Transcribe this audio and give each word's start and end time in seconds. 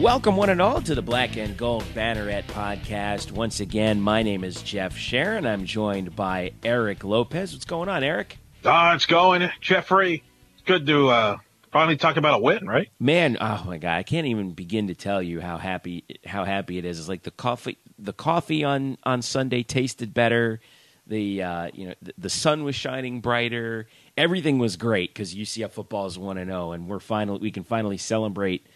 Welcome, 0.00 0.36
one 0.36 0.48
and 0.48 0.62
all, 0.62 0.80
to 0.80 0.94
the 0.94 1.02
Black 1.02 1.36
and 1.36 1.54
Gold 1.58 1.84
Banneret 1.94 2.44
podcast. 2.44 3.32
Once 3.32 3.60
again, 3.60 4.00
my 4.00 4.22
name 4.22 4.44
is 4.44 4.62
Jeff 4.62 4.96
Sharon. 4.96 5.44
I'm 5.44 5.66
joined 5.66 6.16
by 6.16 6.52
Eric 6.64 7.04
Lopez. 7.04 7.52
What's 7.52 7.66
going 7.66 7.90
on, 7.90 8.02
Eric? 8.02 8.38
Oh, 8.64 8.92
it's 8.94 9.04
going, 9.04 9.50
Jeffrey. 9.60 10.22
It's 10.54 10.62
good 10.64 10.86
to 10.86 11.10
uh, 11.10 11.36
finally 11.70 11.98
talk 11.98 12.16
about 12.16 12.40
a 12.40 12.42
win, 12.42 12.66
right? 12.66 12.88
Man, 12.98 13.36
oh 13.42 13.62
my 13.66 13.76
god, 13.76 13.98
I 13.98 14.02
can't 14.02 14.26
even 14.26 14.52
begin 14.52 14.86
to 14.86 14.94
tell 14.94 15.22
you 15.22 15.38
how 15.42 15.58
happy 15.58 16.04
how 16.24 16.46
happy 16.46 16.78
it 16.78 16.86
is. 16.86 16.98
It's 16.98 17.08
like 17.08 17.24
the 17.24 17.30
coffee 17.30 17.76
the 17.98 18.14
coffee 18.14 18.64
on 18.64 18.96
on 19.02 19.20
Sunday 19.20 19.62
tasted 19.62 20.14
better. 20.14 20.60
The 21.08 21.42
uh, 21.42 21.70
you 21.74 21.88
know 21.88 21.94
the, 22.00 22.14
the 22.16 22.30
sun 22.30 22.64
was 22.64 22.74
shining 22.74 23.20
brighter. 23.20 23.86
Everything 24.16 24.58
was 24.58 24.78
great 24.78 25.12
because 25.12 25.34
UCF 25.34 25.72
football 25.72 26.06
is 26.06 26.18
one 26.18 26.38
and 26.38 26.48
zero, 26.48 26.68
oh, 26.68 26.72
and 26.72 26.88
we're 26.88 27.00
finally 27.00 27.38
we 27.38 27.50
can 27.50 27.64
finally 27.64 27.98
celebrate 27.98 28.66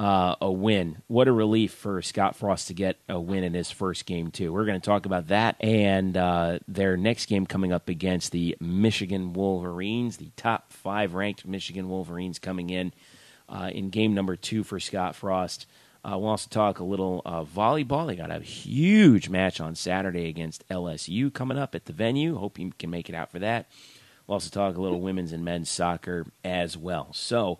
uh, 0.00 0.34
a 0.40 0.50
win. 0.50 1.02
What 1.08 1.28
a 1.28 1.32
relief 1.32 1.74
for 1.74 2.00
Scott 2.00 2.34
Frost 2.34 2.68
to 2.68 2.74
get 2.74 2.96
a 3.06 3.20
win 3.20 3.44
in 3.44 3.52
his 3.52 3.70
first 3.70 4.06
game, 4.06 4.30
too. 4.30 4.50
We're 4.50 4.64
going 4.64 4.80
to 4.80 4.84
talk 4.84 5.04
about 5.04 5.28
that 5.28 5.56
and 5.60 6.16
uh, 6.16 6.60
their 6.66 6.96
next 6.96 7.26
game 7.26 7.44
coming 7.44 7.70
up 7.70 7.90
against 7.90 8.32
the 8.32 8.56
Michigan 8.60 9.34
Wolverines, 9.34 10.16
the 10.16 10.30
top 10.36 10.72
five 10.72 11.12
ranked 11.12 11.46
Michigan 11.46 11.90
Wolverines 11.90 12.38
coming 12.38 12.70
in 12.70 12.94
uh, 13.46 13.70
in 13.74 13.90
game 13.90 14.14
number 14.14 14.36
two 14.36 14.64
for 14.64 14.80
Scott 14.80 15.14
Frost. 15.14 15.66
Uh, 16.02 16.16
we'll 16.16 16.30
also 16.30 16.48
talk 16.48 16.78
a 16.78 16.84
little 16.84 17.20
uh, 17.26 17.44
volleyball. 17.44 18.06
They 18.06 18.16
got 18.16 18.30
a 18.30 18.40
huge 18.40 19.28
match 19.28 19.60
on 19.60 19.74
Saturday 19.74 20.30
against 20.30 20.66
LSU 20.70 21.30
coming 21.30 21.58
up 21.58 21.74
at 21.74 21.84
the 21.84 21.92
venue. 21.92 22.36
Hope 22.36 22.58
you 22.58 22.72
can 22.78 22.88
make 22.88 23.10
it 23.10 23.14
out 23.14 23.30
for 23.30 23.40
that. 23.40 23.68
We'll 24.26 24.36
also 24.36 24.48
talk 24.48 24.78
a 24.78 24.80
little 24.80 25.02
women's 25.02 25.32
and 25.32 25.44
men's 25.44 25.68
soccer 25.68 26.24
as 26.42 26.74
well. 26.74 27.12
So, 27.12 27.58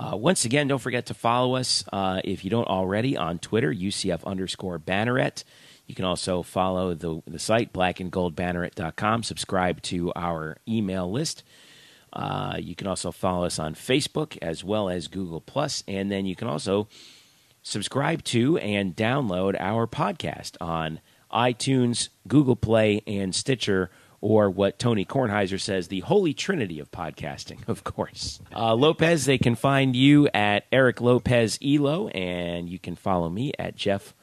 uh, 0.00 0.16
once 0.16 0.46
again, 0.46 0.66
don't 0.66 0.78
forget 0.78 1.06
to 1.06 1.14
follow 1.14 1.56
us 1.56 1.84
uh, 1.92 2.22
if 2.24 2.42
you 2.42 2.50
don't 2.50 2.66
already 2.68 3.18
on 3.18 3.38
Twitter, 3.38 3.72
UCF 3.72 4.24
underscore 4.24 4.78
banneret. 4.78 5.44
You 5.86 5.94
can 5.94 6.06
also 6.06 6.42
follow 6.42 6.94
the, 6.94 7.20
the 7.26 7.38
site, 7.38 7.74
blackandgoldbanneret.com. 7.74 9.24
Subscribe 9.24 9.82
to 9.82 10.10
our 10.16 10.56
email 10.66 11.10
list. 11.10 11.42
Uh, 12.14 12.56
you 12.58 12.74
can 12.74 12.86
also 12.86 13.12
follow 13.12 13.44
us 13.44 13.58
on 13.58 13.74
Facebook 13.74 14.38
as 14.40 14.64
well 14.64 14.88
as 14.88 15.06
Google 15.06 15.42
Plus, 15.42 15.84
and 15.86 16.10
then 16.10 16.24
you 16.24 16.34
can 16.34 16.48
also 16.48 16.88
subscribe 17.62 18.24
to 18.24 18.56
and 18.56 18.96
download 18.96 19.54
our 19.60 19.86
podcast 19.86 20.56
on 20.62 21.00
iTunes, 21.30 22.08
Google 22.26 22.56
Play, 22.56 23.02
and 23.06 23.34
Stitcher 23.34 23.90
or 24.20 24.50
what 24.50 24.78
Tony 24.78 25.04
Kornheiser 25.04 25.60
says, 25.60 25.88
the 25.88 26.00
holy 26.00 26.34
trinity 26.34 26.78
of 26.78 26.90
podcasting, 26.90 27.60
of 27.68 27.84
course. 27.84 28.40
Uh, 28.54 28.74
Lopez, 28.74 29.24
they 29.24 29.38
can 29.38 29.54
find 29.54 29.96
you 29.96 30.28
at 30.34 30.66
Eric 30.72 31.00
Lopez 31.00 31.58
Elo, 31.64 32.08
and 32.08 32.68
you 32.68 32.78
can 32.78 32.96
follow 32.96 33.28
me 33.28 33.52
at 33.58 33.76
Jeff 33.76 34.14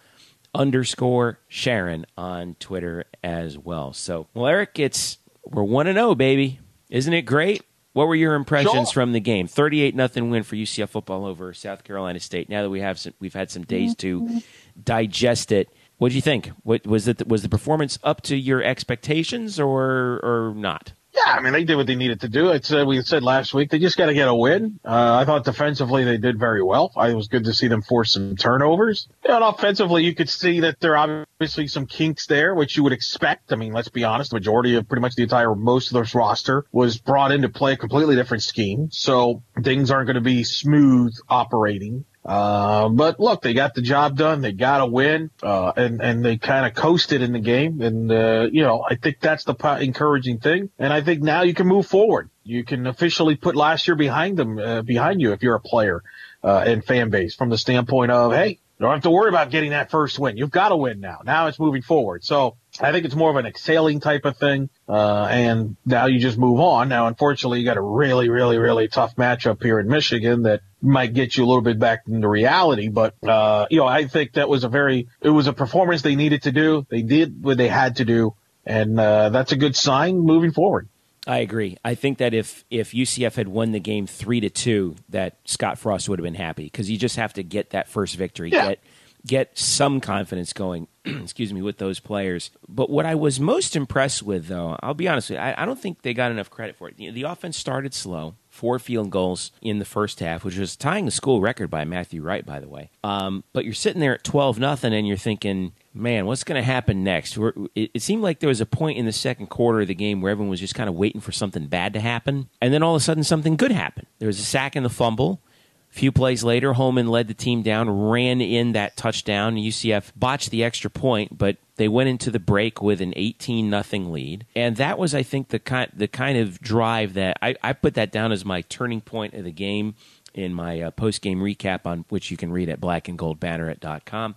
underscore 0.53 1.39
Sharon 1.47 2.05
on 2.17 2.55
Twitter 2.59 3.05
as 3.23 3.57
well. 3.57 3.93
So, 3.93 4.27
well, 4.33 4.47
Eric, 4.47 4.79
it's 4.79 5.17
we're 5.45 5.63
one 5.63 5.87
and 5.87 5.97
oh, 5.97 6.09
zero, 6.09 6.15
baby. 6.15 6.59
Isn't 6.89 7.13
it 7.13 7.23
great? 7.23 7.63
What 7.93 8.07
were 8.07 8.15
your 8.15 8.35
impressions 8.35 8.91
sure. 8.91 9.01
from 9.01 9.11
the 9.11 9.19
game? 9.19 9.47
Thirty-eight 9.47 9.95
nothing 9.95 10.29
win 10.29 10.43
for 10.43 10.55
UCF 10.55 10.89
football 10.89 11.25
over 11.25 11.53
South 11.53 11.83
Carolina 11.83 12.19
State. 12.19 12.47
Now 12.47 12.61
that 12.61 12.69
we 12.69 12.81
have 12.81 12.99
some, 12.99 13.13
we've 13.19 13.33
had 13.33 13.49
some 13.49 13.63
days 13.63 13.95
to 13.97 14.41
digest 14.81 15.51
it. 15.51 15.69
What 15.97 16.09
do 16.09 16.15
you 16.15 16.21
think? 16.21 16.51
What 16.63 16.85
was 16.85 17.07
it? 17.07 17.27
Was 17.27 17.41
the 17.41 17.49
performance 17.49 17.97
up 18.03 18.21
to 18.23 18.37
your 18.37 18.61
expectations 18.61 19.59
or 19.59 20.19
or 20.23 20.53
not? 20.55 20.93
Yeah, 21.13 21.33
I 21.33 21.41
mean 21.41 21.53
they 21.53 21.63
did 21.63 21.75
what 21.75 21.87
they 21.87 21.95
needed 21.95 22.21
to 22.21 22.29
do. 22.29 22.49
It's 22.49 22.71
uh, 22.71 22.85
we 22.85 23.01
said 23.01 23.23
last 23.23 23.53
week 23.53 23.71
they 23.71 23.79
just 23.79 23.97
got 23.97 24.05
to 24.05 24.13
get 24.13 24.27
a 24.27 24.35
win. 24.35 24.79
Uh, 24.85 25.15
I 25.15 25.25
thought 25.25 25.43
defensively 25.43 26.03
they 26.03 26.17
did 26.17 26.37
very 26.37 26.61
well. 26.61 26.91
I, 26.95 27.09
it 27.09 27.15
was 27.15 27.27
good 27.27 27.45
to 27.45 27.53
see 27.53 27.67
them 27.67 27.81
force 27.81 28.13
some 28.13 28.35
turnovers. 28.35 29.07
And 29.27 29.43
offensively, 29.43 30.03
you 30.03 30.13
could 30.13 30.29
see 30.29 30.59
that 30.59 30.79
there 30.79 30.95
are 30.95 31.25
obviously 31.39 31.67
some 31.67 31.87
kinks 31.87 32.27
there, 32.27 32.53
which 32.53 32.77
you 32.77 32.83
would 32.83 32.93
expect. 32.93 33.51
I 33.51 33.55
mean, 33.55 33.73
let's 33.73 33.89
be 33.89 34.03
honest, 34.03 34.29
the 34.29 34.35
majority 34.35 34.75
of 34.75 34.87
pretty 34.87 35.01
much 35.01 35.15
the 35.15 35.23
entire 35.23 35.55
most 35.55 35.91
of 35.91 35.99
this 35.99 36.13
roster 36.13 36.65
was 36.71 36.99
brought 36.99 37.31
in 37.31 37.41
to 37.41 37.49
play 37.49 37.73
a 37.73 37.77
completely 37.77 38.15
different 38.15 38.43
scheme, 38.43 38.89
so 38.91 39.41
things 39.63 39.89
aren't 39.89 40.05
going 40.05 40.15
to 40.15 40.21
be 40.21 40.43
smooth 40.43 41.15
operating. 41.27 42.05
Uh, 42.27 42.89
but 42.89 43.21
look, 43.21 43.41
they 43.41 43.53
got 43.53 43.73
the 43.73 43.81
job 43.81 44.17
done. 44.17 44.41
They 44.41 44.51
got 44.51 44.81
a 44.81 44.85
win, 44.85 45.31
uh, 45.41 45.71
and, 45.77 46.01
and 46.01 46.25
they 46.25 46.37
kind 46.37 46.65
of 46.65 46.73
coasted 46.73 47.21
in 47.21 47.31
the 47.31 47.39
game. 47.39 47.79
And, 47.81 48.11
uh, 48.11 48.49
you 48.51 48.63
know, 48.63 48.85
I 48.87 48.95
think 48.95 49.21
that's 49.21 49.45
the 49.45 49.55
encouraging 49.79 50.39
thing. 50.39 50.69
And 50.77 50.91
I 50.91 51.01
think 51.01 51.23
now 51.23 51.43
you 51.43 51.53
can 51.53 51.67
move 51.67 51.87
forward. 51.87 52.29
You 52.43 52.65
can 52.65 52.85
officially 52.85 53.37
put 53.37 53.55
last 53.55 53.87
year 53.87 53.95
behind 53.95 54.35
them, 54.35 54.59
uh, 54.59 54.81
behind 54.81 55.21
you 55.21 55.31
if 55.31 55.41
you're 55.41 55.55
a 55.55 55.61
player, 55.61 56.03
uh, 56.43 56.65
and 56.67 56.83
fan 56.83 57.09
base 57.09 57.33
from 57.33 57.49
the 57.49 57.57
standpoint 57.57 58.11
of, 58.11 58.33
hey, 58.33 58.49
you 58.49 58.83
don't 58.83 58.93
have 58.93 59.03
to 59.03 59.09
worry 59.09 59.29
about 59.29 59.49
getting 59.49 59.71
that 59.71 59.89
first 59.89 60.19
win. 60.19 60.35
You've 60.37 60.51
got 60.51 60.69
to 60.69 60.77
win 60.77 60.99
now. 60.99 61.21
Now 61.23 61.47
it's 61.47 61.59
moving 61.59 61.81
forward. 61.81 62.23
So 62.25 62.57
I 62.81 62.91
think 62.91 63.05
it's 63.05 63.15
more 63.15 63.29
of 63.29 63.35
an 63.35 63.45
exhaling 63.45 63.99
type 63.99 64.25
of 64.25 64.37
thing. 64.37 64.69
Uh, 64.87 65.25
and 65.25 65.77
now 65.85 66.05
you 66.05 66.19
just 66.19 66.37
move 66.37 66.59
on. 66.59 66.89
Now, 66.89 67.07
unfortunately, 67.07 67.59
you 67.59 67.65
got 67.65 67.77
a 67.77 67.81
really, 67.81 68.29
really, 68.29 68.57
really 68.57 68.87
tough 68.87 69.15
matchup 69.15 69.61
here 69.61 69.79
in 69.79 69.87
Michigan 69.87 70.43
that 70.43 70.61
might 70.81 71.13
get 71.13 71.35
you 71.35 71.45
a 71.45 71.47
little 71.47 71.61
bit 71.61 71.79
back 71.79 72.03
into 72.07 72.27
reality. 72.27 72.89
But, 72.89 73.15
uh, 73.23 73.67
you 73.69 73.79
know, 73.79 73.87
I 73.87 74.07
think 74.07 74.33
that 74.33 74.49
was 74.49 74.63
a 74.63 74.69
very, 74.69 75.07
it 75.21 75.29
was 75.29 75.47
a 75.47 75.53
performance 75.53 76.01
they 76.01 76.15
needed 76.15 76.43
to 76.43 76.51
do. 76.51 76.85
They 76.89 77.01
did 77.01 77.43
what 77.43 77.57
they 77.57 77.67
had 77.67 77.97
to 77.97 78.05
do. 78.05 78.35
And, 78.65 78.99
uh, 78.99 79.29
that's 79.29 79.51
a 79.51 79.57
good 79.57 79.75
sign 79.75 80.19
moving 80.19 80.51
forward. 80.51 80.89
I 81.27 81.39
agree. 81.39 81.77
I 81.83 81.95
think 81.95 82.19
that 82.19 82.33
if 82.33 82.63
if 82.69 82.93
UCF 82.93 83.35
had 83.35 83.49
won 83.49 83.73
the 83.73 83.81
game 83.81 84.07
three 84.07 84.39
to 84.39 84.49
two, 84.49 84.95
that 85.09 85.35
Scott 85.43 85.77
Frost 85.77 86.07
would 86.07 86.19
have 86.19 86.23
been 86.23 86.35
happy 86.35 86.63
because 86.63 86.89
you 86.89 86.97
just 86.97 87.17
have 87.17 87.33
to 87.33 87.43
get 87.43 87.71
that 87.71 87.89
first 87.89 88.15
victory, 88.15 88.49
yeah. 88.49 88.69
get 88.69 88.79
get 89.27 89.57
some 89.57 89.99
confidence 89.99 90.53
going. 90.53 90.87
excuse 91.05 91.53
me, 91.53 91.61
with 91.61 91.77
those 91.77 91.99
players. 91.99 92.51
But 92.67 92.89
what 92.89 93.05
I 93.05 93.15
was 93.15 93.39
most 93.39 93.75
impressed 93.75 94.23
with, 94.23 94.47
though, 94.47 94.77
I'll 94.81 94.93
be 94.93 95.07
honest 95.07 95.29
with 95.29 95.37
you, 95.37 95.43
I, 95.43 95.61
I 95.61 95.65
don't 95.65 95.79
think 95.79 96.01
they 96.01 96.13
got 96.13 96.31
enough 96.31 96.49
credit 96.49 96.75
for 96.75 96.89
it. 96.89 96.99
Know, 96.99 97.11
the 97.11 97.23
offense 97.23 97.57
started 97.57 97.93
slow 97.93 98.35
four 98.57 98.79
field 98.79 99.11
goals 99.11 99.51
in 99.61 99.77
the 99.77 99.85
first 99.85 100.19
half, 100.19 100.43
which 100.43 100.57
was 100.57 100.75
tying 100.75 101.05
the 101.05 101.11
school 101.11 101.39
record 101.39 101.69
by 101.69 101.85
Matthew 101.85 102.23
Wright, 102.23 102.45
by 102.45 102.59
the 102.59 102.67
way. 102.67 102.89
Um, 103.03 103.43
but 103.53 103.63
you're 103.63 103.73
sitting 103.73 104.01
there 104.01 104.15
at 104.15 104.23
twelve 104.23 104.59
nothing, 104.59 104.93
and 104.93 105.07
you're 105.07 105.15
thinking, 105.15 105.73
man, 105.93 106.25
what's 106.25 106.43
going 106.43 106.59
to 106.59 106.65
happen 106.65 107.03
next? 107.03 107.37
It, 107.75 107.91
it, 107.93 108.01
seemed 108.01 108.23
like 108.23 108.39
there 108.39 108.49
was 108.49 108.61
a 108.61 108.65
point 108.65 108.97
in 108.97 109.05
the 109.05 109.11
second 109.11 109.47
quarter 109.47 109.81
of 109.81 109.87
the 109.87 109.95
game 109.95 110.21
where 110.21 110.31
everyone 110.31 110.49
was 110.49 110.59
just 110.59 110.75
kind 110.75 110.89
of 110.89 110.95
waiting 110.95 111.21
for 111.21 111.31
something 111.31 111.67
bad 111.67 111.93
to 111.93 111.99
happen, 111.99 112.49
and 112.59 112.73
then 112.73 112.81
all 112.81 112.95
of 112.95 113.01
a 113.01 113.03
sudden 113.03 113.23
something 113.23 113.55
good 113.55 113.71
happened. 113.71 114.07
There 114.17 114.27
was 114.27 114.39
a 114.39 114.43
sack 114.43 114.75
and 114.75 114.83
the 114.83 114.89
fumble. 114.89 115.41
Few 115.89 116.11
plays 116.11 116.43
later, 116.43 116.73
Holman 116.73 117.07
led 117.07 117.27
the 117.27 117.33
team 117.33 117.63
down, 117.63 117.89
ran 117.89 118.39
in 118.39 118.73
that 118.73 118.97
touchdown. 118.97 119.55
UCF 119.55 120.11
botched 120.15 120.51
the 120.51 120.63
extra 120.63 120.89
point, 120.89 121.37
but 121.37 121.57
they 121.77 121.87
went 121.87 122.09
into 122.09 122.29
the 122.29 122.39
break 122.39 122.81
with 122.81 123.01
an 123.01 123.13
18 123.15 123.69
nothing 123.69 124.11
lead. 124.11 124.45
And 124.55 124.75
that 124.75 124.99
was, 124.99 125.15
I 125.15 125.23
think, 125.23 125.47
the 125.47 125.59
kind, 125.59 125.91
the 125.95 126.07
kind 126.07 126.37
of 126.37 126.59
drive 126.59 127.13
that 127.15 127.37
I, 127.41 127.55
I 127.63 127.73
put 127.73 127.95
that 127.95 128.11
down 128.11 128.31
as 128.31 128.45
my 128.45 128.61
turning 128.61 129.01
point 129.01 129.33
of 129.33 129.43
the 129.43 129.51
game 129.51 129.95
in 130.33 130.53
my 130.53 130.81
uh, 130.81 130.91
post 130.91 131.21
game 131.21 131.39
recap, 131.39 131.85
on 131.85 132.05
which 132.09 132.29
you 132.29 132.37
can 132.37 132.51
read 132.51 132.69
at 132.69 132.79
blackandgoldbanneret.com. 132.79 134.35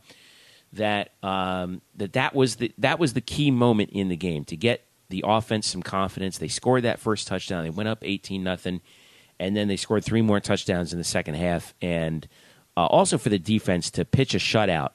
That 0.73 1.11
um, 1.23 1.83
that 1.97 2.13
that 2.13 2.35
was 2.35 2.57
the 2.57 2.73
that 2.79 2.99
was 3.01 3.13
the 3.13 3.21
key 3.21 3.51
moment 3.51 3.91
in 3.91 4.09
the 4.09 4.17
game 4.17 4.45
to 4.47 4.57
get 4.57 4.85
the 5.09 5.25
offense 5.27 5.67
some 5.67 5.83
confidence. 5.83 6.39
They 6.39 6.49
scored 6.49 6.85
that 6.85 7.01
first 7.01 7.27
touchdown. 7.27 7.65
They 7.65 7.71
went 7.71 7.89
up 7.89 7.99
18 8.03 8.43
nothing 8.45 8.81
and 9.41 9.57
then 9.57 9.67
they 9.67 9.77
scored 9.77 10.05
three 10.05 10.23
more 10.23 10.39
touchdowns 10.39 10.93
in 10.93 10.99
the 10.99 11.05
second 11.05 11.35
half, 11.35 11.75
and 11.83 12.29
uh, 12.77 12.87
also 12.87 13.19
for 13.19 13.31
the 13.31 13.39
defense 13.39 13.91
to 13.91 14.05
pitch 14.05 14.35
a 14.35 14.39
shutout 14.39 14.91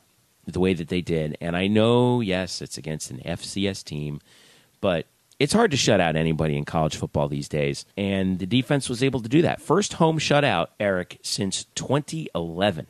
the 0.45 0.59
way 0.59 0.73
that 0.73 0.87
they 0.87 1.01
did. 1.01 1.37
And 1.41 1.57
I 1.57 1.67
know, 1.67 2.21
yes, 2.21 2.61
it's 2.61 2.77
against 2.77 3.09
an 3.11 3.19
FCS 3.25 3.83
team, 3.83 4.21
but 4.79 5.07
it's 5.39 5.53
hard 5.53 5.71
to 5.71 5.77
shut 5.77 5.99
out 5.99 6.15
anybody 6.15 6.55
in 6.55 6.63
college 6.63 6.95
football 6.95 7.27
these 7.27 7.49
days. 7.49 7.85
And 7.97 8.39
the 8.39 8.45
defense 8.45 8.87
was 8.87 9.03
able 9.03 9.19
to 9.21 9.27
do 9.27 9.41
that. 9.41 9.59
First 9.59 9.93
home 9.93 10.19
shutout, 10.19 10.67
Eric, 10.79 11.17
since 11.23 11.65
2011. 11.75 12.87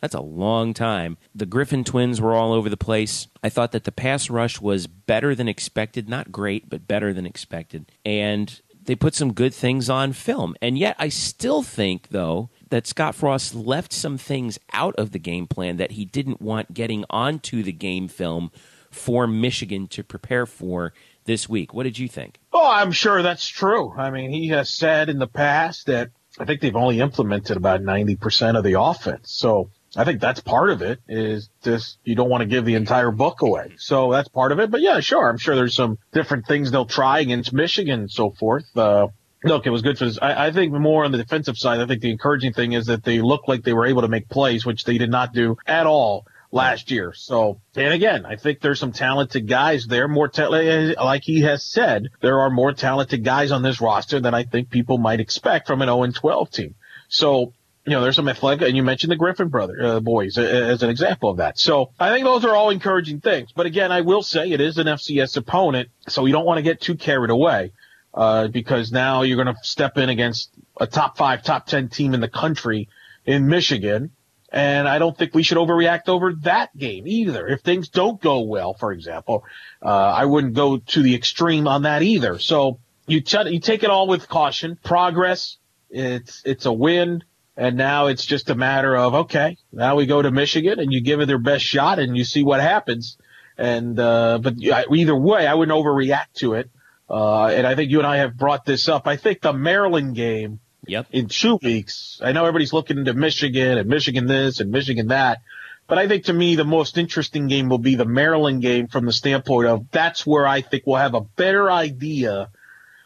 That's 0.00 0.14
a 0.14 0.20
long 0.20 0.74
time. 0.74 1.18
The 1.34 1.46
Griffin 1.46 1.84
twins 1.84 2.20
were 2.20 2.34
all 2.34 2.52
over 2.52 2.68
the 2.68 2.76
place. 2.76 3.28
I 3.44 3.48
thought 3.48 3.72
that 3.72 3.84
the 3.84 3.92
pass 3.92 4.30
rush 4.30 4.60
was 4.60 4.86
better 4.86 5.34
than 5.34 5.46
expected. 5.46 6.08
Not 6.08 6.32
great, 6.32 6.68
but 6.68 6.88
better 6.88 7.12
than 7.12 7.26
expected. 7.26 7.92
And 8.04 8.60
they 8.90 8.96
put 8.96 9.14
some 9.14 9.32
good 9.32 9.54
things 9.54 9.88
on 9.88 10.12
film. 10.12 10.56
And 10.60 10.76
yet, 10.76 10.96
I 10.98 11.10
still 11.10 11.62
think, 11.62 12.08
though, 12.08 12.50
that 12.70 12.88
Scott 12.88 13.14
Frost 13.14 13.54
left 13.54 13.92
some 13.92 14.18
things 14.18 14.58
out 14.72 14.96
of 14.96 15.12
the 15.12 15.20
game 15.20 15.46
plan 15.46 15.76
that 15.76 15.92
he 15.92 16.04
didn't 16.04 16.42
want 16.42 16.74
getting 16.74 17.04
onto 17.08 17.62
the 17.62 17.70
game 17.70 18.08
film 18.08 18.50
for 18.90 19.28
Michigan 19.28 19.86
to 19.86 20.02
prepare 20.02 20.44
for 20.44 20.92
this 21.24 21.48
week. 21.48 21.72
What 21.72 21.84
did 21.84 22.00
you 22.00 22.08
think? 22.08 22.40
Oh, 22.52 22.68
I'm 22.68 22.90
sure 22.90 23.22
that's 23.22 23.46
true. 23.46 23.94
I 23.96 24.10
mean, 24.10 24.32
he 24.32 24.48
has 24.48 24.68
said 24.68 25.08
in 25.08 25.20
the 25.20 25.28
past 25.28 25.86
that 25.86 26.10
I 26.40 26.44
think 26.44 26.60
they've 26.60 26.74
only 26.74 26.98
implemented 26.98 27.56
about 27.56 27.82
90% 27.82 28.58
of 28.58 28.64
the 28.64 28.80
offense. 28.80 29.30
So 29.30 29.70
I 29.96 30.04
think 30.04 30.20
that's 30.20 30.40
part 30.40 30.70
of 30.70 30.82
it 30.82 31.00
is 31.08 31.50
just 31.64 31.98
you 32.04 32.14
don't 32.14 32.30
want 32.30 32.42
to 32.42 32.46
give 32.46 32.64
the 32.64 32.76
entire 32.76 33.10
book 33.10 33.42
away. 33.42 33.74
So 33.78 34.12
that's 34.12 34.28
part 34.28 34.52
of 34.52 34.60
it. 34.60 34.70
But 34.70 34.82
yeah, 34.82 35.00
sure. 35.00 35.28
I'm 35.28 35.38
sure 35.38 35.56
there's 35.56 35.74
some 35.74 35.98
different 36.12 36.46
things 36.46 36.70
they'll 36.70 36.86
try 36.86 37.20
against 37.20 37.52
Michigan 37.52 38.00
and 38.00 38.10
so 38.10 38.30
forth. 38.30 38.64
Uh, 38.76 39.08
look, 39.42 39.66
it 39.66 39.70
was 39.70 39.82
good 39.82 39.98
for 39.98 40.04
this. 40.04 40.18
I, 40.20 40.46
I, 40.46 40.52
think 40.52 40.72
more 40.72 41.04
on 41.04 41.12
the 41.12 41.18
defensive 41.18 41.58
side. 41.58 41.80
I 41.80 41.86
think 41.86 42.02
the 42.02 42.10
encouraging 42.10 42.52
thing 42.52 42.72
is 42.72 42.86
that 42.86 43.02
they 43.02 43.20
looked 43.20 43.48
like 43.48 43.64
they 43.64 43.72
were 43.72 43.86
able 43.86 44.02
to 44.02 44.08
make 44.08 44.28
plays, 44.28 44.64
which 44.64 44.84
they 44.84 44.96
did 44.96 45.10
not 45.10 45.32
do 45.32 45.56
at 45.66 45.86
all 45.86 46.24
last 46.52 46.90
year. 46.90 47.12
So, 47.12 47.60
and 47.74 47.92
again, 47.92 48.26
I 48.26 48.36
think 48.36 48.60
there's 48.60 48.80
some 48.80 48.92
talented 48.92 49.48
guys 49.48 49.86
there. 49.86 50.08
More 50.08 50.28
ta- 50.28 50.48
like 50.48 51.22
he 51.24 51.40
has 51.42 51.64
said, 51.64 52.08
there 52.20 52.40
are 52.40 52.50
more 52.50 52.72
talented 52.72 53.24
guys 53.24 53.50
on 53.50 53.62
this 53.62 53.80
roster 53.80 54.20
than 54.20 54.34
I 54.34 54.44
think 54.44 54.70
people 54.70 54.98
might 54.98 55.20
expect 55.20 55.66
from 55.66 55.82
an 55.82 55.88
0 55.88 56.06
12 56.12 56.50
team. 56.50 56.74
So, 57.08 57.54
you 57.86 57.92
know, 57.92 58.02
there's 58.02 58.16
some 58.16 58.28
athletic, 58.28 58.68
and 58.68 58.76
you 58.76 58.82
mentioned 58.82 59.10
the 59.10 59.16
Griffin 59.16 59.48
brother 59.48 59.82
uh, 59.82 60.00
boys 60.00 60.36
as 60.36 60.82
an 60.82 60.90
example 60.90 61.30
of 61.30 61.38
that. 61.38 61.58
So 61.58 61.92
I 61.98 62.12
think 62.12 62.24
those 62.24 62.44
are 62.44 62.54
all 62.54 62.70
encouraging 62.70 63.20
things. 63.20 63.52
But 63.52 63.66
again, 63.66 63.90
I 63.90 64.02
will 64.02 64.22
say 64.22 64.50
it 64.50 64.60
is 64.60 64.78
an 64.78 64.86
FCS 64.86 65.36
opponent, 65.36 65.88
so 66.06 66.26
you 66.26 66.32
don't 66.32 66.44
want 66.44 66.58
to 66.58 66.62
get 66.62 66.80
too 66.80 66.94
carried 66.94 67.30
away 67.30 67.72
uh, 68.12 68.48
because 68.48 68.92
now 68.92 69.22
you're 69.22 69.42
going 69.42 69.54
to 69.54 69.62
step 69.62 69.96
in 69.96 70.08
against 70.10 70.50
a 70.78 70.86
top 70.86 71.16
five, 71.16 71.42
top 71.42 71.66
ten 71.66 71.88
team 71.88 72.12
in 72.12 72.20
the 72.20 72.28
country 72.28 72.88
in 73.24 73.48
Michigan. 73.48 74.10
And 74.52 74.88
I 74.88 74.98
don't 74.98 75.16
think 75.16 75.32
we 75.32 75.44
should 75.44 75.58
overreact 75.58 76.08
over 76.08 76.34
that 76.42 76.76
game 76.76 77.06
either. 77.06 77.46
If 77.46 77.60
things 77.60 77.88
don't 77.88 78.20
go 78.20 78.40
well, 78.40 78.74
for 78.74 78.92
example, 78.92 79.44
uh, 79.80 79.88
I 79.88 80.24
wouldn't 80.24 80.54
go 80.54 80.78
to 80.78 81.02
the 81.02 81.14
extreme 81.14 81.68
on 81.68 81.82
that 81.82 82.02
either. 82.02 82.38
So 82.40 82.80
you, 83.06 83.20
t- 83.20 83.48
you 83.48 83.60
take 83.60 83.84
it 83.84 83.90
all 83.90 84.08
with 84.08 84.28
caution. 84.28 84.76
Progress, 84.82 85.56
it's 85.88 86.42
it's 86.44 86.66
a 86.66 86.72
win, 86.72 87.22
and 87.56 87.76
now 87.76 88.06
it's 88.06 88.24
just 88.24 88.50
a 88.50 88.54
matter 88.54 88.96
of 88.96 89.14
okay, 89.14 89.56
now 89.72 89.96
we 89.96 90.06
go 90.06 90.22
to 90.22 90.30
Michigan 90.30 90.78
and 90.78 90.92
you 90.92 91.00
give 91.00 91.20
it 91.20 91.26
their 91.26 91.38
best 91.38 91.64
shot 91.64 91.98
and 91.98 92.16
you 92.16 92.24
see 92.24 92.42
what 92.42 92.60
happens. 92.60 93.18
And 93.58 93.98
uh, 93.98 94.38
but 94.38 94.54
either 94.58 95.14
way, 95.14 95.46
I 95.46 95.54
wouldn't 95.54 95.76
overreact 95.76 96.32
to 96.36 96.54
it. 96.54 96.70
Uh, 97.08 97.46
and 97.46 97.66
I 97.66 97.74
think 97.74 97.90
you 97.90 97.98
and 97.98 98.06
I 98.06 98.18
have 98.18 98.36
brought 98.36 98.64
this 98.64 98.88
up. 98.88 99.06
I 99.06 99.16
think 99.16 99.40
the 99.40 99.52
Maryland 99.52 100.14
game 100.14 100.60
yep. 100.86 101.06
in 101.10 101.26
two 101.26 101.58
weeks, 101.60 102.20
I 102.22 102.32
know 102.32 102.42
everybody's 102.44 102.72
looking 102.72 102.98
into 102.98 103.14
Michigan 103.14 103.78
and 103.78 103.88
Michigan 103.88 104.26
this 104.26 104.60
and 104.60 104.70
Michigan 104.70 105.08
that. 105.08 105.42
But 105.88 105.98
I 105.98 106.06
think 106.06 106.26
to 106.26 106.32
me, 106.32 106.54
the 106.54 106.64
most 106.64 106.96
interesting 106.98 107.48
game 107.48 107.68
will 107.68 107.78
be 107.78 107.96
the 107.96 108.04
Maryland 108.04 108.62
game 108.62 108.86
from 108.86 109.06
the 109.06 109.12
standpoint 109.12 109.66
of 109.66 109.90
that's 109.90 110.24
where 110.24 110.46
I 110.46 110.60
think 110.60 110.84
we'll 110.86 110.96
have 110.96 111.14
a 111.14 111.20
better 111.20 111.68
idea 111.68 112.50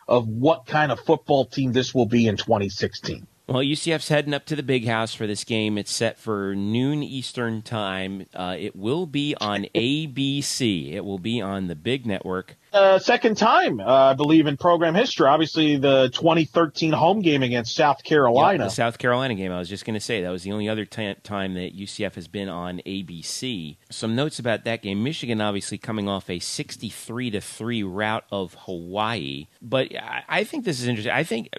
of 0.06 0.28
what 0.28 0.66
kind 0.66 0.92
of 0.92 1.00
football 1.00 1.46
team 1.46 1.72
this 1.72 1.94
will 1.94 2.04
be 2.04 2.28
in 2.28 2.36
2016. 2.36 3.26
Well, 3.46 3.62
UCF's 3.62 4.08
heading 4.08 4.32
up 4.32 4.46
to 4.46 4.56
the 4.56 4.62
big 4.62 4.86
house 4.86 5.12
for 5.12 5.26
this 5.26 5.44
game. 5.44 5.76
It's 5.76 5.92
set 5.92 6.18
for 6.18 6.54
noon 6.54 7.02
Eastern 7.02 7.60
time. 7.60 8.24
Uh, 8.34 8.56
it 8.58 8.74
will 8.74 9.04
be 9.04 9.34
on 9.38 9.66
ABC. 9.74 10.94
It 10.94 11.04
will 11.04 11.18
be 11.18 11.42
on 11.42 11.66
the 11.66 11.74
big 11.74 12.06
network. 12.06 12.56
Uh, 12.72 12.98
second 12.98 13.36
time, 13.36 13.80
uh, 13.80 13.84
I 13.84 14.14
believe, 14.14 14.46
in 14.46 14.56
program 14.56 14.94
history. 14.94 15.26
Obviously, 15.26 15.76
the 15.76 16.08
2013 16.14 16.92
home 16.92 17.20
game 17.20 17.42
against 17.42 17.76
South 17.76 18.02
Carolina. 18.02 18.64
Yep, 18.64 18.70
the 18.70 18.74
South 18.74 18.98
Carolina 18.98 19.34
game. 19.34 19.52
I 19.52 19.58
was 19.58 19.68
just 19.68 19.84
going 19.84 19.94
to 19.94 20.00
say 20.00 20.22
that 20.22 20.30
was 20.30 20.42
the 20.42 20.50
only 20.52 20.68
other 20.68 20.86
t- 20.86 21.14
time 21.22 21.52
that 21.54 21.76
UCF 21.76 22.14
has 22.14 22.26
been 22.26 22.48
on 22.48 22.80
ABC. 22.86 23.76
Some 23.90 24.16
notes 24.16 24.38
about 24.38 24.64
that 24.64 24.80
game: 24.80 25.04
Michigan, 25.04 25.42
obviously, 25.42 25.76
coming 25.76 26.08
off 26.08 26.30
a 26.30 26.38
63 26.38 27.30
to 27.30 27.40
three 27.42 27.82
rout 27.82 28.24
of 28.32 28.54
Hawaii. 28.60 29.48
But 29.60 29.94
I, 29.94 30.24
I 30.28 30.44
think 30.44 30.64
this 30.64 30.80
is 30.80 30.88
interesting. 30.88 31.12
I 31.12 31.22
think 31.22 31.50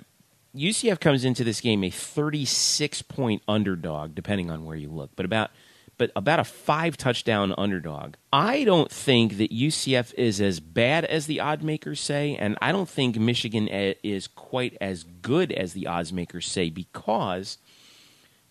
UCF 0.56 1.00
comes 1.00 1.26
into 1.26 1.44
this 1.44 1.62
game 1.62 1.84
a 1.84 1.90
36 1.90 3.02
point 3.04 3.42
underdog, 3.48 4.16
depending 4.16 4.50
on 4.50 4.66
where 4.66 4.78
you 4.78 4.90
look, 4.90 5.12
but 5.16 5.26
about 5.26 5.52
but 5.98 6.12
about 6.16 6.40
a 6.40 6.44
five 6.44 6.98
touchdown 6.98 7.54
underdog. 7.58 8.16
I 8.32 8.64
don't 8.64 8.92
think 8.92 9.38
that 9.38 9.52
UCF 9.52 10.14
is 10.16 10.42
as 10.42 10.60
bad 10.60 11.06
as 11.06 11.26
the 11.26 11.40
odd 11.40 11.64
makers 11.64 12.02
say, 12.02 12.36
and 12.36 12.58
I 12.62 12.72
don't 12.72 12.90
think 12.90 13.18
Michigan 13.18 13.68
is 13.70 14.28
quite 14.28 14.78
as 14.82 15.04
good 15.04 15.52
as 15.54 15.74
the 15.74 15.88
odds 15.88 16.12
makers 16.12 16.48
say 16.48 16.70
because 16.70 17.58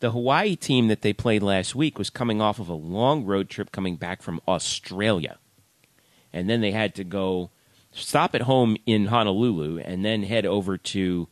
the 0.01 0.11
Hawaii 0.11 0.57
team 0.57 0.89
that 0.89 1.03
they 1.03 1.13
played 1.13 1.43
last 1.43 1.75
week 1.75 1.99
was 1.99 2.11
coming 2.11 2.41
off 2.41 2.59
of 2.59 2.69
a 2.69 2.75
long 2.75 3.25
road 3.25 3.49
trip 3.49 3.73
coming 3.73 3.97
back 3.97 4.23
from 4.23 4.41
Australia. 4.49 5.39
And 6.33 6.49
then 6.49 6.61
they 6.61 6.73
had 6.73 6.95
to 6.97 7.05
go 7.05 7.51
stop 7.93 8.35
at 8.35 8.43
home 8.43 8.77
in 8.87 9.07
Honolulu 9.07 9.79
and 9.79 10.05
then 10.05 10.25
head 10.25 10.47
over 10.47 10.77
to 10.77 11.29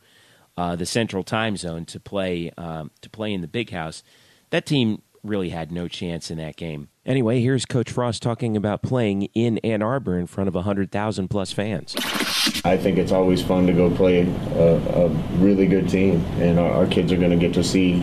uh, 0.57 0.75
the 0.75 0.85
Central 0.85 1.23
Time 1.23 1.57
Zone 1.57 1.85
to 1.85 1.99
play 1.99 2.51
um, 2.57 2.91
to 3.01 3.09
play 3.09 3.33
in 3.33 3.41
the 3.41 3.47
Big 3.47 3.71
House. 3.71 4.03
That 4.49 4.65
team 4.65 5.01
really 5.23 5.49
had 5.49 5.71
no 5.71 5.87
chance 5.87 6.29
in 6.29 6.37
that 6.37 6.55
game. 6.57 6.89
Anyway, 7.05 7.41
here's 7.41 7.65
Coach 7.65 7.89
Frost 7.89 8.21
talking 8.21 8.57
about 8.57 8.81
playing 8.81 9.23
in 9.33 9.57
Ann 9.59 9.81
Arbor 9.81 10.17
in 10.17 10.27
front 10.27 10.49
of 10.49 10.55
100,000 10.55 11.27
plus 11.29 11.53
fans. 11.53 11.95
I 12.65 12.77
think 12.77 12.97
it's 12.97 13.11
always 13.11 13.41
fun 13.41 13.65
to 13.67 13.73
go 13.73 13.89
play 13.89 14.21
a, 14.21 15.05
a 15.05 15.07
really 15.37 15.65
good 15.65 15.89
team, 15.89 16.23
and 16.39 16.59
our, 16.59 16.71
our 16.71 16.87
kids 16.87 17.11
are 17.11 17.17
going 17.17 17.31
to 17.31 17.37
get 17.37 17.53
to 17.53 17.63
see 17.63 18.01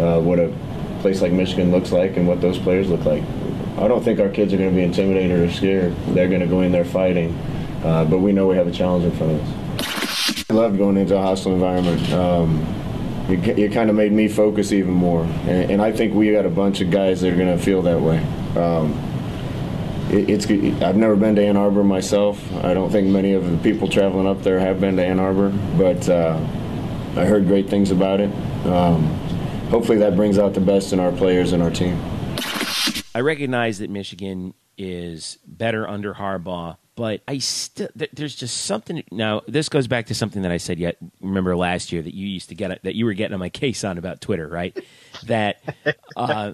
uh, 0.00 0.20
what 0.20 0.40
a 0.40 0.52
place 1.00 1.20
like 1.20 1.32
Michigan 1.32 1.70
looks 1.70 1.92
like 1.92 2.16
and 2.16 2.26
what 2.26 2.40
those 2.40 2.58
players 2.58 2.88
look 2.88 3.04
like. 3.04 3.22
I 3.76 3.88
don't 3.88 4.02
think 4.02 4.20
our 4.20 4.30
kids 4.30 4.52
are 4.54 4.56
going 4.56 4.70
to 4.70 4.76
be 4.76 4.82
intimidated 4.82 5.38
or 5.38 5.52
scared. 5.52 5.94
They're 6.08 6.28
going 6.28 6.40
to 6.40 6.46
go 6.46 6.62
in 6.62 6.72
there 6.72 6.84
fighting, 6.84 7.36
uh, 7.84 8.04
but 8.06 8.18
we 8.18 8.32
know 8.32 8.46
we 8.46 8.56
have 8.56 8.66
a 8.66 8.72
challenge 8.72 9.04
in 9.04 9.12
front 9.12 9.32
of 9.32 9.40
us. 9.42 9.63
I 10.50 10.52
loved 10.52 10.76
going 10.76 10.98
into 10.98 11.16
a 11.16 11.22
hostile 11.22 11.54
environment. 11.54 12.12
Um, 12.12 12.66
it, 13.30 13.58
it 13.58 13.72
kind 13.72 13.88
of 13.88 13.96
made 13.96 14.12
me 14.12 14.28
focus 14.28 14.72
even 14.72 14.92
more, 14.92 15.22
and, 15.22 15.70
and, 15.70 15.82
I 15.82 15.90
think 15.90 16.12
we 16.12 16.30
got 16.32 16.44
a 16.44 16.50
bunch 16.50 16.82
of 16.82 16.90
guys 16.90 17.22
that 17.22 17.32
are 17.32 17.36
going 17.36 17.56
to 17.56 17.62
feel 17.62 17.80
that 17.82 17.98
way. 17.98 18.18
Um, 18.54 18.92
it, 20.10 20.28
it's 20.28 20.44
I've 20.82 20.96
never 20.96 21.16
been 21.16 21.34
to 21.36 21.42
Ann 21.42 21.56
Arbor 21.56 21.82
myself. 21.82 22.38
I 22.62 22.74
don't 22.74 22.90
think 22.90 23.08
many 23.08 23.32
of 23.32 23.50
the 23.50 23.56
people 23.56 23.88
traveling 23.88 24.26
up 24.26 24.42
there 24.42 24.60
have 24.60 24.80
been 24.80 24.96
to 24.96 25.04
Ann 25.04 25.18
Arbor, 25.18 25.48
but 25.78 26.06
uh, 26.10 26.36
I 27.16 27.24
heard 27.24 27.46
great 27.46 27.70
things 27.70 27.90
about 27.90 28.20
it. 28.20 28.30
Um, 28.66 29.04
hopefully, 29.70 29.96
that 29.98 30.14
brings 30.14 30.38
out 30.38 30.52
the 30.52 30.60
best 30.60 30.92
in 30.92 31.00
our 31.00 31.12
players 31.12 31.52
and 31.54 31.62
our 31.62 31.70
team. 31.70 31.98
I 33.14 33.20
recognize 33.20 33.78
that 33.78 33.88
Michigan 33.88 34.52
is 34.76 35.38
better 35.46 35.88
under 35.88 36.12
Harbaugh 36.12 36.76
but 36.96 37.22
I 37.26 37.38
still 37.38 37.88
there's 37.94 38.34
just 38.34 38.58
something. 38.62 39.02
Now 39.10 39.42
this 39.46 39.68
goes 39.68 39.86
back 39.86 40.06
to 40.06 40.14
something 40.14 40.42
that 40.42 40.52
I 40.52 40.58
said 40.58 40.78
yet. 40.78 40.96
Remember 41.20 41.56
last 41.56 41.92
year 41.92 42.02
that 42.02 42.14
you 42.14 42.26
used 42.26 42.48
to 42.50 42.54
get 42.54 42.82
that 42.82 42.94
you 42.94 43.04
were 43.04 43.14
getting 43.14 43.34
on 43.34 43.40
my 43.40 43.48
case 43.48 43.84
on 43.84 43.98
about 43.98 44.20
Twitter, 44.20 44.48
right? 44.48 44.76
that 45.26 45.60
uh, 46.16 46.52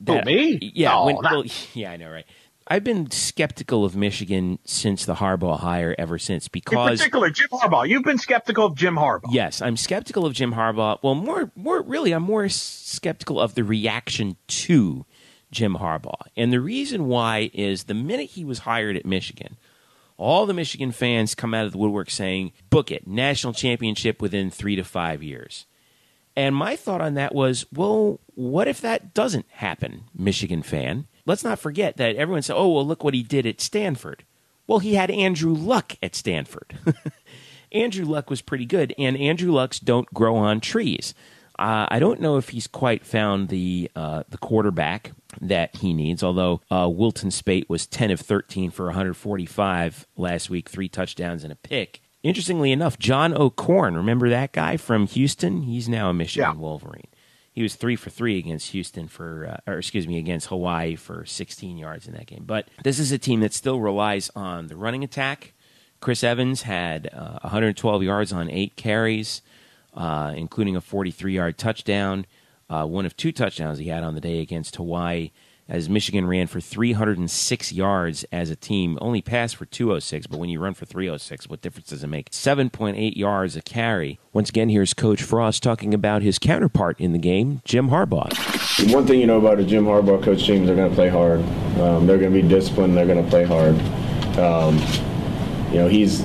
that 0.00 0.26
me? 0.26 0.58
Yeah, 0.74 0.90
no, 0.90 1.04
when, 1.06 1.16
well, 1.16 1.44
yeah, 1.74 1.92
I 1.92 1.96
know, 1.96 2.10
right? 2.10 2.26
I've 2.68 2.84
been 2.84 3.10
skeptical 3.10 3.84
of 3.84 3.96
Michigan 3.96 4.58
since 4.64 5.04
the 5.04 5.16
Harbaugh 5.16 5.58
hire 5.58 5.96
ever 5.98 6.18
since 6.18 6.48
because 6.48 6.92
in 6.92 6.96
particular 6.98 7.30
Jim 7.30 7.48
Harbaugh. 7.52 7.88
You've 7.88 8.04
been 8.04 8.18
skeptical 8.18 8.66
of 8.66 8.76
Jim 8.76 8.94
Harbaugh. 8.94 9.32
Yes, 9.32 9.60
I'm 9.60 9.76
skeptical 9.76 10.24
of 10.24 10.32
Jim 10.32 10.54
Harbaugh. 10.54 10.98
Well, 11.02 11.14
more 11.14 11.50
more 11.56 11.82
really, 11.82 12.12
I'm 12.12 12.22
more 12.22 12.48
skeptical 12.48 13.40
of 13.40 13.56
the 13.56 13.64
reaction 13.64 14.36
to 14.46 15.04
Jim 15.50 15.74
Harbaugh. 15.74 16.26
And 16.36 16.52
the 16.52 16.60
reason 16.60 17.06
why 17.06 17.50
is 17.52 17.84
the 17.84 17.94
minute 17.94 18.30
he 18.30 18.44
was 18.44 18.60
hired 18.60 18.96
at 18.96 19.04
Michigan, 19.04 19.56
all 20.16 20.46
the 20.46 20.54
Michigan 20.54 20.92
fans 20.92 21.34
come 21.34 21.54
out 21.54 21.66
of 21.66 21.72
the 21.72 21.78
woodwork 21.78 22.10
saying, 22.10 22.52
book 22.70 22.90
it, 22.90 23.06
national 23.06 23.52
championship 23.52 24.20
within 24.20 24.50
three 24.50 24.76
to 24.76 24.84
five 24.84 25.22
years. 25.22 25.66
And 26.34 26.56
my 26.56 26.76
thought 26.76 27.00
on 27.00 27.14
that 27.14 27.34
was, 27.34 27.66
well, 27.72 28.20
what 28.34 28.68
if 28.68 28.80
that 28.80 29.14
doesn't 29.14 29.46
happen, 29.50 30.04
Michigan 30.16 30.62
fan? 30.62 31.06
Let's 31.26 31.44
not 31.44 31.58
forget 31.58 31.98
that 31.98 32.16
everyone 32.16 32.42
said, 32.42 32.56
oh, 32.56 32.70
well, 32.70 32.86
look 32.86 33.04
what 33.04 33.14
he 33.14 33.22
did 33.22 33.46
at 33.46 33.60
Stanford. 33.60 34.24
Well, 34.66 34.78
he 34.78 34.94
had 34.94 35.10
Andrew 35.10 35.52
Luck 35.52 35.96
at 36.02 36.14
Stanford. 36.14 36.78
Andrew 37.72 38.04
Luck 38.04 38.30
was 38.30 38.42
pretty 38.42 38.66
good, 38.66 38.94
and 38.98 39.16
Andrew 39.16 39.52
Lucks 39.52 39.78
don't 39.78 40.12
grow 40.14 40.36
on 40.36 40.60
trees. 40.60 41.14
Uh, 41.62 41.86
I 41.88 42.00
don't 42.00 42.20
know 42.20 42.38
if 42.38 42.48
he's 42.48 42.66
quite 42.66 43.06
found 43.06 43.48
the 43.48 43.88
uh, 43.94 44.24
the 44.28 44.38
quarterback 44.38 45.12
that 45.40 45.76
he 45.76 45.94
needs. 45.94 46.20
Although 46.24 46.60
uh, 46.72 46.88
Wilton 46.92 47.30
Speight 47.30 47.68
was 47.68 47.86
ten 47.86 48.10
of 48.10 48.18
thirteen 48.18 48.72
for 48.72 48.86
145 48.86 50.08
last 50.16 50.50
week, 50.50 50.68
three 50.68 50.88
touchdowns 50.88 51.44
and 51.44 51.52
a 51.52 51.56
pick. 51.56 52.00
Interestingly 52.24 52.72
enough, 52.72 52.98
John 52.98 53.32
O'Korn, 53.32 53.96
remember 53.96 54.28
that 54.28 54.50
guy 54.50 54.76
from 54.76 55.06
Houston? 55.06 55.62
He's 55.62 55.88
now 55.88 56.10
a 56.10 56.12
Michigan 56.12 56.54
yeah. 56.54 56.60
Wolverine. 56.60 57.06
He 57.52 57.62
was 57.62 57.76
three 57.76 57.96
for 57.96 58.10
three 58.10 58.38
against 58.38 58.70
Houston 58.70 59.06
for, 59.06 59.46
uh, 59.46 59.70
or 59.70 59.78
excuse 59.78 60.08
me, 60.08 60.18
against 60.18 60.48
Hawaii 60.48 60.96
for 60.96 61.24
16 61.24 61.76
yards 61.76 62.08
in 62.08 62.14
that 62.14 62.26
game. 62.26 62.44
But 62.44 62.68
this 62.82 62.98
is 62.98 63.12
a 63.12 63.18
team 63.18 63.40
that 63.40 63.52
still 63.52 63.80
relies 63.80 64.30
on 64.34 64.68
the 64.68 64.76
running 64.76 65.04
attack. 65.04 65.52
Chris 66.00 66.24
Evans 66.24 66.62
had 66.62 67.08
uh, 67.12 67.38
112 67.42 68.02
yards 68.02 68.32
on 68.32 68.50
eight 68.50 68.76
carries 68.76 69.42
uh, 69.94 70.32
including 70.36 70.76
a 70.76 70.80
43 70.80 71.34
yard 71.34 71.58
touchdown, 71.58 72.26
uh, 72.68 72.84
one 72.84 73.06
of 73.06 73.16
two 73.16 73.32
touchdowns 73.32 73.78
he 73.78 73.88
had 73.88 74.02
on 74.02 74.14
the 74.14 74.20
day 74.20 74.40
against 74.40 74.76
Hawaii. 74.76 75.30
As 75.68 75.88
Michigan 75.88 76.26
ran 76.26 76.48
for 76.48 76.60
306 76.60 77.72
yards 77.72 78.24
as 78.32 78.50
a 78.50 78.56
team, 78.56 78.98
only 79.00 79.22
passed 79.22 79.56
for 79.56 79.64
206, 79.64 80.26
but 80.26 80.38
when 80.38 80.50
you 80.50 80.58
run 80.60 80.74
for 80.74 80.84
306, 80.84 81.48
what 81.48 81.62
difference 81.62 81.88
does 81.88 82.02
it 82.02 82.08
make? 82.08 82.30
7.8 82.30 83.16
yards 83.16 83.56
a 83.56 83.62
carry. 83.62 84.18
Once 84.32 84.50
again, 84.50 84.68
here's 84.68 84.92
Coach 84.92 85.22
Frost 85.22 85.62
talking 85.62 85.94
about 85.94 86.20
his 86.20 86.38
counterpart 86.38 87.00
in 87.00 87.12
the 87.12 87.18
game, 87.18 87.62
Jim 87.64 87.88
Harbaugh. 87.88 88.92
One 88.92 89.06
thing 89.06 89.20
you 89.20 89.26
know 89.26 89.38
about 89.38 89.60
a 89.60 89.64
Jim 89.64 89.84
Harbaugh 89.84 90.22
coach 90.22 90.44
team, 90.44 90.66
they're 90.66 90.76
going 90.76 90.90
to 90.90 90.94
play 90.94 91.08
hard. 91.08 91.40
Um, 91.80 92.06
they're 92.06 92.18
going 92.18 92.32
to 92.32 92.42
be 92.42 92.46
disciplined. 92.46 92.96
They're 92.96 93.06
going 93.06 93.22
to 93.24 93.30
play 93.30 93.44
hard. 93.44 93.76
Um, 94.38 94.78
you 95.72 95.78
know, 95.78 95.88
he's 95.88 96.22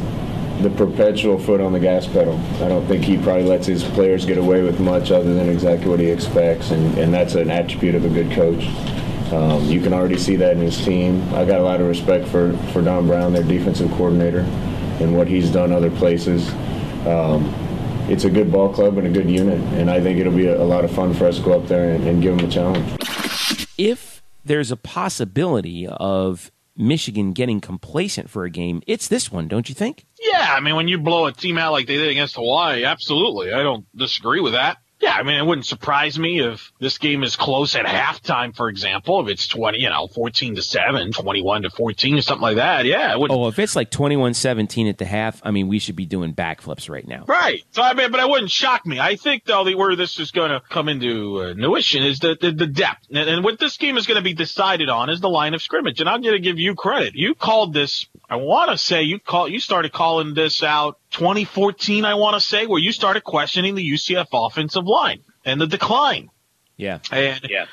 the 0.62 0.70
perpetual 0.72 1.38
foot 1.38 1.62
on 1.62 1.72
the 1.72 1.80
gas 1.80 2.08
pedal. 2.08 2.38
I 2.64 2.68
don't 2.68 2.86
think 2.88 3.04
he 3.04 3.18
probably 3.18 3.44
lets 3.44 3.68
his 3.68 3.84
players 3.84 4.26
get 4.26 4.38
away 4.38 4.64
with 4.64 4.80
much 4.80 5.12
other 5.12 5.34
than 5.34 5.50
exactly 5.50 5.88
what 5.90 6.00
he 6.00 6.08
expects, 6.08 6.72
and, 6.72 6.98
and 6.98 7.14
that's 7.14 7.36
an 7.36 7.52
attribute 7.52 7.96
of 7.96 8.06
a 8.06 8.10
good 8.10 8.32
coach. 8.32 8.66
Um, 9.32 9.64
you 9.66 9.82
can 9.82 9.94
already 9.94 10.18
see 10.18 10.36
that 10.38 10.54
in 10.54 10.62
his 10.62 10.84
team. 10.84 11.22
I 11.34 11.46
got 11.46 11.60
a 11.60 11.64
lot 11.64 11.82
of 11.82 11.88
respect 11.88 12.28
for, 12.28 12.58
for 12.72 12.82
Don 12.82 13.08
Brown, 13.08 13.34
their 13.34 13.44
defensive 13.44 13.92
coordinator, 13.92 14.40
and 15.00 15.16
what 15.16 15.28
he's 15.28 15.52
done 15.52 15.72
other 15.72 15.92
places. 15.92 16.50
Um, 17.06 17.54
it's 18.10 18.24
a 18.24 18.30
good 18.30 18.52
ball 18.52 18.74
club 18.74 18.98
and 18.98 19.06
a 19.06 19.10
good 19.10 19.30
unit, 19.30 19.60
and 19.74 19.92
I 19.92 20.02
think 20.02 20.18
it'll 20.20 20.34
be 20.34 20.48
a, 20.48 20.62
a 20.62 20.64
lot 20.64 20.86
of 20.86 20.92
fun 20.92 21.14
for 21.14 21.26
us 21.26 21.38
to 21.38 21.44
go 21.44 21.60
up 21.60 21.68
there 21.68 21.94
and, 21.94 22.08
and 22.08 22.22
give 22.22 22.38
them 22.38 22.48
a 22.48 22.52
challenge. 22.52 23.68
If 23.78 24.24
there's 24.46 24.72
a 24.72 24.78
possibility 24.78 25.86
of 25.86 26.52
Michigan 26.78 27.34
getting 27.34 27.60
complacent 27.60 28.30
for 28.30 28.46
a 28.46 28.50
game, 28.50 28.82
it's 28.88 29.08
this 29.08 29.32
one, 29.32 29.48
don't 29.48 29.68
you 29.68 29.76
think? 29.76 30.06
Yeah, 30.32 30.54
I 30.54 30.60
mean, 30.60 30.76
when 30.76 30.88
you 30.88 30.98
blow 30.98 31.26
a 31.26 31.32
team 31.32 31.58
out 31.58 31.72
like 31.72 31.88
they 31.88 31.98
did 31.98 32.10
against 32.10 32.36
Hawaii, 32.36 32.84
absolutely. 32.84 33.54
I 33.54 33.64
don't 33.64 33.86
disagree 33.96 34.42
with 34.42 34.54
that. 34.54 34.78
Yeah, 35.00 35.14
I 35.14 35.24
mean, 35.24 35.36
it 35.36 35.46
wouldn't 35.46 35.66
surprise 35.66 36.18
me 36.18 36.40
if 36.40 36.72
this 36.80 36.98
game 36.98 37.24
is 37.24 37.36
close 37.36 37.76
at 37.76 37.86
halftime, 37.86 38.56
for 38.56 38.68
example, 38.68 39.22
if 39.22 39.28
it's 39.28 39.48
20, 39.48 39.80
you 39.80 39.90
know, 39.90 40.08
14 40.08 40.56
to 40.56 40.62
7, 40.64 41.12
21 41.12 41.62
to 41.62 41.70
14 41.70 42.18
or 42.18 42.22
something 42.22 42.42
like 42.42 42.56
that. 42.56 42.86
Yeah. 42.86 43.16
It 43.16 43.28
oh, 43.30 43.48
if 43.48 43.60
it's 43.60 43.76
like 43.76 43.92
21 43.92 44.34
17 44.34 44.88
at 44.88 44.98
the 44.98 45.06
half, 45.06 45.40
I 45.44 45.52
mean, 45.52 45.68
we 45.68 45.78
should 45.80 45.96
be 45.96 46.06
doing 46.06 46.34
backflips 46.34 46.90
right 46.90 47.08
now. 47.08 47.26
Right. 47.28 47.64
So, 47.72 47.84
I 47.84 47.94
mean, 47.94 48.12
but 48.12 48.20
it 48.20 48.28
wouldn't 48.28 48.52
shock 48.52 48.86
me. 48.86 49.00
I 49.00 49.16
think, 49.18 49.46
though, 49.46 49.64
where 49.76 49.96
this 49.96 50.20
is 50.20 50.32
going 50.32 50.50
to 50.50 50.62
come 50.68 50.90
into 50.90 51.42
uh, 51.42 51.54
fruition 51.78 52.04
is 52.04 52.20
the, 52.20 52.38
the, 52.40 52.52
the 52.52 52.68
depth. 52.68 53.08
And, 53.10 53.30
and 53.30 53.44
what 53.44 53.60
this 53.60 53.78
game 53.78 53.98
is 53.98 54.08
going 54.08 54.18
to 54.18 54.24
be 54.24 54.34
decided 54.34 54.90
on 54.90 55.10
is 55.10 55.20
the 55.20 55.30
line 55.30 55.54
of 55.54 55.62
scrimmage. 55.62 56.00
And 56.00 56.10
I'm 56.10 56.22
going 56.22 56.36
to 56.36 56.42
give 56.42 56.58
you 56.58 56.76
credit. 56.76 57.14
You 57.16 57.36
called 57.36 57.74
this, 57.74 58.08
I 58.30 58.38
want 58.38 58.72
to 58.72 58.78
say 58.78 59.04
you 59.04 59.20
call, 59.20 59.48
you 59.48 59.60
started 59.60 59.94
calling 59.94 60.34
this 60.34 60.64
out 60.64 60.98
2014, 61.18 62.06
I 62.06 62.14
want 62.14 62.36
to 62.36 62.40
say, 62.40 62.68
where 62.68 62.80
you 62.80 62.92
started 62.92 63.24
questioning 63.24 63.74
the 63.74 63.92
UCF 63.92 64.28
offensive 64.32 64.86
line 64.86 65.24
and 65.44 65.60
the 65.60 65.66
decline. 65.66 66.30
Yeah. 66.76 67.00
And, 67.12 67.42
yeah. 67.50 67.66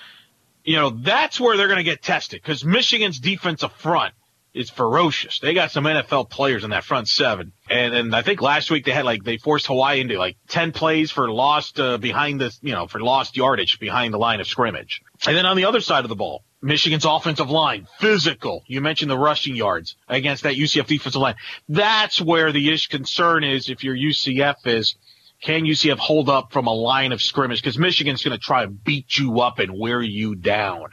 you 0.65 0.77
know, 0.77 0.89
that's 0.89 1.39
where 1.39 1.57
they're 1.59 1.69
going 1.69 1.77
to 1.77 1.85
get 1.85 2.03
tested 2.03 2.41
because 2.41 2.65
Michigan's 2.65 3.19
defensive 3.19 3.71
front 3.73 4.15
is 4.55 4.71
ferocious. 4.71 5.41
They 5.41 5.53
got 5.53 5.73
some 5.73 5.85
NFL 5.85 6.31
players 6.31 6.65
in 6.65 6.71
that 6.71 6.85
front 6.85 7.07
seven. 7.07 7.53
And, 7.69 7.93
and 7.93 8.17
I 8.17 8.23
think 8.23 8.41
last 8.41 8.71
week 8.71 8.87
they 8.87 8.93
had 8.93 9.05
like, 9.05 9.25
they 9.25 9.37
forced 9.37 9.67
Hawaii 9.67 10.01
into 10.01 10.17
like 10.17 10.39
10 10.49 10.73
plays 10.73 11.11
for 11.11 11.31
lost, 11.31 11.79
uh, 11.79 11.99
behind 11.99 12.41
the, 12.41 12.57
you 12.63 12.73
know, 12.73 12.87
for 12.87 13.01
lost 13.01 13.37
yardage 13.37 13.79
behind 13.79 14.15
the 14.15 14.19
line 14.19 14.41
of 14.41 14.47
scrimmage. 14.47 15.03
And 15.27 15.37
then 15.37 15.45
on 15.45 15.59
the 15.59 15.67
other 15.67 15.83
side 15.83 16.05
of 16.07 16.09
the 16.09 16.17
ball, 16.17 16.45
Michigan's 16.65 17.05
offensive 17.05 17.51
line, 17.51 17.87
physical. 17.99 18.65
You 18.67 18.81
mentioned 18.81 19.11
the 19.11 19.19
rushing 19.19 19.55
yards 19.55 19.97
against 20.09 20.45
that 20.45 20.55
UCF 20.55 20.87
defensive 20.87 21.21
line. 21.21 21.35
That's 21.69 22.23
where 22.23 22.53
the 22.53 22.73
ish 22.73 22.89
concern 22.89 23.45
is 23.45 23.69
if 23.69 23.85
your 23.85 23.95
UCF 23.95 24.67
is, 24.67 24.95
can 25.43 25.65
UCF 25.65 25.99
hold 25.99 26.31
up 26.31 26.55
from 26.55 26.67
a 26.67 26.73
line 26.73 27.13
of 27.13 27.21
scrimmage? 27.21 27.61
Because 27.61 27.79
Michigan's 27.79 28.23
going 28.23 28.37
to 28.37 28.43
try 28.43 28.63
and 28.63 28.83
beat 28.83 29.19
you 29.19 29.43
up 29.43 29.59
and 29.59 29.79
wear 29.79 30.01
you 30.01 30.35
down 30.35 30.87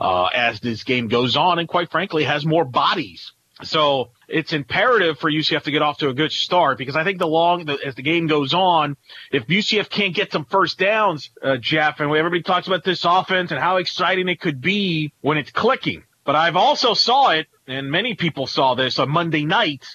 uh, 0.00 0.26
as 0.26 0.60
this 0.60 0.84
game 0.84 1.08
goes 1.08 1.36
on, 1.36 1.58
and 1.58 1.68
quite 1.68 1.90
frankly, 1.90 2.22
has 2.22 2.46
more 2.46 2.64
bodies. 2.64 3.32
So 3.62 4.10
it's 4.28 4.52
imperative 4.52 5.18
for 5.18 5.30
UCF 5.30 5.62
to 5.62 5.70
get 5.70 5.80
off 5.80 5.98
to 5.98 6.10
a 6.10 6.14
good 6.14 6.30
start 6.30 6.76
because 6.76 6.94
I 6.94 7.04
think 7.04 7.18
the 7.18 7.26
long 7.26 7.64
the, 7.64 7.78
as 7.84 7.94
the 7.94 8.02
game 8.02 8.26
goes 8.26 8.52
on, 8.52 8.96
if 9.32 9.46
UCF 9.46 9.88
can't 9.88 10.14
get 10.14 10.30
some 10.30 10.44
first 10.44 10.78
downs, 10.78 11.30
uh, 11.42 11.56
Jeff, 11.56 12.00
and 12.00 12.14
everybody 12.14 12.42
talks 12.42 12.66
about 12.66 12.84
this 12.84 13.04
offense 13.04 13.52
and 13.52 13.60
how 13.60 13.76
exciting 13.78 14.28
it 14.28 14.40
could 14.40 14.60
be 14.60 15.12
when 15.22 15.38
it's 15.38 15.50
clicking. 15.50 16.04
But 16.24 16.34
I've 16.34 16.56
also 16.56 16.92
saw 16.92 17.30
it, 17.30 17.46
and 17.66 17.90
many 17.90 18.14
people 18.14 18.46
saw 18.46 18.74
this 18.74 18.98
on 18.98 19.08
Monday 19.08 19.46
night 19.46 19.86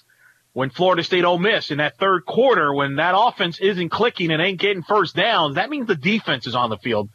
when 0.54 0.70
Florida 0.70 1.04
State 1.04 1.24
Ole 1.24 1.38
Miss 1.38 1.70
in 1.70 1.78
that 1.78 1.98
third 1.98 2.26
quarter 2.26 2.74
when 2.74 2.96
that 2.96 3.14
offense 3.16 3.60
isn't 3.60 3.90
clicking 3.90 4.32
and 4.32 4.42
ain't 4.42 4.60
getting 4.60 4.82
first 4.82 5.16
downs. 5.16 5.56
That 5.56 5.70
means 5.70 5.88
the 5.88 5.96
defense 5.96 6.48
is 6.48 6.56
on 6.56 6.70
the 6.70 6.78
field 6.78 7.10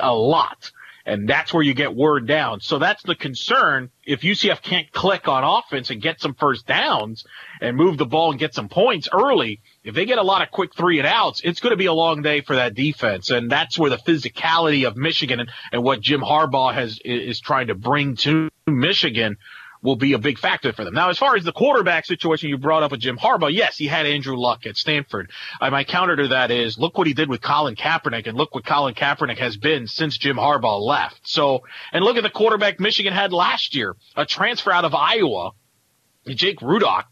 a 0.00 0.14
lot. 0.14 0.70
And 1.10 1.28
that's 1.28 1.52
where 1.52 1.62
you 1.64 1.74
get 1.74 1.96
word 1.96 2.28
down. 2.28 2.60
So 2.60 2.78
that's 2.78 3.02
the 3.02 3.16
concern. 3.16 3.90
If 4.06 4.20
UCF 4.20 4.62
can't 4.62 4.92
click 4.92 5.26
on 5.26 5.42
offense 5.42 5.90
and 5.90 6.00
get 6.00 6.20
some 6.20 6.34
first 6.34 6.68
downs 6.68 7.24
and 7.60 7.76
move 7.76 7.98
the 7.98 8.06
ball 8.06 8.30
and 8.30 8.38
get 8.38 8.54
some 8.54 8.68
points 8.68 9.08
early, 9.12 9.60
if 9.82 9.96
they 9.96 10.04
get 10.04 10.18
a 10.18 10.22
lot 10.22 10.42
of 10.42 10.52
quick 10.52 10.72
three 10.72 11.00
and 11.00 11.08
outs, 11.08 11.40
it's 11.42 11.58
going 11.58 11.72
to 11.72 11.76
be 11.76 11.86
a 11.86 11.92
long 11.92 12.22
day 12.22 12.42
for 12.42 12.54
that 12.54 12.74
defense. 12.74 13.30
And 13.30 13.50
that's 13.50 13.76
where 13.76 13.90
the 13.90 13.96
physicality 13.96 14.86
of 14.86 14.96
Michigan 14.96 15.40
and, 15.40 15.50
and 15.72 15.82
what 15.82 16.00
Jim 16.00 16.20
Harbaugh 16.20 16.72
has 16.72 17.00
is 17.04 17.40
trying 17.40 17.66
to 17.66 17.74
bring 17.74 18.14
to 18.18 18.48
Michigan 18.68 19.36
will 19.82 19.96
be 19.96 20.12
a 20.12 20.18
big 20.18 20.38
factor 20.38 20.72
for 20.72 20.84
them. 20.84 20.94
Now, 20.94 21.08
as 21.08 21.18
far 21.18 21.36
as 21.36 21.44
the 21.44 21.52
quarterback 21.52 22.04
situation 22.04 22.50
you 22.50 22.58
brought 22.58 22.82
up 22.82 22.90
with 22.90 23.00
Jim 23.00 23.16
Harbaugh, 23.16 23.52
yes, 23.52 23.76
he 23.76 23.86
had 23.86 24.06
Andrew 24.06 24.36
Luck 24.36 24.66
at 24.66 24.76
Stanford. 24.76 25.30
Uh, 25.60 25.70
my 25.70 25.84
counter 25.84 26.16
to 26.16 26.28
that 26.28 26.50
is 26.50 26.78
look 26.78 26.98
what 26.98 27.06
he 27.06 27.14
did 27.14 27.28
with 27.28 27.40
Colin 27.40 27.76
Kaepernick 27.76 28.26
and 28.26 28.36
look 28.36 28.54
what 28.54 28.64
Colin 28.64 28.94
Kaepernick 28.94 29.38
has 29.38 29.56
been 29.56 29.86
since 29.86 30.18
Jim 30.18 30.36
Harbaugh 30.36 30.80
left. 30.80 31.20
So, 31.22 31.64
and 31.92 32.04
look 32.04 32.16
at 32.16 32.22
the 32.22 32.30
quarterback 32.30 32.78
Michigan 32.78 33.12
had 33.12 33.32
last 33.32 33.74
year, 33.74 33.96
a 34.16 34.26
transfer 34.26 34.70
out 34.70 34.84
of 34.84 34.94
Iowa, 34.94 35.52
Jake 36.26 36.60
Rudock, 36.60 37.04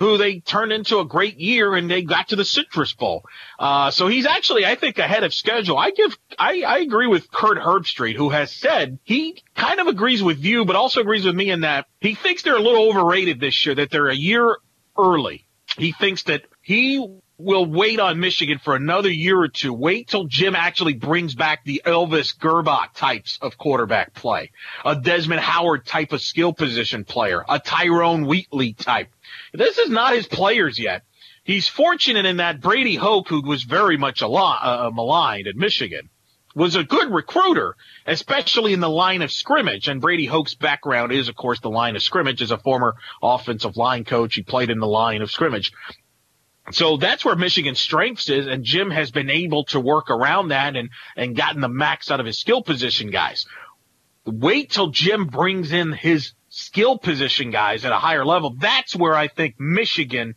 who 0.00 0.16
they 0.16 0.40
turned 0.40 0.72
into 0.72 0.98
a 0.98 1.04
great 1.04 1.38
year 1.38 1.74
and 1.74 1.88
they 1.90 2.02
got 2.02 2.28
to 2.28 2.36
the 2.36 2.44
Citrus 2.44 2.94
Bowl. 2.94 3.22
Uh, 3.58 3.90
so 3.90 4.08
he's 4.08 4.26
actually, 4.26 4.64
I 4.64 4.74
think, 4.74 4.98
ahead 4.98 5.24
of 5.24 5.34
schedule. 5.34 5.76
I 5.78 5.90
give, 5.90 6.18
I, 6.38 6.62
I 6.62 6.78
agree 6.78 7.06
with 7.06 7.30
Kirk 7.30 7.58
Herbstreit, 7.58 8.16
who 8.16 8.30
has 8.30 8.50
said 8.50 8.98
he 9.04 9.42
kind 9.54 9.78
of 9.78 9.88
agrees 9.88 10.22
with 10.22 10.38
you, 10.38 10.64
but 10.64 10.74
also 10.74 11.02
agrees 11.02 11.26
with 11.26 11.36
me 11.36 11.50
in 11.50 11.60
that 11.60 11.86
he 12.00 12.14
thinks 12.14 12.42
they're 12.42 12.56
a 12.56 12.60
little 12.60 12.88
overrated 12.88 13.40
this 13.40 13.66
year, 13.66 13.74
that 13.74 13.90
they're 13.90 14.08
a 14.08 14.16
year 14.16 14.56
early. 14.98 15.46
He 15.76 15.92
thinks 15.92 16.24
that 16.24 16.46
he 16.62 17.06
will 17.42 17.66
wait 17.66 18.00
on 18.00 18.20
Michigan 18.20 18.58
for 18.62 18.76
another 18.76 19.10
year 19.10 19.38
or 19.38 19.48
two. 19.48 19.72
Wait 19.72 20.08
till 20.08 20.24
Jim 20.24 20.54
actually 20.54 20.94
brings 20.94 21.34
back 21.34 21.64
the 21.64 21.82
Elvis 21.84 22.36
Grbac 22.36 22.94
types 22.94 23.38
of 23.40 23.58
quarterback 23.58 24.14
play, 24.14 24.50
a 24.84 24.96
Desmond 24.96 25.40
Howard 25.40 25.86
type 25.86 26.12
of 26.12 26.20
skill 26.20 26.52
position 26.52 27.04
player, 27.04 27.44
a 27.48 27.58
Tyrone 27.58 28.26
Wheatley 28.26 28.74
type. 28.74 29.08
This 29.52 29.78
is 29.78 29.90
not 29.90 30.14
his 30.14 30.26
players 30.26 30.78
yet. 30.78 31.02
He's 31.42 31.66
fortunate 31.66 32.26
in 32.26 32.36
that 32.36 32.60
Brady 32.60 32.96
Hoke, 32.96 33.28
who 33.28 33.42
was 33.42 33.62
very 33.62 33.96
much 33.96 34.22
al- 34.22 34.36
uh, 34.36 34.90
maligned 34.92 35.46
at 35.48 35.56
Michigan, 35.56 36.10
was 36.54 36.74
a 36.74 36.84
good 36.84 37.12
recruiter, 37.12 37.76
especially 38.06 38.72
in 38.72 38.80
the 38.80 38.88
line 38.88 39.22
of 39.22 39.32
scrimmage. 39.32 39.88
And 39.88 40.00
Brady 40.00 40.26
Hoke's 40.26 40.54
background 40.54 41.12
is, 41.12 41.28
of 41.28 41.36
course, 41.36 41.60
the 41.60 41.70
line 41.70 41.96
of 41.96 42.02
scrimmage. 42.02 42.42
As 42.42 42.50
a 42.50 42.58
former 42.58 42.96
offensive 43.22 43.76
line 43.76 44.04
coach, 44.04 44.34
he 44.34 44.42
played 44.42 44.70
in 44.70 44.80
the 44.80 44.86
line 44.86 45.22
of 45.22 45.30
scrimmage. 45.30 45.72
So 46.72 46.96
that's 46.96 47.24
where 47.24 47.36
Michigan's 47.36 47.80
strengths 47.80 48.28
is, 48.28 48.46
and 48.46 48.64
Jim 48.64 48.90
has 48.90 49.10
been 49.10 49.30
able 49.30 49.64
to 49.66 49.80
work 49.80 50.10
around 50.10 50.48
that 50.48 50.76
and, 50.76 50.90
and 51.16 51.36
gotten 51.36 51.60
the 51.60 51.68
max 51.68 52.10
out 52.10 52.20
of 52.20 52.26
his 52.26 52.38
skill 52.38 52.62
position 52.62 53.10
guys. 53.10 53.46
Wait 54.24 54.70
till 54.70 54.88
Jim 54.88 55.26
brings 55.26 55.72
in 55.72 55.92
his 55.92 56.32
skill 56.48 56.98
position 56.98 57.50
guys 57.50 57.84
at 57.84 57.92
a 57.92 57.98
higher 57.98 58.24
level. 58.24 58.54
That's 58.58 58.94
where 58.94 59.14
I 59.14 59.28
think 59.28 59.58
Michigan 59.58 60.34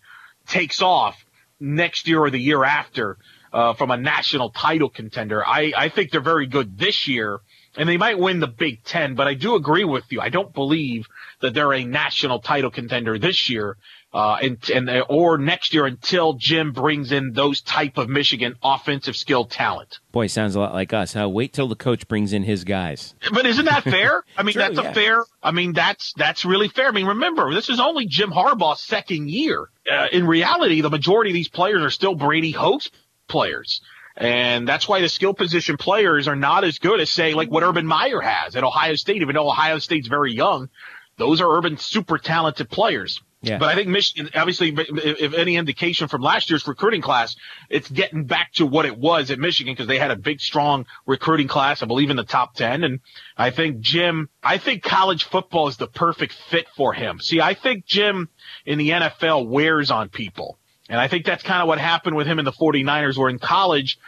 takes 0.47 0.81
off 0.81 1.23
next 1.59 2.07
year 2.07 2.19
or 2.19 2.29
the 2.29 2.39
year 2.39 2.63
after 2.63 3.17
uh, 3.51 3.73
from 3.73 3.91
a 3.91 3.97
national 3.97 4.49
title 4.49 4.89
contender. 4.89 5.45
I, 5.45 5.73
I 5.75 5.89
think 5.89 6.11
they're 6.11 6.21
very 6.21 6.47
good 6.47 6.77
this 6.77 7.07
year, 7.07 7.39
and 7.75 7.87
they 7.87 7.97
might 7.97 8.17
win 8.17 8.39
the 8.39 8.47
Big 8.47 8.83
Ten. 8.83 9.15
But 9.15 9.27
I 9.27 9.35
do 9.35 9.55
agree 9.55 9.83
with 9.83 10.05
you. 10.09 10.21
I 10.21 10.29
don't 10.29 10.53
believe 10.53 11.07
that 11.41 11.53
they're 11.53 11.73
a 11.73 11.85
national 11.85 12.39
title 12.39 12.71
contender 12.71 13.19
this 13.19 13.49
year 13.49 13.77
uh, 14.13 14.38
and, 14.41 14.70
and 14.70 15.03
or 15.10 15.38
next 15.38 15.74
year 15.74 15.86
until 15.86 16.34
Jim 16.34 16.72
brings 16.72 17.12
in 17.12 17.34
those 17.34 17.62
type 17.62 17.98
of 17.98 18.10
Michigan 18.10 18.55
offensive 18.63 19.15
skill 19.15 19.46
talent. 19.46 20.00
Boy, 20.12 20.27
sounds 20.27 20.55
a 20.55 20.60
lot 20.60 20.74
like 20.74 20.93
us. 20.93 21.13
Huh? 21.13 21.27
Wait 21.27 21.51
till 21.51 21.67
the 21.67 21.75
coach 21.75 22.08
brings 22.08 22.32
in 22.32 22.43
his 22.43 22.63
guys. 22.63 23.15
But 23.34 23.48
isn't 23.48 23.65
that 23.65 23.84
fair? 23.84 24.24
I 24.38 24.43
mean, 24.43 24.53
True, 24.53 24.62
that's 24.62 24.77
yeah. 24.77 24.91
a 24.91 24.93
fair. 24.93 25.25
I 25.41 25.51
mean, 25.51 25.74
that's 25.74 26.13
that's 26.13 26.46
really 26.46 26.67
fair. 26.67 26.89
I 26.89 26.91
mean, 26.91 27.08
remember, 27.08 27.53
this 27.53 27.70
is 27.70 27.79
only 27.79 28.05
Jim 28.05 28.29
Harbaugh's 28.29 28.82
second 28.82 29.29
year. 29.29 29.70
Uh, 29.91 30.08
in 30.12 30.27
reality, 30.27 30.82
the 30.82 30.91
majority 30.91 31.32
of 31.32 31.36
these 31.36 31.50
players 31.50 31.82
are 31.82 31.89
still 31.89 32.13
Brady 32.13 32.51
Hoke's 32.51 32.91
players. 33.27 33.82
And 34.15 34.67
that's 34.67 34.88
why 34.88 35.01
the 35.01 35.10
skill 35.10 35.34
position 35.34 35.75
players 35.77 36.27
are 36.27 36.36
not 36.36 36.63
as 36.63 36.77
good 36.77 37.00
as 37.00 37.10
say 37.10 37.34
like 37.34 37.50
what 37.50 37.63
Urban 37.63 37.88
Meyer 37.88 38.22
has 38.22 38.55
at 38.55 38.63
Ohio 38.63 38.93
State, 38.93 39.24
even 39.24 39.34
though 39.34 39.50
Ohio 39.50 39.79
State's 39.79 40.08
very 40.08 40.34
young. 40.34 40.70
Those 41.17 41.41
are 41.41 41.58
Urban 41.58 41.77
super 41.77 42.20
talented 42.20 42.70
players. 42.70 43.22
Yeah. 43.43 43.57
But 43.57 43.67
I 43.67 43.75
think 43.75 43.89
Michigan, 43.89 44.29
obviously, 44.35 44.73
if 44.73 45.33
any 45.33 45.57
indication 45.57 46.07
from 46.07 46.21
last 46.21 46.50
year's 46.50 46.65
recruiting 46.65 47.01
class, 47.01 47.35
it's 47.69 47.89
getting 47.89 48.23
back 48.23 48.53
to 48.53 48.65
what 48.65 48.85
it 48.85 48.97
was 48.97 49.31
at 49.31 49.38
Michigan 49.38 49.73
because 49.73 49.88
they 49.88 50.00
had 50.00 50.12
a 50.12 50.15
big, 50.15 50.39
strong 50.39 50.85
recruiting 51.05 51.50
class, 51.50 51.83
I 51.83 51.85
believe 51.85 52.09
in 52.09 52.15
the 52.15 52.23
top 52.23 52.55
10. 52.55 52.85
And 52.85 53.01
I 53.35 53.50
think 53.50 53.81
Jim, 53.81 54.29
I 54.41 54.57
think 54.57 54.81
college 54.81 55.25
football 55.25 55.67
is 55.67 55.75
the 55.75 55.88
perfect 55.88 56.33
fit 56.33 56.67
for 56.77 56.93
him. 56.93 57.19
See, 57.19 57.41
I 57.41 57.53
think 57.53 57.85
Jim 57.85 58.29
in 58.65 58.77
the 58.77 58.91
NFL 58.91 59.50
wears 59.50 59.91
on 59.91 60.07
people. 60.07 60.57
And 60.88 60.97
I 60.97 61.09
think 61.09 61.25
that's 61.25 61.43
kind 61.43 61.62
of 61.62 61.67
what 61.67 61.79
happened 61.79 62.15
with 62.15 62.27
him 62.27 62.39
in 62.39 62.45
the 62.45 62.53
49ers 62.53 63.17
where 63.17 63.29
in 63.29 63.39
college, 63.39 64.00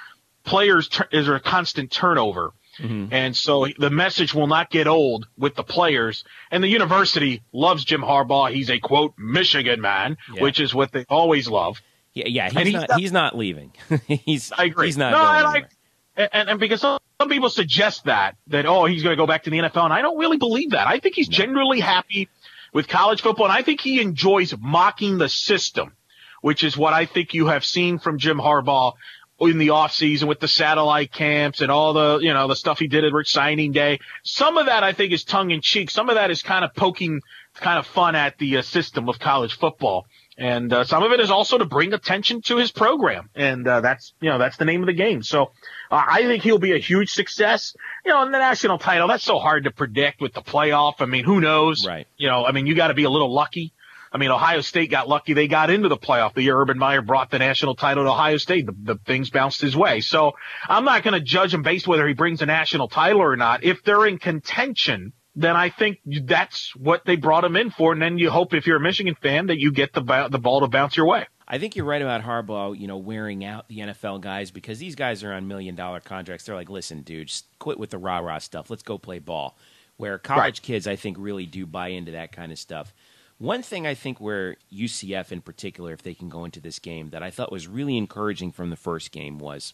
players, 0.46 0.89
is 1.12 1.27
a 1.27 1.42
constant 1.42 1.92
turnover. 1.92 2.54
Mm-hmm. 2.79 3.13
And 3.13 3.36
so 3.36 3.67
the 3.77 3.89
message 3.89 4.34
will 4.34 4.48
not 4.48 4.70
get 4.70 4.88
old 4.88 5.27
with 5.38 5.55
the 5.55 5.63
players. 5.63 6.24
And 6.51 6.63
the 6.63 6.67
university 6.67 7.41
loves 7.51 7.86
Jim 7.86 8.01
Harbaugh. 8.01 8.53
He's 8.53 8.70
a 8.70 8.79
quote 8.79 9.13
Michigan 9.17 9.82
man, 9.82 10.17
yeah. 10.34 10.41
which 10.41 10.60
is 10.60 10.74
what 10.74 10.91
they 10.91 11.05
always 11.10 11.48
love. 11.48 11.82
Yeah, 12.13 12.27
yeah, 12.27 12.50
he's, 12.50 12.63
he's 12.63 12.74
not, 12.74 12.89
not, 12.89 13.00
he's 13.00 13.12
not 13.12 13.38
leaving. 13.38 13.74
he's 14.08 14.51
I 14.51 14.65
agree. 14.65 14.88
He's 14.88 14.98
not 14.98 15.12
no, 15.12 15.17
going 15.17 15.44
like, 15.44 15.70
and, 16.15 16.50
and 16.50 16.60
because 16.60 16.79
some, 16.79 17.00
some 17.20 17.29
people 17.29 17.50
suggest 17.50 18.05
that 18.05 18.38
that 18.48 18.65
oh 18.65 18.86
he's 18.86 19.03
going 19.03 19.12
to 19.12 19.22
go 19.22 19.27
back 19.27 19.44
to 19.44 19.50
the 19.50 19.58
NFL, 19.58 19.84
and 19.84 19.94
I 19.94 20.01
don't 20.01 20.17
really 20.17 20.38
believe 20.38 20.72
that. 20.72 20.88
I 20.88 21.00
think 21.00 21.15
he's 21.15 21.29
no. 21.29 21.38
genuinely 21.38 21.82
happy 21.82 22.29
with 22.72 22.88
college 22.88 23.22
football, 23.22 23.48
and 23.48 23.53
I 23.53 23.63
think 23.63 23.82
he 23.82 24.00
enjoys 24.00 24.53
mocking 24.58 25.17
the 25.17 25.27
system, 25.27 25.94
which 26.41 26.63
is 26.63 26.77
what 26.77 26.94
I 26.94 27.05
think 27.05 27.34
you 27.34 27.48
have 27.48 27.65
seen 27.65 28.00
from 28.00 28.17
Jim 28.17 28.38
Harbaugh 28.38 28.94
in 29.39 29.58
the 29.58 29.72
off 29.72 29.92
season 29.94 30.27
with 30.27 30.39
the 30.39 30.48
satellite 30.48 31.12
camps 31.12 31.62
and 31.62 31.70
all 31.70 31.94
the 31.94 32.20
you 32.22 32.34
know 32.34 32.48
the 32.48 32.56
stuff 32.56 32.80
he 32.80 32.88
did 32.88 33.04
at 33.04 33.12
signing 33.25 33.72
day. 33.72 34.00
Some 34.24 34.58
of 34.58 34.68
that 34.68 34.84
I 34.84 34.94
think 34.94 35.12
is 35.12 35.24
tongue 35.24 35.51
in 35.51 35.62
cheek. 35.62 35.89
Some 35.89 36.10
of 36.10 36.15
that 36.15 36.32
is 36.32 36.42
kind 36.42 36.63
of 36.63 36.74
poking 36.74 37.22
kind 37.56 37.80
of 37.80 37.86
fun 37.86 38.15
at 38.15 38.38
the 38.38 38.58
uh, 38.58 38.62
system 38.62 39.10
of 39.10 39.20
college 39.20 39.58
football. 39.58 40.06
And 40.38 40.74
uh, 40.74 40.84
some 40.84 41.01
of 41.01 41.13
it 41.13 41.22
is 41.22 41.32
also 41.32 41.58
to 41.58 41.65
bring 41.65 41.94
attention 41.94 42.42
to 42.44 42.58
his 42.58 42.70
program, 42.70 43.30
and 43.36 43.65
uh, 43.65 43.80
that's 43.80 44.13
you 44.20 44.30
know 44.30 44.38
that's 44.38 44.58
the 44.58 44.65
name 44.65 44.82
of 44.82 44.88
the 44.88 44.94
game. 44.94 45.24
So 45.24 45.51
uh, 45.89 46.04
I 46.06 46.24
think 46.24 46.44
he'll 46.44 46.60
be 46.60 46.74
a 46.74 46.77
huge 46.77 47.13
success. 47.13 47.74
You 48.06 48.12
know, 48.12 48.22
in 48.24 48.34
the 48.34 48.39
national 48.39 48.77
title, 48.77 49.08
that's 49.08 49.24
so 49.24 49.39
hard 49.39 49.63
to 49.63 49.72
predict 49.72 50.20
with 50.20 50.34
the 50.34 50.42
playoff. 50.42 50.96
I 51.00 51.06
mean, 51.06 51.24
who 51.24 51.39
knows? 51.39 51.88
Right. 51.88 52.06
You 52.18 52.27
know, 52.27 52.46
I 52.46 52.51
mean, 52.51 52.68
you 52.68 52.75
got 52.75 52.89
to 52.89 52.94
be 52.94 53.06
a 53.06 53.10
little 53.10 53.34
lucky. 53.34 53.72
I 54.15 54.17
mean, 54.17 54.31
Ohio 54.31 54.62
State 54.62 54.89
got 54.89 55.10
lucky; 55.10 55.34
they 55.34 55.50
got 55.50 55.69
into 55.69 55.89
the 55.89 55.98
playoff 55.98 56.34
the 56.34 56.41
year 56.41 56.57
Urban 56.57 56.77
Meyer 56.77 57.01
brought 57.01 57.31
the 57.31 57.39
national 57.39 57.75
title 57.75 58.05
to 58.05 58.10
Ohio 58.10 58.38
State. 58.38 58.65
The, 58.65 58.75
the 58.81 58.95
things 58.95 59.29
bounced 59.29 59.60
his 59.60 59.75
way. 59.75 60.00
So 60.00 60.31
I'm 60.69 60.86
not 60.86 61.03
going 61.03 61.15
to 61.15 61.19
judge 61.19 61.53
him 61.53 61.63
based 61.63 61.86
whether 61.86 62.07
he 62.07 62.13
brings 62.13 62.41
a 62.41 62.45
national 62.45 62.88
title 62.88 63.22
or 63.22 63.36
not. 63.36 63.65
If 63.65 63.84
they're 63.84 64.05
in 64.05 64.17
contention 64.17 65.12
then 65.36 65.55
I 65.55 65.69
think 65.69 66.00
that's 66.05 66.74
what 66.75 67.03
they 67.03 67.17
brought 67.17 67.43
him 67.43 67.57
in 67.57 67.69
for. 67.69 67.91
And 67.91 68.01
then 68.01 68.17
you 68.17 68.31
hope, 68.31 68.53
if 68.53 68.65
you're 68.65 68.77
a 68.77 68.81
Michigan 68.81 69.15
fan, 69.22 69.48
that 69.48 69.60
you 69.60 69.72
get 69.72 69.91
the 69.91 70.01
the 70.31 70.39
ball 70.39 70.62
to 70.62 70.67
bounce 70.67 70.95
your 70.95 71.07
way. 71.07 71.27
I 71.48 71.60
think 71.60 71.75
you're 71.75 71.86
right 71.86 72.01
about 72.01 72.24
Harbaugh, 72.24 72.77
you 72.79 72.88
know, 72.88 72.98
wearing 72.98 73.45
out 73.45 73.67
the 73.67 73.79
NFL 73.79 74.22
guys 74.22 74.50
because 74.50 74.79
these 74.79 74.95
guys 74.95 75.24
are 75.24 75.34
on 75.34 75.48
million 75.48 75.75
dollar 75.75 76.00
contracts. 76.00 76.45
They're 76.45 76.55
like, 76.55 76.69
listen, 76.69 77.01
dude, 77.01 77.27
just 77.27 77.45
quit 77.60 77.77
with 77.77 77.91
the 77.91 77.98
rah 77.98 78.19
rah 78.19 78.39
stuff. 78.39 78.69
Let's 78.69 78.81
go 78.81 78.98
play 78.98 79.19
ball. 79.19 79.57
Where 79.98 80.17
college 80.17 80.41
right. 80.41 80.62
kids, 80.62 80.88
I 80.88 80.95
think, 80.95 81.17
really 81.19 81.45
do 81.45 81.65
buy 81.65 81.89
into 81.89 82.13
that 82.13 82.31
kind 82.31 82.51
of 82.51 82.60
stuff. 82.60 82.93
One 83.38 83.62
thing 83.62 83.86
I 83.86 83.94
think 83.96 84.22
where 84.22 84.56
UCF 84.74 85.32
in 85.32 85.42
particular, 85.42 85.92
if 85.92 86.01
they 86.01 86.13
can 86.13 86.30
go 86.30 86.46
into 86.46 86.62
this 86.62 86.80
game, 86.80 87.10
that 87.10 87.22
I 87.22 87.32
thought 87.32 87.51
was 87.51 87.68
really 87.68 87.98
encouraging 87.98 88.51
from 88.51 88.70
the 88.70 88.77
first 88.77 89.12
game 89.12 89.39
was 89.39 89.74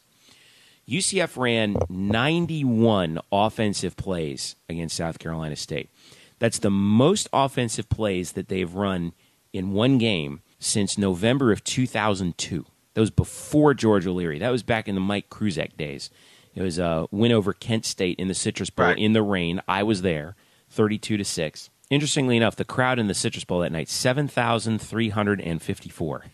UCF 0.89 1.37
ran 1.37 1.77
91 1.89 3.19
offensive 3.31 3.95
plays 3.95 4.55
against 4.67 4.95
South 4.95 5.19
Carolina 5.19 5.55
State. 5.55 5.89
That's 6.39 6.59
the 6.59 6.71
most 6.71 7.29
offensive 7.31 7.87
plays 7.87 8.31
that 8.31 8.47
they've 8.47 8.73
run 8.73 9.13
in 9.53 9.73
one 9.73 9.99
game 9.99 10.41
since 10.59 10.97
November 10.97 11.51
of 11.51 11.63
2002. 11.63 12.65
That 12.93 13.01
was 13.01 13.11
before 13.11 13.73
George 13.73 14.07
O'Leary. 14.07 14.39
That 14.39 14.49
was 14.49 14.63
back 14.63 14.87
in 14.87 14.95
the 14.95 15.01
Mike 15.01 15.29
Kruczek 15.29 15.77
days. 15.77 16.09
It 16.55 16.61
was 16.61 16.79
a 16.79 17.07
win 17.11 17.31
over 17.31 17.53
Kent 17.53 17.85
State 17.85 18.19
in 18.19 18.27
the 18.27 18.33
Citrus 18.33 18.69
Bowl 18.69 18.87
right. 18.87 18.97
in 18.97 19.13
the 19.13 19.21
rain. 19.21 19.61
I 19.67 19.83
was 19.83 20.01
there, 20.01 20.35
32 20.69 21.17
to 21.17 21.23
6. 21.23 21.69
Interestingly 21.91 22.35
enough, 22.37 22.55
the 22.55 22.63
crowd 22.63 22.97
in 22.99 23.07
the 23.07 23.13
Citrus 23.13 23.43
Bowl 23.43 23.59
that 23.59 23.73
night, 23.73 23.89
7,354. 23.89 26.25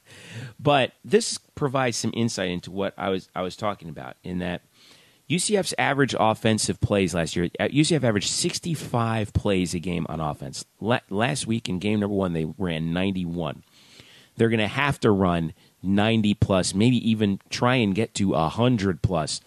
but 0.60 0.92
this 1.04 1.38
provides 1.56 1.96
some 1.96 2.12
insight 2.14 2.50
into 2.50 2.70
what 2.70 2.94
I 2.96 3.08
was, 3.08 3.28
I 3.34 3.42
was 3.42 3.56
talking 3.56 3.88
about 3.88 4.14
in 4.22 4.38
that 4.38 4.62
UCF's 5.28 5.74
average 5.76 6.14
offensive 6.16 6.80
plays 6.80 7.14
last 7.14 7.34
year, 7.34 7.48
uh, 7.58 7.64
UCF 7.64 8.04
averaged 8.04 8.30
65 8.30 9.32
plays 9.32 9.74
a 9.74 9.80
game 9.80 10.06
on 10.08 10.20
offense. 10.20 10.64
last 10.80 11.48
week 11.48 11.68
in 11.68 11.80
game 11.80 11.98
number 11.98 12.14
one, 12.14 12.32
they 12.32 12.46
ran 12.56 12.92
91. 12.92 13.64
They're 14.36 14.50
going 14.50 14.60
to 14.60 14.68
have 14.68 15.00
to 15.00 15.10
run 15.10 15.52
90 15.82 16.34
plus, 16.34 16.74
maybe 16.74 17.10
even 17.10 17.40
try 17.50 17.74
and 17.74 17.92
get 17.92 18.14
to 18.14 18.28
100 18.28 19.02
plus 19.02 19.40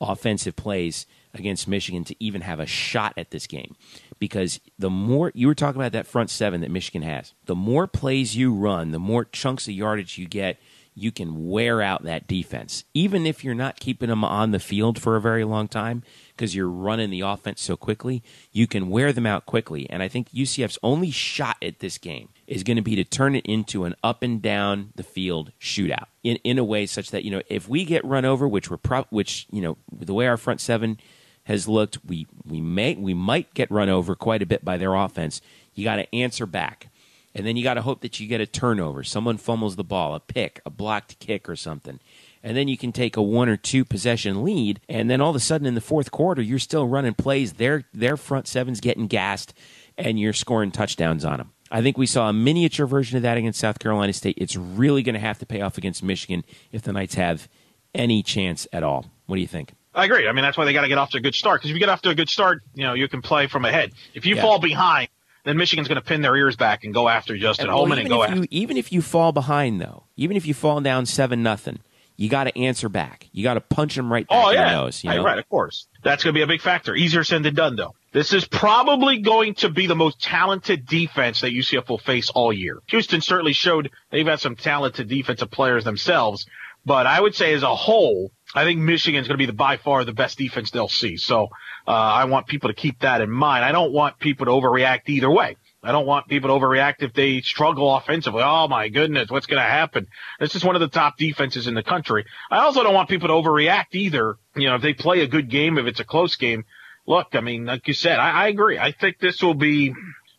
offensive 0.00 0.56
plays 0.56 1.04
against 1.34 1.68
Michigan 1.68 2.04
to 2.04 2.16
even 2.22 2.42
have 2.42 2.60
a 2.60 2.66
shot 2.66 3.14
at 3.16 3.30
this 3.30 3.46
game 3.46 3.74
because 4.18 4.60
the 4.78 4.90
more 4.90 5.32
you 5.34 5.46
were 5.46 5.54
talking 5.54 5.80
about 5.80 5.92
that 5.92 6.06
front 6.06 6.30
seven 6.30 6.60
that 6.60 6.70
Michigan 6.70 7.02
has, 7.02 7.32
the 7.46 7.54
more 7.54 7.86
plays 7.86 8.36
you 8.36 8.54
run, 8.54 8.90
the 8.90 8.98
more 8.98 9.24
chunks 9.24 9.66
of 9.66 9.74
yardage 9.74 10.18
you 10.18 10.26
get, 10.26 10.58
you 10.94 11.10
can 11.10 11.48
wear 11.48 11.80
out 11.80 12.02
that 12.04 12.26
defense. 12.26 12.84
Even 12.92 13.26
if 13.26 13.42
you're 13.42 13.54
not 13.54 13.80
keeping 13.80 14.10
them 14.10 14.24
on 14.24 14.50
the 14.50 14.58
field 14.58 15.00
for 15.00 15.16
a 15.16 15.20
very 15.20 15.42
long 15.42 15.66
time 15.66 16.02
because 16.36 16.54
you're 16.54 16.68
running 16.68 17.08
the 17.08 17.22
offense 17.22 17.62
so 17.62 17.76
quickly, 17.76 18.22
you 18.52 18.66
can 18.66 18.90
wear 18.90 19.12
them 19.12 19.24
out 19.24 19.46
quickly. 19.46 19.88
And 19.88 20.02
I 20.02 20.08
think 20.08 20.30
UCF's 20.30 20.78
only 20.82 21.10
shot 21.10 21.56
at 21.62 21.78
this 21.78 21.96
game 21.96 22.28
is 22.46 22.62
going 22.62 22.76
to 22.76 22.82
be 22.82 22.94
to 22.96 23.04
turn 23.04 23.34
it 23.34 23.46
into 23.46 23.84
an 23.84 23.94
up 24.02 24.22
and 24.22 24.42
down 24.42 24.92
the 24.94 25.02
field 25.02 25.52
shootout 25.58 26.06
in, 26.22 26.36
in 26.44 26.58
a 26.58 26.64
way 26.64 26.84
such 26.84 27.10
that, 27.10 27.24
you 27.24 27.30
know, 27.30 27.42
if 27.48 27.68
we 27.68 27.84
get 27.86 28.04
run 28.04 28.26
over, 28.26 28.46
which 28.46 28.70
we're 28.70 28.76
pro- 28.76 29.06
which, 29.08 29.46
you 29.50 29.62
know, 29.62 29.78
the 29.90 30.14
way 30.14 30.26
our 30.26 30.36
front 30.36 30.60
seven– 30.60 30.98
has 31.44 31.68
looked 31.68 31.98
we 32.04 32.26
we 32.44 32.60
may 32.60 32.94
we 32.94 33.14
might 33.14 33.52
get 33.54 33.70
run 33.70 33.88
over 33.88 34.14
quite 34.14 34.42
a 34.42 34.46
bit 34.46 34.64
by 34.64 34.76
their 34.76 34.94
offense. 34.94 35.40
You 35.74 35.84
got 35.84 35.96
to 35.96 36.14
answer 36.14 36.46
back. 36.46 36.88
And 37.34 37.46
then 37.46 37.56
you 37.56 37.62
got 37.62 37.74
to 37.74 37.82
hope 37.82 38.02
that 38.02 38.20
you 38.20 38.26
get 38.26 38.42
a 38.42 38.46
turnover. 38.46 39.02
Someone 39.02 39.38
fumbles 39.38 39.76
the 39.76 39.84
ball, 39.84 40.14
a 40.14 40.20
pick, 40.20 40.60
a 40.66 40.70
blocked 40.70 41.18
kick 41.18 41.48
or 41.48 41.56
something. 41.56 41.98
And 42.42 42.54
then 42.54 42.68
you 42.68 42.76
can 42.76 42.92
take 42.92 43.16
a 43.16 43.22
one 43.22 43.48
or 43.48 43.56
two 43.56 43.86
possession 43.86 44.44
lead 44.44 44.80
and 44.88 45.08
then 45.08 45.22
all 45.22 45.30
of 45.30 45.36
a 45.36 45.40
sudden 45.40 45.66
in 45.66 45.74
the 45.74 45.80
fourth 45.80 46.10
quarter 46.10 46.42
you're 46.42 46.58
still 46.58 46.86
running 46.86 47.14
plays. 47.14 47.54
Their 47.54 47.84
their 47.94 48.16
front 48.16 48.46
seven's 48.46 48.80
getting 48.80 49.06
gassed 49.06 49.54
and 49.96 50.20
you're 50.20 50.32
scoring 50.32 50.70
touchdowns 50.72 51.24
on 51.24 51.38
them. 51.38 51.52
I 51.70 51.80
think 51.80 51.96
we 51.96 52.06
saw 52.06 52.28
a 52.28 52.34
miniature 52.34 52.86
version 52.86 53.16
of 53.16 53.22
that 53.22 53.38
against 53.38 53.60
South 53.60 53.78
Carolina 53.78 54.12
State. 54.12 54.36
It's 54.36 54.56
really 54.56 55.02
going 55.02 55.14
to 55.14 55.20
have 55.20 55.38
to 55.38 55.46
pay 55.46 55.62
off 55.62 55.78
against 55.78 56.02
Michigan 56.02 56.44
if 56.70 56.82
the 56.82 56.92
Knights 56.92 57.14
have 57.14 57.48
any 57.94 58.22
chance 58.22 58.66
at 58.74 58.82
all. 58.82 59.06
What 59.24 59.36
do 59.36 59.40
you 59.40 59.48
think? 59.48 59.72
I 59.94 60.04
agree. 60.04 60.26
I 60.28 60.32
mean, 60.32 60.42
that's 60.42 60.56
why 60.56 60.64
they 60.64 60.72
got 60.72 60.82
to 60.82 60.88
get 60.88 60.98
off 60.98 61.10
to 61.10 61.18
a 61.18 61.20
good 61.20 61.34
start. 61.34 61.60
Because 61.60 61.70
if 61.70 61.74
you 61.74 61.80
get 61.80 61.88
off 61.88 62.02
to 62.02 62.10
a 62.10 62.14
good 62.14 62.28
start, 62.28 62.62
you 62.74 62.84
know, 62.84 62.94
you 62.94 63.08
can 63.08 63.22
play 63.22 63.46
from 63.46 63.64
ahead. 63.64 63.92
If 64.14 64.24
you 64.24 64.36
yeah. 64.36 64.42
fall 64.42 64.58
behind, 64.58 65.08
then 65.44 65.56
Michigan's 65.56 65.88
going 65.88 66.00
to 66.00 66.06
pin 66.06 66.22
their 66.22 66.36
ears 66.36 66.56
back 66.56 66.84
and 66.84 66.94
go 66.94 67.08
after 67.08 67.36
Justin 67.36 67.66
and, 67.66 67.74
Holman 67.74 67.98
and 67.98 68.08
go 68.08 68.22
after. 68.22 68.36
You, 68.36 68.46
even 68.50 68.76
if 68.76 68.92
you 68.92 69.02
fall 69.02 69.32
behind, 69.32 69.80
though, 69.80 70.04
even 70.16 70.36
if 70.36 70.46
you 70.46 70.54
fall 70.54 70.80
down 70.80 71.04
seven 71.04 71.42
nothing, 71.42 71.80
you 72.16 72.28
got 72.28 72.44
to 72.44 72.58
answer 72.58 72.88
back. 72.88 73.28
You 73.32 73.42
got 73.42 73.54
to 73.54 73.60
punch 73.60 73.96
them 73.96 74.12
right 74.12 74.26
back 74.26 74.44
oh, 74.44 74.50
yeah. 74.50 74.62
in 74.62 74.66
the 74.68 74.82
nose. 74.82 75.02
You 75.02 75.10
know? 75.10 75.24
Right, 75.24 75.38
of 75.38 75.48
course. 75.48 75.88
That's 76.02 76.22
going 76.22 76.34
to 76.34 76.38
be 76.38 76.42
a 76.42 76.46
big 76.46 76.60
factor. 76.60 76.94
Easier 76.94 77.24
said 77.24 77.42
than 77.42 77.54
done, 77.54 77.76
though. 77.76 77.94
This 78.12 78.32
is 78.32 78.46
probably 78.46 79.18
going 79.18 79.54
to 79.56 79.70
be 79.70 79.86
the 79.86 79.96
most 79.96 80.20
talented 80.20 80.86
defense 80.86 81.40
that 81.40 81.52
UCF 81.52 81.88
will 81.88 81.98
face 81.98 82.30
all 82.30 82.52
year. 82.52 82.80
Houston 82.88 83.22
certainly 83.22 83.54
showed 83.54 83.90
they've 84.10 84.26
had 84.26 84.38
some 84.38 84.54
talented 84.54 85.08
defensive 85.08 85.50
players 85.50 85.84
themselves, 85.84 86.46
but 86.84 87.06
I 87.06 87.20
would 87.20 87.34
say 87.34 87.54
as 87.54 87.62
a 87.62 87.74
whole, 87.74 88.32
I 88.54 88.64
think 88.64 88.80
Michigan's 88.80 89.28
going 89.28 89.38
to 89.38 89.42
be 89.42 89.46
the 89.46 89.52
by 89.52 89.76
far 89.76 90.04
the 90.04 90.12
best 90.12 90.38
defense 90.38 90.70
they'll 90.70 90.88
see. 90.88 91.16
So 91.16 91.48
uh, 91.86 91.90
I 91.90 92.24
want 92.24 92.46
people 92.46 92.68
to 92.68 92.74
keep 92.74 93.00
that 93.00 93.20
in 93.20 93.30
mind. 93.30 93.64
I 93.64 93.72
don't 93.72 93.92
want 93.92 94.18
people 94.18 94.46
to 94.46 94.52
overreact 94.52 95.08
either 95.08 95.30
way. 95.30 95.56
I 95.84 95.90
don't 95.90 96.06
want 96.06 96.28
people 96.28 96.48
to 96.48 96.64
overreact 96.64 96.96
if 97.00 97.12
they 97.12 97.40
struggle 97.40 97.94
offensively. 97.96 98.42
Oh 98.44 98.68
my 98.68 98.88
goodness, 98.88 99.30
what's 99.30 99.46
going 99.46 99.60
to 99.60 99.68
happen? 99.68 100.06
This 100.38 100.54
is 100.54 100.64
one 100.64 100.76
of 100.76 100.80
the 100.80 100.88
top 100.88 101.16
defenses 101.16 101.66
in 101.66 101.74
the 101.74 101.82
country. 101.82 102.24
I 102.50 102.58
also 102.58 102.84
don't 102.84 102.94
want 102.94 103.08
people 103.08 103.28
to 103.28 103.34
overreact 103.34 103.86
either. 103.92 104.36
You 104.54 104.68
know, 104.68 104.76
if 104.76 104.82
they 104.82 104.94
play 104.94 105.22
a 105.22 105.26
good 105.26 105.50
game, 105.50 105.78
if 105.78 105.86
it's 105.86 106.00
a 106.00 106.04
close 106.04 106.36
game. 106.36 106.64
Look, 107.04 107.28
I 107.32 107.40
mean, 107.40 107.64
like 107.64 107.88
you 107.88 107.94
said, 107.94 108.20
I, 108.20 108.44
I 108.44 108.48
agree. 108.48 108.78
I 108.78 108.92
think 108.92 109.18
this 109.18 109.42
will 109.42 109.54
be. 109.54 109.92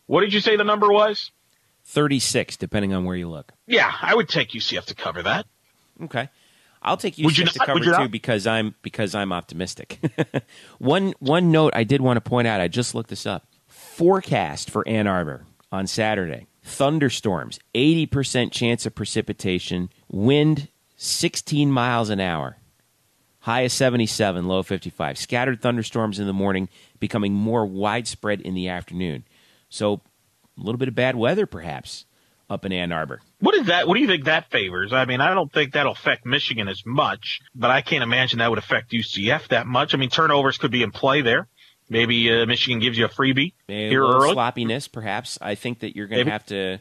What 0.06 0.22
did 0.22 0.32
you 0.32 0.40
say 0.40 0.56
the 0.56 0.64
number 0.64 0.90
was? 0.90 1.30
Thirty-six, 1.84 2.56
depending 2.56 2.94
on 2.94 3.04
where 3.04 3.16
you 3.16 3.28
look. 3.28 3.52
Yeah, 3.66 3.92
I 4.00 4.14
would 4.14 4.30
take 4.30 4.50
UCF 4.50 4.86
to 4.86 4.94
cover 4.94 5.22
that. 5.24 5.44
Okay. 6.02 6.28
I'll 6.84 6.98
take 6.98 7.16
UCF 7.16 7.38
you 7.38 7.44
to 7.46 7.58
cover 7.60 7.80
two 7.80 8.08
because 8.08 8.46
I'm 8.46 8.74
because 8.82 9.14
I'm 9.14 9.32
optimistic. 9.32 9.98
one 10.78 11.14
one 11.18 11.50
note 11.50 11.72
I 11.74 11.84
did 11.84 12.02
want 12.02 12.18
to 12.18 12.20
point 12.20 12.46
out. 12.46 12.60
I 12.60 12.68
just 12.68 12.94
looked 12.94 13.08
this 13.08 13.26
up. 13.26 13.46
Forecast 13.66 14.70
for 14.70 14.86
Ann 14.86 15.06
Arbor 15.06 15.46
on 15.72 15.86
Saturday: 15.86 16.46
thunderstorms, 16.62 17.58
eighty 17.74 18.04
percent 18.04 18.52
chance 18.52 18.84
of 18.84 18.94
precipitation, 18.94 19.88
wind 20.10 20.68
sixteen 20.96 21.72
miles 21.72 22.10
an 22.10 22.20
hour, 22.20 22.58
high 23.40 23.62
of 23.62 23.72
seventy 23.72 24.06
seven, 24.06 24.46
low 24.46 24.58
of 24.58 24.66
fifty 24.66 24.90
five. 24.90 25.16
Scattered 25.16 25.62
thunderstorms 25.62 26.18
in 26.18 26.26
the 26.26 26.34
morning, 26.34 26.68
becoming 27.00 27.32
more 27.32 27.64
widespread 27.64 28.42
in 28.42 28.52
the 28.52 28.68
afternoon. 28.68 29.24
So 29.70 30.02
a 30.58 30.60
little 30.60 30.78
bit 30.78 30.88
of 30.88 30.94
bad 30.94 31.16
weather, 31.16 31.46
perhaps 31.46 32.04
up 32.50 32.66
in 32.66 32.72
Ann 32.72 32.92
Arbor. 32.92 33.22
What 33.44 33.54
is 33.56 33.66
that? 33.66 33.86
What 33.86 33.96
do 33.96 34.00
you 34.00 34.06
think 34.06 34.24
that 34.24 34.50
favors? 34.50 34.90
I 34.94 35.04
mean, 35.04 35.20
I 35.20 35.34
don't 35.34 35.52
think 35.52 35.74
that'll 35.74 35.92
affect 35.92 36.24
Michigan 36.24 36.66
as 36.66 36.82
much, 36.86 37.42
but 37.54 37.70
I 37.70 37.82
can't 37.82 38.02
imagine 38.02 38.38
that 38.38 38.48
would 38.48 38.58
affect 38.58 38.90
UCF 38.90 39.48
that 39.48 39.66
much. 39.66 39.92
I 39.92 39.98
mean, 39.98 40.08
turnovers 40.08 40.56
could 40.56 40.70
be 40.70 40.82
in 40.82 40.92
play 40.92 41.20
there. 41.20 41.46
Maybe 41.90 42.32
uh, 42.32 42.46
Michigan 42.46 42.80
gives 42.80 42.96
you 42.96 43.04
a 43.04 43.10
freebie 43.10 43.52
Maybe 43.68 43.90
here 43.90 44.02
a 44.02 44.08
early. 44.08 44.32
Sloppiness, 44.32 44.88
perhaps. 44.88 45.36
I 45.42 45.56
think 45.56 45.80
that 45.80 45.94
you're 45.94 46.06
going 46.06 46.24
to 46.24 46.32
have 46.32 46.46
to. 46.46 46.78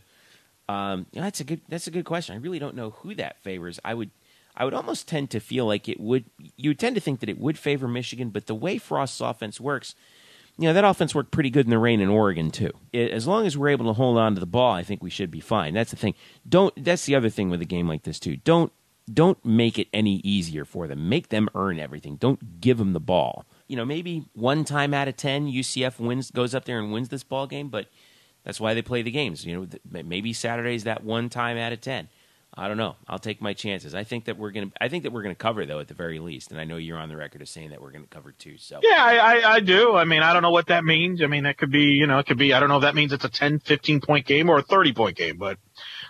Um, 0.69 1.06
that's 1.12 1.41
a 1.41 1.43
good. 1.43 1.60
That's 1.67 1.88
a 1.88 1.91
good 1.91 2.06
question. 2.06 2.34
I 2.36 2.39
really 2.39 2.60
don't 2.60 2.78
know 2.78 2.91
who 2.91 3.13
that 3.15 3.43
favors. 3.43 3.82
I 3.84 3.93
would. 3.93 4.12
I 4.56 4.63
would 4.63 4.73
almost 4.73 5.10
tend 5.10 5.32
to 5.32 5.41
feel 5.41 5.65
like 5.65 5.89
it 5.89 5.99
would. 5.99 6.23
You 6.56 6.69
would 6.69 6.80
tend 6.80 6.95
to 6.95 7.02
think 7.02 7.19
that 7.19 7.28
it 7.28 7.38
would 7.38 7.58
favor 7.58 7.89
Michigan, 7.89 8.30
but 8.30 8.47
the 8.47 8.56
way 8.56 8.78
Frost's 8.78 9.19
offense 9.19 9.60
works, 9.60 9.95
you 10.58 10.68
know, 10.68 10.74
that 10.74 10.84
offense 10.84 11.16
worked 11.16 11.32
pretty 11.32 11.50
good 11.50 11.66
in 11.66 11.72
the 11.72 11.80
rain 11.80 12.00
in 12.00 12.10
Oregon 12.10 12.52
too. 12.52 12.72
It, 12.92 13.12
as 13.12 13.28
long 13.28 13.46
as 13.46 13.58
we're 13.58 13.70
able 13.70 13.88
to 13.88 13.94
hold 13.94 14.18
on 14.18 14.36
to 14.36 14.39
the 14.39 14.46
ball, 14.46 14.72
I 14.74 14.84
think 14.84 15.02
we 15.02 15.10
should 15.10 15.32
be 15.32 15.39
fine. 15.39 15.74
That's 15.74 15.92
the 15.92 15.98
thing. 15.98 16.13
Don't. 16.48 16.74
That's 16.84 17.06
the 17.06 17.16
other 17.16 17.30
thing 17.30 17.50
with 17.50 17.62
a 17.62 17.66
game 17.66 17.88
like 17.88 18.04
this 18.04 18.20
too. 18.20 18.38
Don't 18.38 18.72
don't 19.12 19.44
make 19.44 19.80
it 19.80 19.88
any 19.94 20.22
easier 20.24 20.63
for 20.63 20.88
them. 20.88 21.10
Make 21.10 21.30
them 21.30 21.50
earn 21.56 21.80
everything. 21.80 22.18
Don't 22.18 22.62
give 22.62 22.78
them 22.78 22.94
the 22.94 23.00
ball. 23.00 23.46
You 23.68 23.76
know, 23.76 23.86
maybe 23.86 24.26
one 24.34 24.63
time 24.63 24.94
out 24.94 25.08
of 25.08 25.18
ten, 25.18 25.48
UCF 25.48 26.00
wins, 26.00 26.30
goes 26.32 26.54
up 26.54 26.66
there 26.66 26.80
and 26.80 26.92
wins 26.94 27.10
this 27.10 27.24
ball 27.24 27.48
game, 27.48 27.70
but 27.70 27.88
that's 28.44 28.60
why 28.60 28.74
they 28.74 28.82
play 28.82 29.02
the 29.02 29.12
games. 29.12 29.46
You 29.46 29.60
know, 29.60 30.04
maybe 30.04 30.34
Saturday's 30.34 30.84
that 30.84 31.04
one 31.04 31.30
time 31.30 31.58
out 31.58 31.74
of 31.74 31.82
ten. 31.82 32.10
I 32.56 32.68
don't 32.68 32.78
know. 32.78 32.96
I'll 33.08 33.20
take 33.20 33.42
my 33.42 33.54
chances. 33.54 33.96
I 33.96 34.04
think 34.04 34.26
that 34.26 34.38
we're 34.38 34.52
gonna. 34.52 34.72
I 34.80 34.88
think 34.88 35.04
that 35.04 35.12
we're 35.12 35.24
gonna 35.24 35.34
cover 35.34 35.66
though 35.66 35.80
at 35.80 35.88
the 35.88 35.96
very 35.96 36.20
least. 36.20 36.52
And 36.52 36.60
I 36.60 36.66
know 36.66 36.78
you're 36.78 37.00
on 37.00 37.10
the 37.10 37.18
record 37.18 37.42
of 37.42 37.50
saying 37.50 37.72
that 37.72 37.82
we're 37.82 37.92
gonna 37.92 38.06
cover 38.06 38.32
too. 38.32 38.58
So 38.58 38.80
yeah, 38.84 39.04
I, 39.04 39.16
I, 39.16 39.54
I 39.54 39.60
do. 39.60 39.96
I 39.96 40.06
mean, 40.06 40.22
I 40.22 40.34
don't 40.34 40.44
know 40.44 40.52
what 40.52 40.68
that 40.68 40.86
means. 40.86 41.24
I 41.24 41.28
mean, 41.28 41.46
that 41.46 41.58
could 41.58 41.72
be. 41.72 41.86
You 41.94 42.06
know, 42.06 42.20
it 42.20 42.28
could 42.28 42.38
be. 42.38 42.54
I 42.54 42.60
don't 42.60 42.70
know 42.70 42.78
if 42.78 42.84
that 42.84 42.94
means 42.94 43.12
it's 43.12 43.26
a 43.26 43.30
10, 43.30 43.60
15 43.60 44.02
point 44.02 44.28
game 44.28 44.50
or 44.50 44.60
a 44.60 44.62
30 44.62 44.94
point 44.94 45.18
game. 45.18 45.38
But 45.38 45.58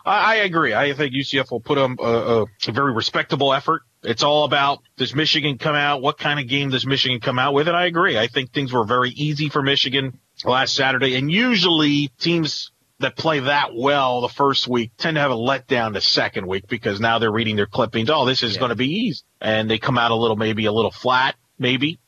I, 0.06 0.34
I 0.34 0.36
agree. 0.36 0.74
I 0.74 0.94
think 0.94 1.14
UCF 1.14 1.50
will 1.50 1.62
put 1.62 1.78
a, 1.78 1.86
a, 1.86 2.44
a 2.44 2.72
very 2.72 2.92
respectable 2.92 3.54
effort. 3.54 3.84
It's 4.04 4.24
all 4.24 4.44
about 4.44 4.80
does 4.98 5.16
Michigan 5.16 5.58
come 5.58 5.76
out? 5.76 6.02
What 6.02 6.18
kind 6.18 6.42
of 6.42 6.50
game 6.50 6.72
does 6.72 6.86
Michigan 6.86 7.22
come 7.22 7.40
out 7.40 7.54
with? 7.54 7.70
And 7.70 7.78
I 7.78 7.86
agree. 7.86 8.18
I 8.18 8.28
think 8.28 8.52
things 8.52 8.74
were 8.74 8.84
very 8.84 9.12
easy 9.12 9.48
for 9.48 9.62
Michigan 9.62 10.20
last 10.44 10.76
Saturday. 10.76 11.16
And 11.16 11.32
usually 11.32 12.10
teams 12.20 12.73
that 13.00 13.16
play 13.18 13.40
that 13.40 13.76
well 13.76 14.22
the 14.22 14.30
first 14.30 14.68
week 14.68 14.92
tend 14.98 15.16
to 15.16 15.22
have 15.22 15.32
a 15.32 15.36
letdown 15.36 15.94
the 15.94 16.02
second 16.02 16.48
week 16.48 16.68
because 16.68 17.00
now 17.00 17.20
they're 17.20 17.32
reading 17.32 17.56
their 17.56 17.68
clippings. 17.68 18.10
Oh, 18.10 18.26
this 18.26 18.44
is 18.44 18.54
yeah. 18.54 18.60
going 18.60 18.70
to 18.70 18.76
be 18.76 18.88
easy. 18.88 19.24
And 19.42 19.70
they 19.70 19.78
come 19.78 19.98
out 19.98 20.12
a 20.12 20.16
little, 20.16 20.38
maybe 20.38 20.66
a 20.66 20.72
little 20.72 20.92
flat, 20.92 21.36
maybe 21.58 22.00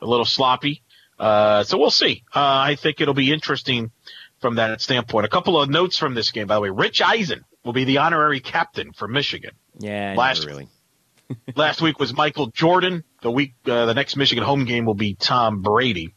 a 0.00 0.06
little 0.06 0.24
sloppy. 0.24 0.82
Uh, 1.18 1.64
so 1.64 1.78
we'll 1.78 1.90
see. 1.90 2.24
Uh, 2.34 2.40
I 2.40 2.76
think 2.76 3.00
it'll 3.00 3.14
be 3.14 3.32
interesting 3.32 3.90
from 4.40 4.56
that 4.56 4.80
standpoint. 4.80 5.26
A 5.26 5.28
couple 5.28 5.60
of 5.60 5.68
notes 5.70 5.96
from 5.96 6.14
this 6.14 6.30
game, 6.30 6.46
by 6.46 6.56
the 6.56 6.60
way. 6.60 6.70
Rich 6.70 7.00
Eisen 7.02 7.44
will 7.64 7.72
be 7.72 7.84
the 7.84 7.98
honorary 7.98 8.40
captain 8.40 8.92
for 8.92 9.08
Michigan. 9.08 9.52
Yeah, 9.78 10.14
last 10.16 10.44
really. 10.44 10.68
last 11.56 11.80
week 11.80 11.98
was 11.98 12.14
Michael 12.14 12.48
Jordan. 12.48 13.04
The 13.22 13.30
week, 13.30 13.54
uh, 13.66 13.86
the 13.86 13.94
next 13.94 14.16
Michigan 14.16 14.44
home 14.44 14.66
game 14.66 14.84
will 14.84 14.94
be 14.94 15.14
Tom 15.14 15.62
Brady. 15.62 16.14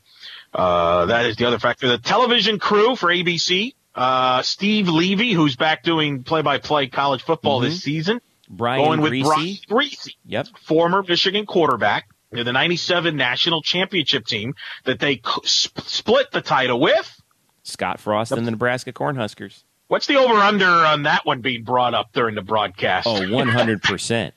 Uh, 0.54 1.06
that 1.06 1.26
is 1.26 1.36
the 1.38 1.46
other 1.46 1.60
factor. 1.60 1.88
The 1.88 1.98
television 1.98 2.60
crew 2.60 2.96
for 2.96 3.10
ABC 3.10 3.74
uh, 3.98 4.42
Steve 4.44 4.88
Levy, 4.88 5.34
who's 5.34 5.56
back 5.56 5.84
doing 5.84 6.24
play-by-play 6.24 6.88
college 6.88 7.24
football 7.24 7.60
mm-hmm. 7.60 7.70
this 7.70 7.82
season. 7.82 8.22
Brian 8.50 8.86
going 8.86 9.02
with 9.02 9.12
Griese. 9.12 9.68
Brian 9.68 9.90
Griese. 9.90 10.10
Yep. 10.26 10.48
Former 10.64 11.04
Michigan 11.04 11.46
quarterback. 11.46 12.08
The 12.32 12.44
97 12.44 13.16
national 13.16 13.62
championship 13.62 14.26
team 14.26 14.54
that 14.84 15.00
they 15.00 15.22
split 15.46 16.32
the 16.32 16.42
title 16.42 16.80
with. 16.80 17.22
Scott 17.64 18.00
Frost 18.00 18.30
the, 18.30 18.38
and 18.38 18.46
the 18.46 18.52
Nebraska 18.52 18.92
Cornhuskers. 18.94 19.64
What's 19.88 20.08
the 20.08 20.18
over-under 20.18 20.68
on 20.68 21.04
that 21.04 21.26
one 21.26 21.40
being 21.40 21.64
brought 21.64 21.94
up 21.94 22.12
during 22.14 22.36
the 22.36 22.42
broadcast? 22.42 23.08
Oh, 23.08 23.22
100%. 23.22 24.32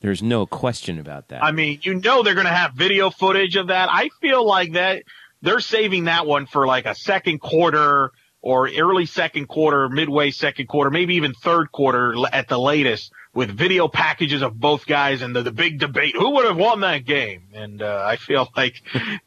There's 0.00 0.22
no 0.22 0.46
question 0.46 1.00
about 1.00 1.28
that. 1.28 1.42
I 1.44 1.50
mean, 1.50 1.80
you 1.82 1.94
know 1.94 2.22
they're 2.22 2.34
going 2.34 2.46
to 2.46 2.52
have 2.52 2.74
video 2.74 3.10
footage 3.10 3.56
of 3.56 3.68
that. 3.68 3.88
I 3.90 4.08
feel 4.20 4.46
like 4.46 4.72
that 4.72 5.02
they're 5.42 5.60
saving 5.60 6.04
that 6.04 6.26
one 6.26 6.46
for 6.46 6.66
like 6.66 6.86
a 6.86 6.94
second 6.94 7.40
quarter 7.40 8.12
or 8.42 8.68
early 8.68 9.06
second 9.06 9.46
quarter, 9.46 9.88
midway 9.88 10.32
second 10.32 10.66
quarter, 10.66 10.90
maybe 10.90 11.14
even 11.14 11.32
third 11.32 11.70
quarter 11.72 12.14
at 12.32 12.48
the 12.48 12.58
latest 12.58 13.12
with 13.32 13.50
video 13.50 13.88
packages 13.88 14.42
of 14.42 14.58
both 14.58 14.84
guys 14.84 15.22
and 15.22 15.34
the, 15.34 15.42
the 15.42 15.52
big 15.52 15.78
debate. 15.78 16.14
Who 16.16 16.30
would 16.30 16.44
have 16.44 16.56
won 16.56 16.80
that 16.80 17.06
game? 17.06 17.44
And, 17.54 17.80
uh, 17.80 18.04
I 18.06 18.16
feel 18.16 18.48
like 18.56 18.82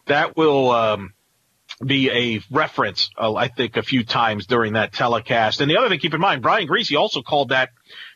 that 0.05 0.37
will, 0.37 0.69
um, 0.71 1.13
be 1.83 2.09
a 2.09 2.41
reference, 2.51 3.09
uh, 3.17 3.33
I 3.35 3.49
think, 3.49 3.75
a 3.75 3.83
few 3.83 4.05
times 4.05 4.45
during 4.45 4.73
that 4.73 4.93
telecast. 4.93 5.59
And 5.59 5.69
the 5.69 5.77
other 5.77 5.89
thing, 5.89 5.99
keep 5.99 6.13
in 6.13 6.21
mind, 6.21 6.41
Brian 6.41 6.67
Griese 6.67 6.97
also 6.97 7.21
called 7.21 7.49
that 7.49 7.69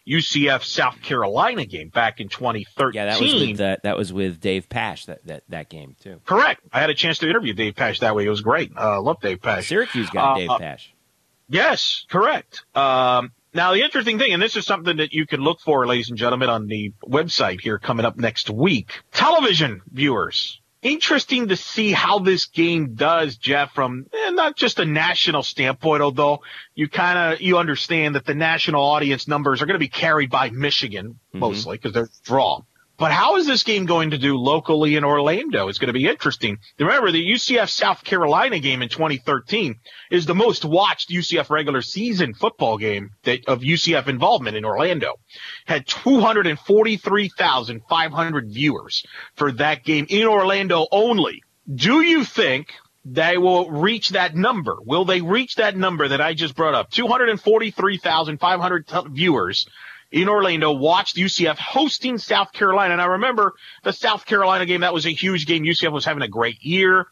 UCF 0.09 0.63
South 0.63 1.01
Carolina 1.01 1.65
game 1.65 1.89
back 1.89 2.19
in 2.19 2.29
2013. 2.29 2.93
Yeah, 2.93 3.05
that 3.05 3.21
was 3.21 3.33
with 3.33 3.61
uh, 3.61 3.77
that 3.83 3.97
was 3.97 4.11
with 4.11 4.39
Dave 4.39 4.67
Pasch 4.67 5.05
that, 5.05 5.25
that 5.27 5.43
that 5.49 5.69
game 5.69 5.95
too. 6.01 6.19
Correct. 6.25 6.61
I 6.73 6.79
had 6.79 6.89
a 6.89 6.95
chance 6.95 7.19
to 7.19 7.29
interview 7.29 7.53
Dave 7.53 7.75
Pasch 7.75 7.99
that 7.99 8.15
way. 8.15 8.25
It 8.25 8.29
was 8.29 8.41
great. 8.41 8.71
Uh, 8.75 9.01
love 9.01 9.21
Dave 9.21 9.41
Pasch. 9.41 9.67
Syracuse 9.67 10.09
got 10.09 10.33
uh, 10.33 10.39
Dave 10.39 10.59
Pasch. 10.59 10.93
Yes, 11.47 12.05
correct. 12.09 12.63
Um, 12.75 13.31
now 13.53 13.73
the 13.73 13.81
interesting 13.81 14.19
thing, 14.19 14.33
and 14.33 14.41
this 14.41 14.55
is 14.55 14.65
something 14.65 14.97
that 14.97 15.13
you 15.13 15.25
can 15.25 15.41
look 15.41 15.59
for, 15.61 15.85
ladies 15.87 16.09
and 16.09 16.17
gentlemen, 16.17 16.49
on 16.49 16.67
the 16.67 16.93
website 17.07 17.61
here 17.61 17.79
coming 17.79 18.05
up 18.05 18.17
next 18.17 18.49
week. 18.49 19.01
Television 19.11 19.81
viewers 19.91 20.59
interesting 20.81 21.49
to 21.49 21.55
see 21.55 21.91
how 21.91 22.19
this 22.19 22.45
game 22.45 22.95
does, 22.95 23.37
Jeff, 23.37 23.73
from 23.73 24.05
eh, 24.13 24.31
not 24.31 24.55
just 24.55 24.79
a 24.79 24.85
national 24.85 25.43
standpoint, 25.43 26.01
although 26.01 26.41
you 26.75 26.87
kind 26.87 27.33
of, 27.33 27.41
you 27.41 27.57
understand 27.57 28.15
that 28.15 28.25
the 28.25 28.35
national 28.35 28.81
audience 28.81 29.27
numbers 29.27 29.61
are 29.61 29.65
going 29.65 29.75
to 29.75 29.79
be 29.79 29.89
carried 29.89 30.29
by 30.29 30.49
Michigan 30.49 31.19
mm-hmm. 31.29 31.39
mostly 31.39 31.77
because 31.77 31.93
they're 31.93 32.09
draw. 32.23 32.61
But 32.99 33.11
how 33.13 33.37
is 33.37 33.47
this 33.47 33.63
game 33.63 33.85
going 33.85 34.11
to 34.11 34.17
do 34.17 34.35
locally 34.35 34.97
in 34.97 35.05
Orlando? 35.05 35.69
It's 35.69 35.79
going 35.79 35.87
to 35.87 35.93
be 35.93 36.05
interesting. 36.05 36.57
Remember, 36.77 37.11
the 37.11 37.25
UCF 37.25 37.69
South 37.69 38.03
Carolina 38.03 38.59
game 38.59 38.81
in 38.81 38.89
2013 38.89 39.79
is 40.11 40.25
the 40.25 40.35
most 40.35 40.65
watched 40.65 41.09
UCF 41.09 41.49
regular 41.49 41.81
season 41.81 42.33
football 42.33 42.77
game 42.77 43.11
that, 43.23 43.47
of 43.47 43.61
UCF 43.61 44.09
involvement 44.09 44.57
in 44.57 44.65
Orlando. 44.65 45.13
Had 45.65 45.87
243,500 45.87 48.51
viewers 48.51 49.05
for 49.35 49.53
that 49.53 49.85
game 49.85 50.05
in 50.09 50.27
Orlando 50.27 50.85
only. 50.91 51.41
Do 51.73 52.01
you 52.01 52.25
think 52.25 52.73
they 53.05 53.37
will 53.37 53.71
reach 53.71 54.09
that 54.09 54.35
number? 54.35 54.75
Will 54.85 55.05
they 55.05 55.21
reach 55.21 55.55
that 55.55 55.77
number 55.77 56.09
that 56.09 56.19
I 56.19 56.33
just 56.33 56.53
brought 56.53 56.73
up? 56.73 56.91
243,500 56.91 58.85
viewers 59.11 59.69
in 60.11 60.27
Orlando 60.27 60.71
watched 60.71 61.15
UCF 61.15 61.57
hosting 61.57 62.17
South 62.17 62.51
Carolina. 62.51 62.93
And 62.93 63.01
I 63.01 63.05
remember 63.05 63.53
the 63.83 63.93
South 63.93 64.25
Carolina 64.25 64.65
game. 64.65 64.81
That 64.81 64.93
was 64.93 65.05
a 65.05 65.11
huge 65.11 65.45
game. 65.45 65.63
UCF 65.63 65.91
was 65.91 66.05
having 66.05 66.23
a 66.23 66.27
great 66.27 66.63
year. 66.63 67.07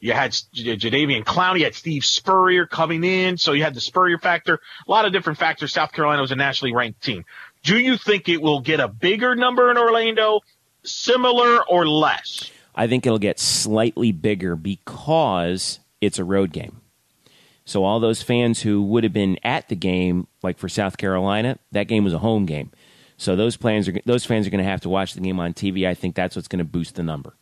You 0.00 0.12
had 0.12 0.32
Jadeveon 0.32 1.22
Clowney, 1.22 1.60
you 1.60 1.64
had 1.64 1.76
Steve 1.76 2.04
Spurrier 2.04 2.66
coming 2.66 3.04
in. 3.04 3.38
So 3.38 3.52
you 3.52 3.62
had 3.62 3.72
the 3.72 3.80
Spurrier 3.80 4.18
factor, 4.18 4.58
a 4.86 4.90
lot 4.90 5.04
of 5.04 5.12
different 5.12 5.38
factors. 5.38 5.72
South 5.72 5.92
Carolina 5.92 6.20
was 6.20 6.32
a 6.32 6.36
nationally 6.36 6.74
ranked 6.74 7.02
team. 7.02 7.24
Do 7.62 7.78
you 7.78 7.96
think 7.96 8.28
it 8.28 8.42
will 8.42 8.60
get 8.60 8.80
a 8.80 8.88
bigger 8.88 9.36
number 9.36 9.70
in 9.70 9.78
Orlando, 9.78 10.40
similar 10.82 11.62
or 11.68 11.86
less? 11.86 12.50
I 12.74 12.88
think 12.88 13.06
it'll 13.06 13.20
get 13.20 13.38
slightly 13.38 14.10
bigger 14.10 14.56
because 14.56 15.78
it's 16.00 16.18
a 16.18 16.24
road 16.24 16.52
game. 16.52 16.81
So 17.64 17.84
all 17.84 18.00
those 18.00 18.22
fans 18.22 18.62
who 18.62 18.82
would 18.82 19.04
have 19.04 19.12
been 19.12 19.38
at 19.44 19.68
the 19.68 19.76
game, 19.76 20.26
like 20.42 20.58
for 20.58 20.68
South 20.68 20.96
Carolina, 20.96 21.58
that 21.70 21.84
game 21.84 22.04
was 22.04 22.12
a 22.12 22.18
home 22.18 22.46
game. 22.46 22.70
So 23.16 23.36
those 23.36 23.56
plans 23.56 23.88
are 23.88 23.94
those 24.04 24.24
fans 24.24 24.46
are 24.46 24.50
going 24.50 24.64
to 24.64 24.68
have 24.68 24.80
to 24.80 24.88
watch 24.88 25.14
the 25.14 25.20
game 25.20 25.38
on 25.38 25.54
TV. 25.54 25.86
I 25.86 25.94
think 25.94 26.16
that's 26.16 26.34
what's 26.34 26.48
going 26.48 26.58
to 26.58 26.64
boost 26.64 26.96
the 26.96 27.04
number. 27.04 27.34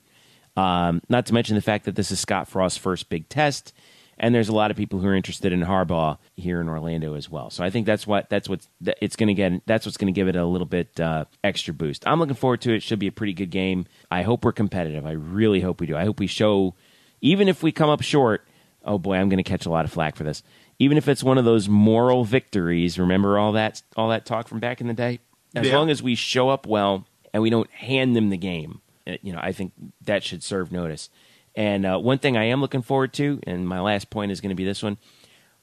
Um, 0.56 1.00
not 1.08 1.26
to 1.26 1.34
mention 1.34 1.54
the 1.54 1.62
fact 1.62 1.86
that 1.86 1.94
this 1.94 2.10
is 2.10 2.20
Scott 2.20 2.48
Frost's 2.48 2.76
first 2.76 3.08
big 3.08 3.28
test, 3.28 3.72
and 4.18 4.34
there's 4.34 4.50
a 4.50 4.52
lot 4.52 4.70
of 4.70 4.76
people 4.76 4.98
who 4.98 5.06
are 5.06 5.14
interested 5.14 5.52
in 5.52 5.60
Harbaugh 5.60 6.18
here 6.36 6.60
in 6.60 6.68
Orlando 6.68 7.14
as 7.14 7.30
well. 7.30 7.48
So 7.48 7.64
I 7.64 7.70
think 7.70 7.86
that's 7.86 8.06
what 8.06 8.28
that's 8.28 8.46
what 8.46 8.66
it's 9.00 9.16
going 9.16 9.28
to 9.28 9.34
get. 9.34 9.66
That's 9.66 9.86
what's 9.86 9.96
going 9.96 10.12
to 10.12 10.18
give 10.18 10.28
it 10.28 10.36
a 10.36 10.44
little 10.44 10.66
bit 10.66 11.00
uh, 11.00 11.24
extra 11.42 11.72
boost. 11.72 12.06
I'm 12.06 12.18
looking 12.18 12.34
forward 12.34 12.60
to 12.62 12.74
it. 12.74 12.82
Should 12.82 12.98
be 12.98 13.06
a 13.06 13.12
pretty 13.12 13.32
good 13.32 13.50
game. 13.50 13.86
I 14.10 14.22
hope 14.22 14.44
we're 14.44 14.52
competitive. 14.52 15.06
I 15.06 15.12
really 15.12 15.60
hope 15.60 15.80
we 15.80 15.86
do. 15.86 15.96
I 15.96 16.04
hope 16.04 16.20
we 16.20 16.26
show, 16.26 16.74
even 17.22 17.48
if 17.48 17.62
we 17.62 17.72
come 17.72 17.88
up 17.88 18.02
short, 18.02 18.46
oh 18.84 18.98
boy, 18.98 19.16
I'm 19.16 19.28
going 19.28 19.42
to 19.42 19.48
catch 19.48 19.66
a 19.66 19.70
lot 19.70 19.84
of 19.84 19.92
flack 19.92 20.16
for 20.16 20.24
this. 20.24 20.42
Even 20.78 20.96
if 20.96 21.08
it's 21.08 21.22
one 21.22 21.38
of 21.38 21.44
those 21.44 21.68
moral 21.68 22.24
victories, 22.24 22.98
remember 22.98 23.38
all 23.38 23.52
that 23.52 23.82
all 23.96 24.08
that 24.08 24.26
talk 24.26 24.48
from 24.48 24.60
back 24.60 24.80
in 24.80 24.86
the 24.86 24.94
day. 24.94 25.20
As 25.54 25.66
yeah. 25.66 25.76
long 25.76 25.90
as 25.90 26.02
we 26.02 26.14
show 26.14 26.48
up 26.48 26.66
well 26.66 27.06
and 27.34 27.42
we 27.42 27.50
don't 27.50 27.70
hand 27.70 28.14
them 28.14 28.30
the 28.30 28.36
game, 28.36 28.80
eh, 29.06 29.18
you 29.22 29.32
know, 29.32 29.40
I 29.42 29.52
think 29.52 29.72
that 30.02 30.22
should 30.22 30.42
serve 30.42 30.72
notice. 30.72 31.10
And 31.54 31.84
uh, 31.84 31.98
one 31.98 32.18
thing 32.18 32.36
I 32.36 32.44
am 32.44 32.60
looking 32.60 32.82
forward 32.82 33.12
to, 33.14 33.40
and 33.46 33.68
my 33.68 33.80
last 33.80 34.10
point 34.10 34.30
is 34.30 34.40
going 34.40 34.50
to 34.50 34.56
be 34.56 34.64
this 34.64 34.82
one. 34.82 34.98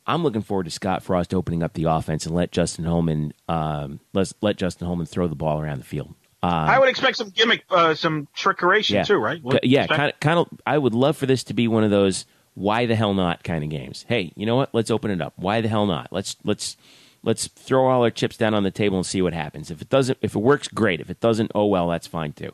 I'm 0.05 0.23
looking 0.23 0.41
forward 0.41 0.63
to 0.65 0.71
Scott 0.71 1.03
Frost 1.03 1.33
opening 1.33 1.63
up 1.63 1.73
the 1.73 1.85
offense 1.85 2.25
and 2.25 2.33
let 2.33 2.51
Justin 2.51 2.85
Holman 2.85 3.33
um, 3.49 3.99
let 4.13 4.31
let 4.41 4.57
Justin 4.57 4.87
Holman 4.87 5.05
throw 5.05 5.27
the 5.27 5.35
ball 5.35 5.61
around 5.61 5.79
the 5.79 5.85
field. 5.85 6.13
Um, 6.43 6.51
I 6.51 6.79
would 6.79 6.87
expect 6.87 7.17
some 7.17 7.29
gimmick, 7.29 7.63
uh, 7.69 7.93
some 7.93 8.27
trickery 8.33 8.83
yeah. 8.87 9.03
too, 9.03 9.17
right? 9.17 9.43
What 9.43 9.63
yeah, 9.65 9.87
kind 9.87 10.11
of, 10.11 10.19
kind 10.19 10.39
of. 10.39 10.47
I 10.65 10.77
would 10.77 10.93
love 10.93 11.17
for 11.17 11.25
this 11.25 11.43
to 11.45 11.53
be 11.53 11.67
one 11.67 11.83
of 11.83 11.89
those 11.89 12.25
why 12.57 12.87
the 12.87 12.95
hell 12.95 13.13
not 13.13 13.43
kind 13.43 13.63
of 13.63 13.69
games. 13.69 14.03
Hey, 14.09 14.33
you 14.35 14.47
know 14.47 14.55
what? 14.55 14.73
Let's 14.73 14.89
open 14.89 15.11
it 15.11 15.21
up. 15.21 15.33
Why 15.35 15.61
the 15.61 15.67
hell 15.67 15.85
not? 15.85 16.07
Let's 16.11 16.35
let's 16.43 16.75
let's 17.21 17.47
throw 17.47 17.87
all 17.87 18.03
our 18.03 18.09
chips 18.09 18.35
down 18.35 18.55
on 18.55 18.63
the 18.63 18.71
table 18.71 18.97
and 18.97 19.05
see 19.05 19.21
what 19.21 19.33
happens. 19.33 19.69
If 19.69 19.79
it 19.79 19.89
doesn't, 19.89 20.17
if 20.23 20.35
it 20.35 20.39
works, 20.39 20.67
great. 20.67 20.99
If 20.99 21.11
it 21.11 21.19
doesn't, 21.19 21.51
oh 21.53 21.67
well, 21.67 21.87
that's 21.87 22.07
fine 22.07 22.33
too. 22.33 22.51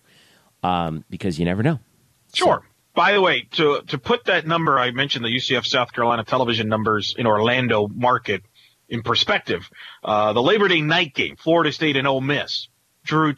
Um, 0.62 1.06
because 1.10 1.40
you 1.40 1.46
never 1.46 1.64
know. 1.64 1.80
Sure. 2.34 2.64
So, 2.64 2.70
By 2.94 3.14
the 3.14 3.22
way, 3.22 3.48
to 3.52 3.82
to 3.88 3.98
put 3.98 4.26
that 4.26 4.46
number 4.46 4.78
I 4.78 4.92
mentioned 4.92 5.24
the 5.24 5.34
UCF 5.34 5.66
South 5.66 5.94
Carolina 5.94 6.26
television 6.26 6.68
numbers 6.68 7.16
in 7.18 7.26
Orlando 7.26 7.88
market 7.88 8.44
in 8.90 9.04
perspective, 9.04 9.70
uh, 10.04 10.34
the 10.34 10.42
Labor 10.42 10.68
Day 10.68 10.82
night 10.82 11.16
game, 11.16 11.38
Florida 11.38 11.72
State 11.72 11.96
and 11.96 12.06
Ole 12.06 12.20
Miss, 12.20 12.68
drew 13.06 13.34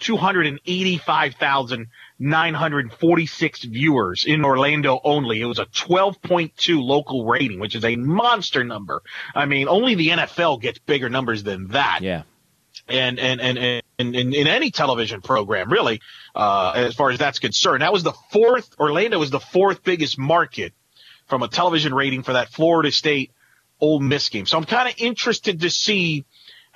285,946 2.20 3.64
viewers 3.66 4.26
in 4.26 4.46
Orlando 4.46 5.00
only. 5.04 5.42
It 5.42 5.46
was 5.46 5.60
a 5.60 5.66
12.2 5.66 6.82
local 6.82 7.26
rating, 7.26 7.60
which 7.60 7.76
is 7.76 7.84
a 7.84 7.96
monster 7.96 8.64
number. 8.64 9.02
I 9.34 9.46
mean, 9.46 9.68
only 9.68 9.96
the 9.96 10.10
NFL 10.10 10.62
gets 10.62 10.80
bigger 10.80 11.10
numbers 11.10 11.44
than 11.44 11.68
that. 11.70 12.00
Yeah. 12.02 12.24
And, 12.88 13.20
and, 13.20 13.42
and, 13.42 13.58
and, 13.58 13.84
in, 13.98 14.34
in 14.34 14.48
any 14.48 14.70
television 14.70 15.22
program, 15.22 15.72
really, 15.72 16.02
uh, 16.36 16.74
as 16.76 16.94
far 16.94 17.10
as 17.10 17.20
that's 17.20 17.40
concerned. 17.40 17.82
That 17.82 17.94
was 17.94 18.04
the 18.04 18.14
fourth, 18.32 18.76
Orlando 18.80 19.18
was 19.18 19.32
the 19.32 19.40
fourth 19.40 19.84
biggest 19.84 20.20
market 20.20 20.74
from 21.28 21.42
a 21.42 21.48
television 21.48 21.94
rating 21.94 22.24
for 22.24 22.34
that 22.34 22.50
Florida 22.50 22.92
State 22.92 23.32
Ole 23.82 24.00
Miss 24.00 24.30
game. 24.30 24.46
So 24.46 24.58
I'm 24.58 24.66
kind 24.66 24.88
of 24.88 24.96
interested 25.00 25.62
to 25.62 25.70
see 25.70 26.26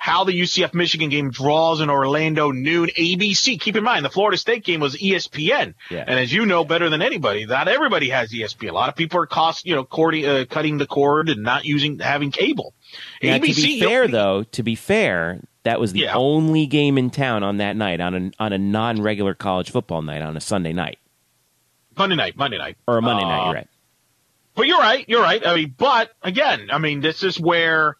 how 0.02 0.24
the 0.24 0.32
UCF 0.32 0.72
Michigan 0.72 1.10
game 1.10 1.30
draws 1.30 1.82
in 1.82 1.90
Orlando 1.90 2.52
noon 2.52 2.88
ABC. 2.98 3.60
Keep 3.60 3.76
in 3.76 3.84
mind, 3.84 4.02
the 4.02 4.08
Florida 4.08 4.38
State 4.38 4.64
game 4.64 4.80
was 4.80 4.96
ESPN. 4.96 5.74
Yeah. 5.90 6.04
And 6.06 6.18
as 6.18 6.32
you 6.32 6.46
know 6.46 6.64
better 6.64 6.88
than 6.88 7.02
anybody, 7.02 7.44
not 7.44 7.68
everybody 7.68 8.08
has 8.08 8.32
ESPN. 8.32 8.70
A 8.70 8.72
lot 8.72 8.88
of 8.88 8.96
people 8.96 9.20
are 9.20 9.26
cost, 9.26 9.66
you 9.66 9.74
know, 9.74 9.84
cording, 9.84 10.24
uh, 10.24 10.46
cutting 10.48 10.78
the 10.78 10.86
cord 10.86 11.28
and 11.28 11.42
not 11.42 11.66
using, 11.66 11.98
having 11.98 12.30
cable. 12.30 12.72
Now, 13.22 13.36
ABC, 13.36 13.54
to 13.56 13.62
be 13.62 13.80
fair, 13.80 14.08
though, 14.08 14.42
to 14.44 14.62
be 14.62 14.74
fair, 14.74 15.40
that 15.64 15.78
was 15.78 15.92
the 15.92 16.00
Yeah. 16.00 16.14
only 16.16 16.64
game 16.66 16.96
in 16.96 17.10
town 17.10 17.42
on 17.42 17.58
that 17.58 17.76
night, 17.76 18.00
on 18.00 18.14
a 18.14 18.42
on 18.42 18.54
a 18.54 18.58
non 18.58 19.02
regular 19.02 19.34
college 19.34 19.70
football 19.70 20.00
night, 20.00 20.22
on 20.22 20.34
a 20.34 20.40
Sunday 20.40 20.72
night 20.72 20.98
Monday 21.94 22.16
night, 22.16 22.38
Monday 22.38 22.56
night. 22.56 22.78
or 22.86 22.96
a 22.96 23.02
Monday 23.02 23.24
night. 23.24 23.40
Uh, 23.40 23.44
You're 23.44 23.54
right. 23.54 23.68
But 24.54 24.66
you're 24.66 24.78
right. 24.80 25.04
You're 25.08 25.22
right. 25.22 25.46
I 25.46 25.54
mean, 25.56 25.74
but 25.76 26.10
again, 26.22 26.68
I 26.72 26.78
mean, 26.78 27.00
this 27.02 27.22
is 27.22 27.38
where, 27.38 27.96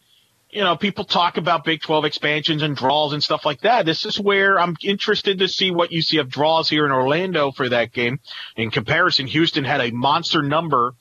you 0.51 0.61
know, 0.61 0.75
people 0.75 1.05
talk 1.05 1.37
about 1.37 1.63
Big 1.63 1.81
12 1.81 2.05
expansions 2.05 2.61
and 2.61 2.75
draws 2.75 3.13
and 3.13 3.23
stuff 3.23 3.45
like 3.45 3.61
that. 3.61 3.85
This 3.85 4.05
is 4.05 4.19
where 4.19 4.59
I'm 4.59 4.75
interested 4.83 5.39
to 5.39 5.47
see 5.47 5.71
what 5.71 5.91
UCF 5.91 6.27
draws 6.27 6.69
here 6.69 6.85
in 6.85 6.91
Orlando 6.91 7.51
for 7.51 7.69
that 7.69 7.93
game. 7.93 8.19
In 8.57 8.69
comparison, 8.69 9.27
Houston 9.27 9.63
had 9.63 9.79
a 9.79 9.91
monster 9.91 10.43
number 10.43 10.95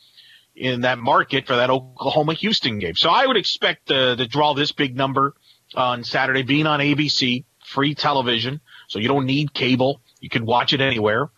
in 0.55 0.83
that 0.83 0.99
market 0.99 1.47
for 1.47 1.57
that 1.57 1.71
Oklahoma 1.71 2.35
Houston 2.35 2.79
game. 2.79 2.95
So 2.95 3.11
I 3.11 3.27
would 3.27 3.37
expect 3.37 3.89
the, 3.89 4.15
the 4.15 4.27
draw 4.27 4.55
this 4.55 4.73
big 4.73 4.97
number 4.97 5.35
on 5.75 6.05
Saturday 6.05 6.43
being 6.43 6.67
on 6.67 6.81
ABC, 6.81 7.45
free 7.65 7.95
television. 7.95 8.61
So 8.89 8.99
you 8.99 9.09
don't 9.09 9.27
need 9.27 9.53
cable. 9.53 10.01
You 10.21 10.29
can 10.29 10.45
watch 10.45 10.73
it 10.73 10.81
anywhere. 10.81 11.31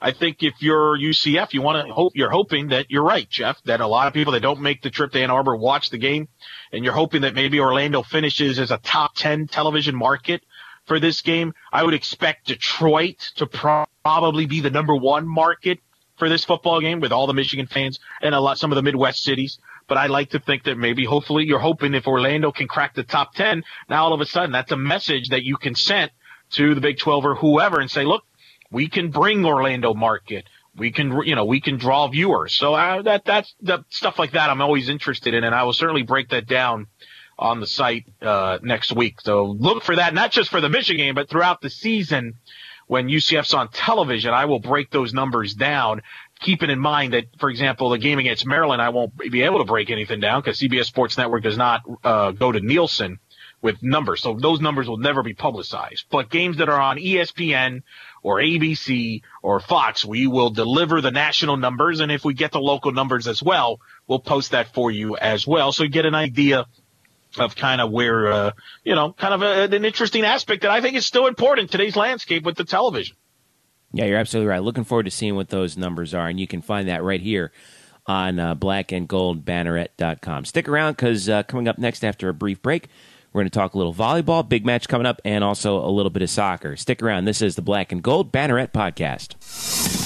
I 0.00 0.12
think 0.12 0.42
if 0.42 0.54
you're 0.60 0.96
UCF, 0.96 1.52
you 1.52 1.60
want 1.60 1.86
to 1.86 1.92
hope 1.92 2.12
you're 2.14 2.30
hoping 2.30 2.68
that 2.68 2.90
you're 2.90 3.02
right, 3.02 3.28
Jeff, 3.28 3.62
that 3.64 3.80
a 3.80 3.86
lot 3.86 4.08
of 4.08 4.14
people 4.14 4.32
that 4.32 4.40
don't 4.40 4.60
make 4.62 4.82
the 4.82 4.90
trip 4.90 5.12
to 5.12 5.22
Ann 5.22 5.30
Arbor 5.30 5.56
watch 5.56 5.90
the 5.90 5.98
game 5.98 6.28
and 6.72 6.84
you're 6.84 6.94
hoping 6.94 7.22
that 7.22 7.34
maybe 7.34 7.60
Orlando 7.60 8.02
finishes 8.02 8.58
as 8.58 8.70
a 8.70 8.78
top 8.78 9.14
10 9.14 9.48
television 9.48 9.94
market 9.94 10.42
for 10.86 10.98
this 10.98 11.20
game. 11.20 11.52
I 11.72 11.82
would 11.82 11.94
expect 11.94 12.46
Detroit 12.46 13.18
to 13.36 13.46
pro- 13.46 13.86
probably 14.02 14.46
be 14.46 14.60
the 14.60 14.70
number 14.70 14.96
one 14.96 15.28
market 15.28 15.78
for 16.16 16.28
this 16.28 16.44
football 16.44 16.80
game 16.80 17.00
with 17.00 17.12
all 17.12 17.26
the 17.26 17.34
Michigan 17.34 17.66
fans 17.66 17.98
and 18.22 18.34
a 18.34 18.40
lot, 18.40 18.58
some 18.58 18.72
of 18.72 18.76
the 18.76 18.82
Midwest 18.82 19.22
cities. 19.22 19.58
But 19.86 19.98
I 19.98 20.06
like 20.06 20.30
to 20.30 20.38
think 20.38 20.64
that 20.64 20.78
maybe 20.78 21.04
hopefully 21.04 21.44
you're 21.44 21.58
hoping 21.58 21.94
if 21.94 22.06
Orlando 22.06 22.52
can 22.52 22.68
crack 22.68 22.94
the 22.94 23.02
top 23.02 23.34
10, 23.34 23.64
now 23.88 24.04
all 24.04 24.12
of 24.12 24.20
a 24.20 24.26
sudden 24.26 24.52
that's 24.52 24.72
a 24.72 24.76
message 24.76 25.28
that 25.30 25.42
you 25.42 25.56
can 25.56 25.74
send 25.74 26.10
to 26.52 26.74
the 26.74 26.80
Big 26.80 26.98
12 26.98 27.24
or 27.24 27.34
whoever 27.34 27.80
and 27.80 27.90
say, 27.90 28.04
look, 28.04 28.24
we 28.70 28.88
can 28.88 29.10
bring 29.10 29.44
Orlando 29.44 29.94
market. 29.94 30.46
We 30.76 30.92
can, 30.92 31.22
you 31.24 31.34
know, 31.34 31.44
we 31.44 31.60
can 31.60 31.78
draw 31.78 32.06
viewers. 32.08 32.54
So 32.54 32.74
uh, 32.74 33.02
that 33.02 33.24
that's 33.24 33.54
the 33.60 33.84
stuff 33.88 34.18
like 34.18 34.32
that. 34.32 34.50
I'm 34.50 34.62
always 34.62 34.88
interested 34.88 35.34
in, 35.34 35.44
and 35.44 35.54
I 35.54 35.64
will 35.64 35.72
certainly 35.72 36.02
break 36.02 36.28
that 36.30 36.46
down 36.46 36.86
on 37.38 37.58
the 37.58 37.66
site 37.66 38.06
uh, 38.22 38.58
next 38.62 38.92
week. 38.92 39.20
So 39.22 39.46
look 39.46 39.82
for 39.82 39.96
that, 39.96 40.14
not 40.14 40.30
just 40.30 40.50
for 40.50 40.60
the 40.60 40.68
Michigan 40.68 41.06
game, 41.06 41.14
but 41.14 41.28
throughout 41.28 41.60
the 41.60 41.70
season 41.70 42.34
when 42.90 43.08
UCF's 43.08 43.54
on 43.54 43.68
television. 43.68 44.34
I 44.34 44.46
will 44.46 44.58
break 44.58 44.90
those 44.90 45.14
numbers 45.14 45.54
down. 45.54 46.02
Keeping 46.40 46.70
in 46.70 46.80
mind 46.80 47.12
that, 47.12 47.26
for 47.38 47.48
example, 47.48 47.90
the 47.90 47.98
game 47.98 48.18
against 48.18 48.44
Maryland, 48.44 48.82
I 48.82 48.88
won't 48.88 49.16
be 49.16 49.42
able 49.42 49.58
to 49.58 49.64
break 49.64 49.90
anything 49.90 50.18
down 50.18 50.40
because 50.40 50.58
CBS 50.58 50.86
Sports 50.86 51.16
Network 51.16 51.44
does 51.44 51.56
not 51.56 51.82
uh, 52.02 52.32
go 52.32 52.50
to 52.50 52.58
Nielsen 52.58 53.20
with 53.62 53.80
numbers. 53.80 54.22
So 54.22 54.34
those 54.34 54.60
numbers 54.60 54.88
will 54.88 54.96
never 54.96 55.22
be 55.22 55.34
publicized. 55.34 56.06
But 56.10 56.30
games 56.30 56.56
that 56.56 56.68
are 56.68 56.80
on 56.80 56.96
ESPN 56.96 57.82
or 58.22 58.36
ABC 58.36 59.22
or 59.42 59.60
Fox, 59.60 60.04
we 60.04 60.26
will 60.26 60.50
deliver 60.50 61.00
the 61.00 61.10
national 61.10 61.56
numbers. 61.56 62.00
And 62.00 62.12
if 62.12 62.24
we 62.24 62.34
get 62.34 62.52
the 62.52 62.60
local 62.60 62.92
numbers 62.92 63.26
as 63.26 63.42
well, 63.42 63.80
we'll 64.06 64.18
post 64.18 64.52
that 64.52 64.74
for 64.74 64.90
you 64.90 65.16
as 65.16 65.46
well. 65.46 65.72
So 65.72 65.84
you 65.84 65.90
get 65.90 66.06
an 66.06 66.14
idea 66.14 66.66
of 67.38 67.54
kind 67.54 67.80
of 67.80 67.90
where, 67.90 68.32
uh, 68.32 68.50
you 68.84 68.94
know, 68.94 69.12
kind 69.12 69.34
of 69.34 69.42
a, 69.42 69.74
an 69.76 69.84
interesting 69.84 70.24
aspect 70.24 70.62
that 70.62 70.70
I 70.70 70.80
think 70.80 70.96
is 70.96 71.06
still 71.06 71.26
important 71.26 71.70
today's 71.70 71.96
landscape 71.96 72.44
with 72.44 72.56
the 72.56 72.64
television. 72.64 73.16
Yeah, 73.92 74.04
you're 74.04 74.18
absolutely 74.18 74.48
right. 74.48 74.62
Looking 74.62 74.84
forward 74.84 75.04
to 75.04 75.10
seeing 75.10 75.34
what 75.34 75.48
those 75.48 75.76
numbers 75.76 76.14
are, 76.14 76.28
and 76.28 76.38
you 76.38 76.46
can 76.46 76.62
find 76.62 76.88
that 76.88 77.02
right 77.02 77.20
here 77.20 77.52
on 78.06 78.38
uh, 78.38 78.54
blackandgoldbanneret.com. 78.54 80.44
Stick 80.44 80.68
around 80.68 80.92
because 80.92 81.28
uh, 81.28 81.42
coming 81.44 81.68
up 81.68 81.78
next 81.78 82.04
after 82.04 82.28
a 82.28 82.34
brief 82.34 82.62
break, 82.62 82.88
we're 83.32 83.40
going 83.42 83.50
to 83.50 83.58
talk 83.58 83.74
a 83.74 83.78
little 83.78 83.94
volleyball, 83.94 84.46
big 84.48 84.66
match 84.66 84.88
coming 84.88 85.06
up, 85.06 85.20
and 85.24 85.44
also 85.44 85.84
a 85.84 85.90
little 85.90 86.10
bit 86.10 86.22
of 86.22 86.30
soccer. 86.30 86.76
Stick 86.76 87.02
around. 87.02 87.24
This 87.26 87.42
is 87.42 87.56
the 87.56 87.62
Black 87.62 87.92
and 87.92 88.02
Gold 88.02 88.32
Banneret 88.32 88.72
Podcast. 88.72 89.99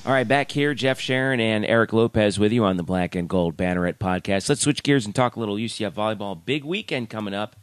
All 0.05 0.13
right, 0.13 0.29
back 0.29 0.51
here, 0.53 0.75
Jeff 0.75 1.01
Sharon 1.01 1.41
and 1.41 1.65
Eric 1.65 1.93
Lopez 1.93 2.39
with 2.39 2.53
you 2.53 2.65
on 2.65 2.77
the 2.77 2.83
Black 2.83 3.15
and 3.15 3.29
Gold 3.29 3.57
Banneret 3.57 3.99
podcast. 3.99 4.49
Let's 4.49 4.61
switch 4.61 4.83
gears 4.83 5.07
and 5.07 5.15
talk 5.15 5.37
a 5.37 5.41
little 5.41 5.57
UCF 5.57 5.93
volleyball. 5.93 6.39
Big 6.45 6.65
weekend 6.65 7.11
coming 7.11 7.35
up, 7.35 7.57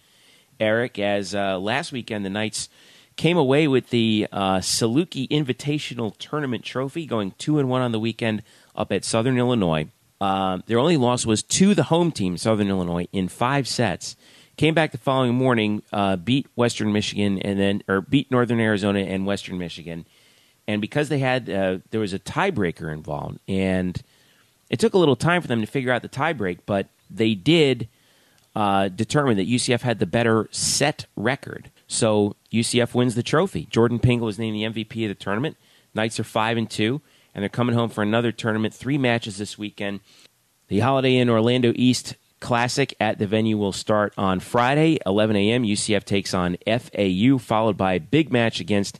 Eric, 0.60 0.98
as 0.98 1.36
uh, 1.36 1.60
last 1.60 1.92
weekend 1.92 2.26
the 2.26 2.30
Knights 2.30 2.70
came 3.16 3.38
away 3.38 3.68
with 3.68 3.90
the 3.92 4.28
uh, 4.32 4.58
Saluki 4.58 5.28
Invitational 5.30 6.18
Tournament 6.18 6.64
trophy, 6.64 7.06
going 7.06 7.34
2 7.38 7.60
and 7.60 7.70
1 7.70 7.82
on 7.82 7.92
the 7.92 8.00
weekend 8.00 8.44
up 8.76 8.92
at 8.92 9.06
Southern 9.06 9.38
Illinois. 9.38 9.88
Uh, 10.20 10.60
their 10.66 10.80
only 10.80 10.98
loss 10.98 11.26
was 11.26 11.44
to 11.44 11.76
the 11.76 11.84
home 11.84 12.12
team, 12.12 12.38
Southern 12.38 12.70
Illinois, 12.70 13.08
in 13.12 13.28
five 13.28 13.68
sets. 13.68 14.16
Came 14.58 14.74
back 14.74 14.92
the 14.92 14.98
following 14.98 15.36
morning, 15.36 15.84
uh, 15.92 16.16
beat 16.16 16.48
Western 16.56 16.92
Michigan, 16.92 17.40
and 17.40 17.60
then 17.60 17.84
or 17.88 18.02
beat 18.02 18.32
Northern 18.32 18.60
Arizona 18.60 19.00
and 19.00 19.26
Western 19.26 19.58
Michigan 19.58 20.06
and 20.68 20.82
because 20.82 21.10
they 21.10 21.20
had 21.20 21.50
uh, 21.50 21.80
there 21.92 22.00
was 22.00 22.14
a 22.14 22.20
tiebreaker 22.20 22.92
involved, 22.92 23.40
and 23.48 24.02
it 24.70 24.80
took 24.80 24.94
a 24.94 24.98
little 24.98 25.16
time 25.16 25.42
for 25.42 25.48
them 25.48 25.62
to 25.62 25.68
figure 25.68 25.92
out 25.92 26.02
the 26.02 26.10
tiebreak, 26.10 26.60
but 26.66 26.88
they 27.10 27.36
did 27.36 27.88
uh, 28.56 28.88
determine 28.88 29.38
that 29.38 29.48
UCF 29.48 29.82
had 29.82 30.00
the 30.00 30.06
better 30.06 30.48
set 30.52 31.06
record. 31.16 31.72
So 31.88 32.36
UCF 32.52 32.94
wins 32.94 33.16
the 33.16 33.24
trophy. 33.24 33.68
Jordan 33.70 34.00
Pingel 34.00 34.22
was 34.22 34.40
named 34.40 34.56
the 34.56 34.84
MVP 34.84 35.04
of 35.04 35.10
the 35.10 35.24
tournament. 35.24 35.58
Knights 35.94 36.20
are 36.20 36.24
five 36.24 36.58
and 36.58 36.70
two, 36.70 37.02
and 37.34 37.42
they're 37.42 37.50
coming 37.50 37.76
home 37.76 37.90
for 37.90 38.02
another 38.02 38.32
tournament. 38.32 38.74
Three 38.74 38.98
matches 38.98 39.38
this 39.38 39.58
weekend. 39.58 40.00
The 40.68 40.80
Holiday 40.80 41.18
Inn 41.18 41.30
Orlando 41.30 41.74
East 41.76 42.16
Classic 42.40 42.94
at 43.00 43.18
the 43.18 43.28
venue 43.28 43.58
will 43.58 43.72
start 43.72 44.14
on 44.18 44.40
Friday, 44.40 45.00
11 45.06 45.36
a.m. 45.36 45.64
UCF 45.64 46.04
takes 46.04 46.34
on 46.34 46.58
FAU, 46.66 47.38
followed 47.38 47.78
by 47.78 47.94
a 47.94 48.00
big 48.00 48.32
match 48.32 48.60
against 48.60 49.00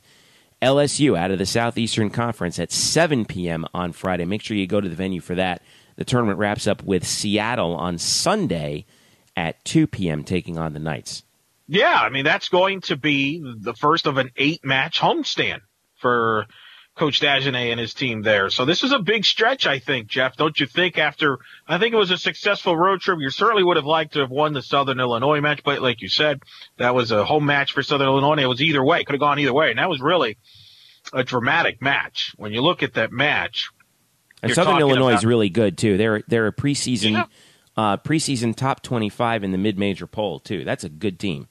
LSU 0.62 1.18
out 1.18 1.30
of 1.30 1.38
the 1.38 1.46
Southeastern 1.46 2.10
Conference 2.10 2.58
at 2.58 2.72
7 2.72 3.24
p.m. 3.24 3.66
on 3.74 3.92
Friday. 3.92 4.24
Make 4.24 4.42
sure 4.42 4.56
you 4.56 4.66
go 4.66 4.80
to 4.80 4.88
the 4.88 4.94
venue 4.94 5.20
for 5.20 5.34
that. 5.34 5.62
The 5.96 6.04
tournament 6.04 6.38
wraps 6.38 6.66
up 6.66 6.82
with 6.82 7.06
Seattle 7.06 7.74
on 7.74 7.98
Sunday 7.98 8.86
at 9.36 9.62
2 9.64 9.86
p.m., 9.86 10.24
taking 10.24 10.58
on 10.58 10.72
the 10.72 10.78
Knights. 10.78 11.24
Yeah, 11.68 11.94
I 11.94 12.10
mean 12.10 12.24
that's 12.24 12.48
going 12.48 12.80
to 12.82 12.96
be 12.96 13.42
the 13.42 13.74
first 13.74 14.06
of 14.06 14.18
an 14.18 14.30
eight-match 14.36 15.00
homestand 15.00 15.60
for 15.96 16.46
Coach 16.96 17.20
Dagenais 17.20 17.70
and 17.70 17.78
his 17.78 17.92
team 17.92 18.22
there. 18.22 18.48
So 18.48 18.64
this 18.64 18.82
is 18.82 18.90
a 18.90 18.98
big 18.98 19.24
stretch, 19.26 19.66
I 19.66 19.78
think, 19.78 20.08
Jeff. 20.08 20.36
Don't 20.36 20.58
you 20.58 20.66
think? 20.66 20.96
After 20.98 21.38
I 21.68 21.76
think 21.78 21.92
it 21.92 21.98
was 21.98 22.10
a 22.10 22.16
successful 22.16 22.74
road 22.76 23.00
trip, 23.02 23.18
you 23.20 23.28
certainly 23.28 23.62
would 23.62 23.76
have 23.76 23.84
liked 23.84 24.14
to 24.14 24.20
have 24.20 24.30
won 24.30 24.54
the 24.54 24.62
Southern 24.62 24.98
Illinois 24.98 25.40
match, 25.42 25.62
but 25.62 25.82
like 25.82 26.00
you 26.00 26.08
said, 26.08 26.42
that 26.78 26.94
was 26.94 27.12
a 27.12 27.24
home 27.24 27.44
match 27.44 27.72
for 27.72 27.82
Southern 27.82 28.08
Illinois. 28.08 28.42
It 28.42 28.46
was 28.46 28.62
either 28.62 28.82
way, 28.82 29.04
could 29.04 29.12
have 29.12 29.20
gone 29.20 29.38
either 29.38 29.52
way, 29.52 29.68
and 29.70 29.78
that 29.78 29.90
was 29.90 30.00
really 30.00 30.38
a 31.12 31.22
dramatic 31.22 31.82
match. 31.82 32.34
When 32.38 32.52
you 32.52 32.62
look 32.62 32.82
at 32.82 32.94
that 32.94 33.12
match, 33.12 33.68
And 34.42 34.52
Southern 34.52 34.78
Illinois 34.78 35.12
is 35.14 35.24
really 35.24 35.50
good 35.50 35.76
too. 35.76 35.98
They're 35.98 36.22
they're 36.28 36.46
a 36.46 36.52
preseason 36.52 37.12
Yeah. 37.12 37.24
uh, 37.76 37.96
preseason 37.98 38.56
top 38.56 38.82
25 38.82 39.44
in 39.44 39.52
the 39.52 39.58
mid-major 39.58 40.06
poll 40.06 40.40
too. 40.40 40.64
That's 40.64 40.82
a 40.84 40.88
good 40.88 41.18
team. 41.20 41.48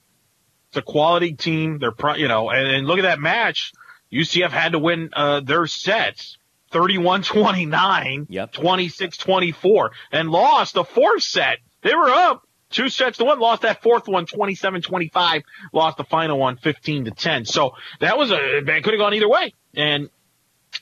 It's 0.70 0.78
a 0.78 0.82
quality 0.82 1.34
team. 1.34 1.78
They're, 1.78 1.92
pro, 1.92 2.16
you 2.16 2.26
know, 2.26 2.50
and, 2.50 2.66
and 2.66 2.86
look 2.88 2.98
at 2.98 3.02
that 3.02 3.20
match. 3.20 3.70
UCF 4.12 4.50
had 4.50 4.72
to 4.72 4.78
win 4.78 5.10
uh, 5.12 5.40
their 5.40 5.66
sets 5.66 6.38
31 6.70 7.22
29, 7.22 8.26
26 8.52 9.16
24, 9.16 9.90
and 10.12 10.30
lost 10.30 10.74
the 10.74 10.84
fourth 10.84 11.22
set. 11.22 11.58
They 11.82 11.94
were 11.94 12.10
up 12.10 12.46
two 12.70 12.88
sets 12.88 13.18
to 13.18 13.24
one, 13.24 13.38
lost 13.38 13.62
that 13.62 13.82
fourth 13.82 14.08
one 14.08 14.26
27 14.26 14.82
25, 14.82 15.42
lost 15.72 15.96
the 15.96 16.04
final 16.04 16.38
one 16.38 16.56
15 16.56 17.06
to 17.06 17.10
10. 17.10 17.44
So 17.44 17.74
that 18.00 18.18
was 18.18 18.30
a, 18.30 18.58
it 18.58 18.84
could 18.84 18.92
have 18.92 18.98
gone 18.98 19.14
either 19.14 19.28
way. 19.28 19.54
And, 19.74 20.10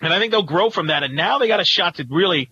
and 0.01 0.13
I 0.13 0.19
think 0.19 0.33
they'll 0.33 0.43
grow 0.43 0.71
from 0.71 0.89
that. 0.89 1.03
And 1.03 1.15
now 1.15 1.39
they 1.39 1.49
got 1.49 1.61
a 1.61 1.65
shot 1.65 1.97
to 1.97 2.07
really, 2.09 2.51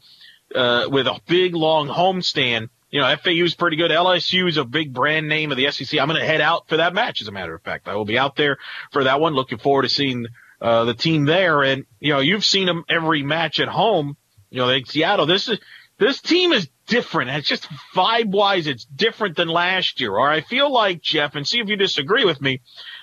uh, 0.55 0.87
with 0.89 1.07
a 1.07 1.21
big 1.27 1.55
long 1.55 1.89
homestand. 1.89 2.69
You 2.91 3.01
know, 3.01 3.17
FAU 3.17 3.45
is 3.45 3.55
pretty 3.55 3.79
good. 3.79 3.91
LSU 3.91 4.47
is 4.49 4.59
a 4.59 4.65
big 4.65 4.93
brand 4.93 5.27
name 5.27 5.51
of 5.51 5.57
the 5.57 5.71
SEC. 5.71 5.99
I'm 5.99 6.09
going 6.09 6.21
to 6.21 6.27
head 6.27 6.43
out 6.43 6.69
for 6.69 6.77
that 6.77 6.93
match. 6.93 7.23
As 7.23 7.29
a 7.29 7.33
matter 7.33 7.55
of 7.55 7.63
fact, 7.63 7.89
I 7.89 7.95
will 7.95 8.05
be 8.05 8.19
out 8.19 8.37
there 8.37 8.59
for 8.93 9.05
that 9.05 9.19
one. 9.19 9.33
Looking 9.33 9.57
forward 9.57 9.83
to 9.83 9.89
seeing 9.89 10.27
uh, 10.62 10.85
the 10.85 10.94
team 10.94 11.25
there. 11.27 11.62
And 11.62 11.85
you 12.01 12.12
know, 12.12 12.20
you've 12.20 12.44
seen 12.44 12.66
them 12.66 12.85
every 12.88 13.22
match 13.22 13.61
at 13.61 13.68
home. 13.68 14.16
You 14.51 14.59
know, 14.59 14.66
like 14.66 14.87
Seattle. 14.87 15.27
This 15.27 15.48
is 15.48 15.59
this 15.98 16.20
team 16.20 16.53
is 16.53 16.68
different. 16.87 17.31
It's 17.31 17.48
just 17.48 17.68
vibe 17.94 18.31
wise, 18.31 18.66
it's 18.66 18.85
different 18.85 19.37
than 19.37 19.48
last 19.48 20.01
year. 20.01 20.12
Or 20.12 20.29
I 20.29 20.40
feel 20.40 20.72
like 20.72 21.03
Jeff, 21.03 21.35
and 21.35 21.46
see 21.46 21.61
if 21.61 21.68
you 21.68 21.77
disagree 21.77 22.25
with 22.25 22.40
me. 22.40 22.61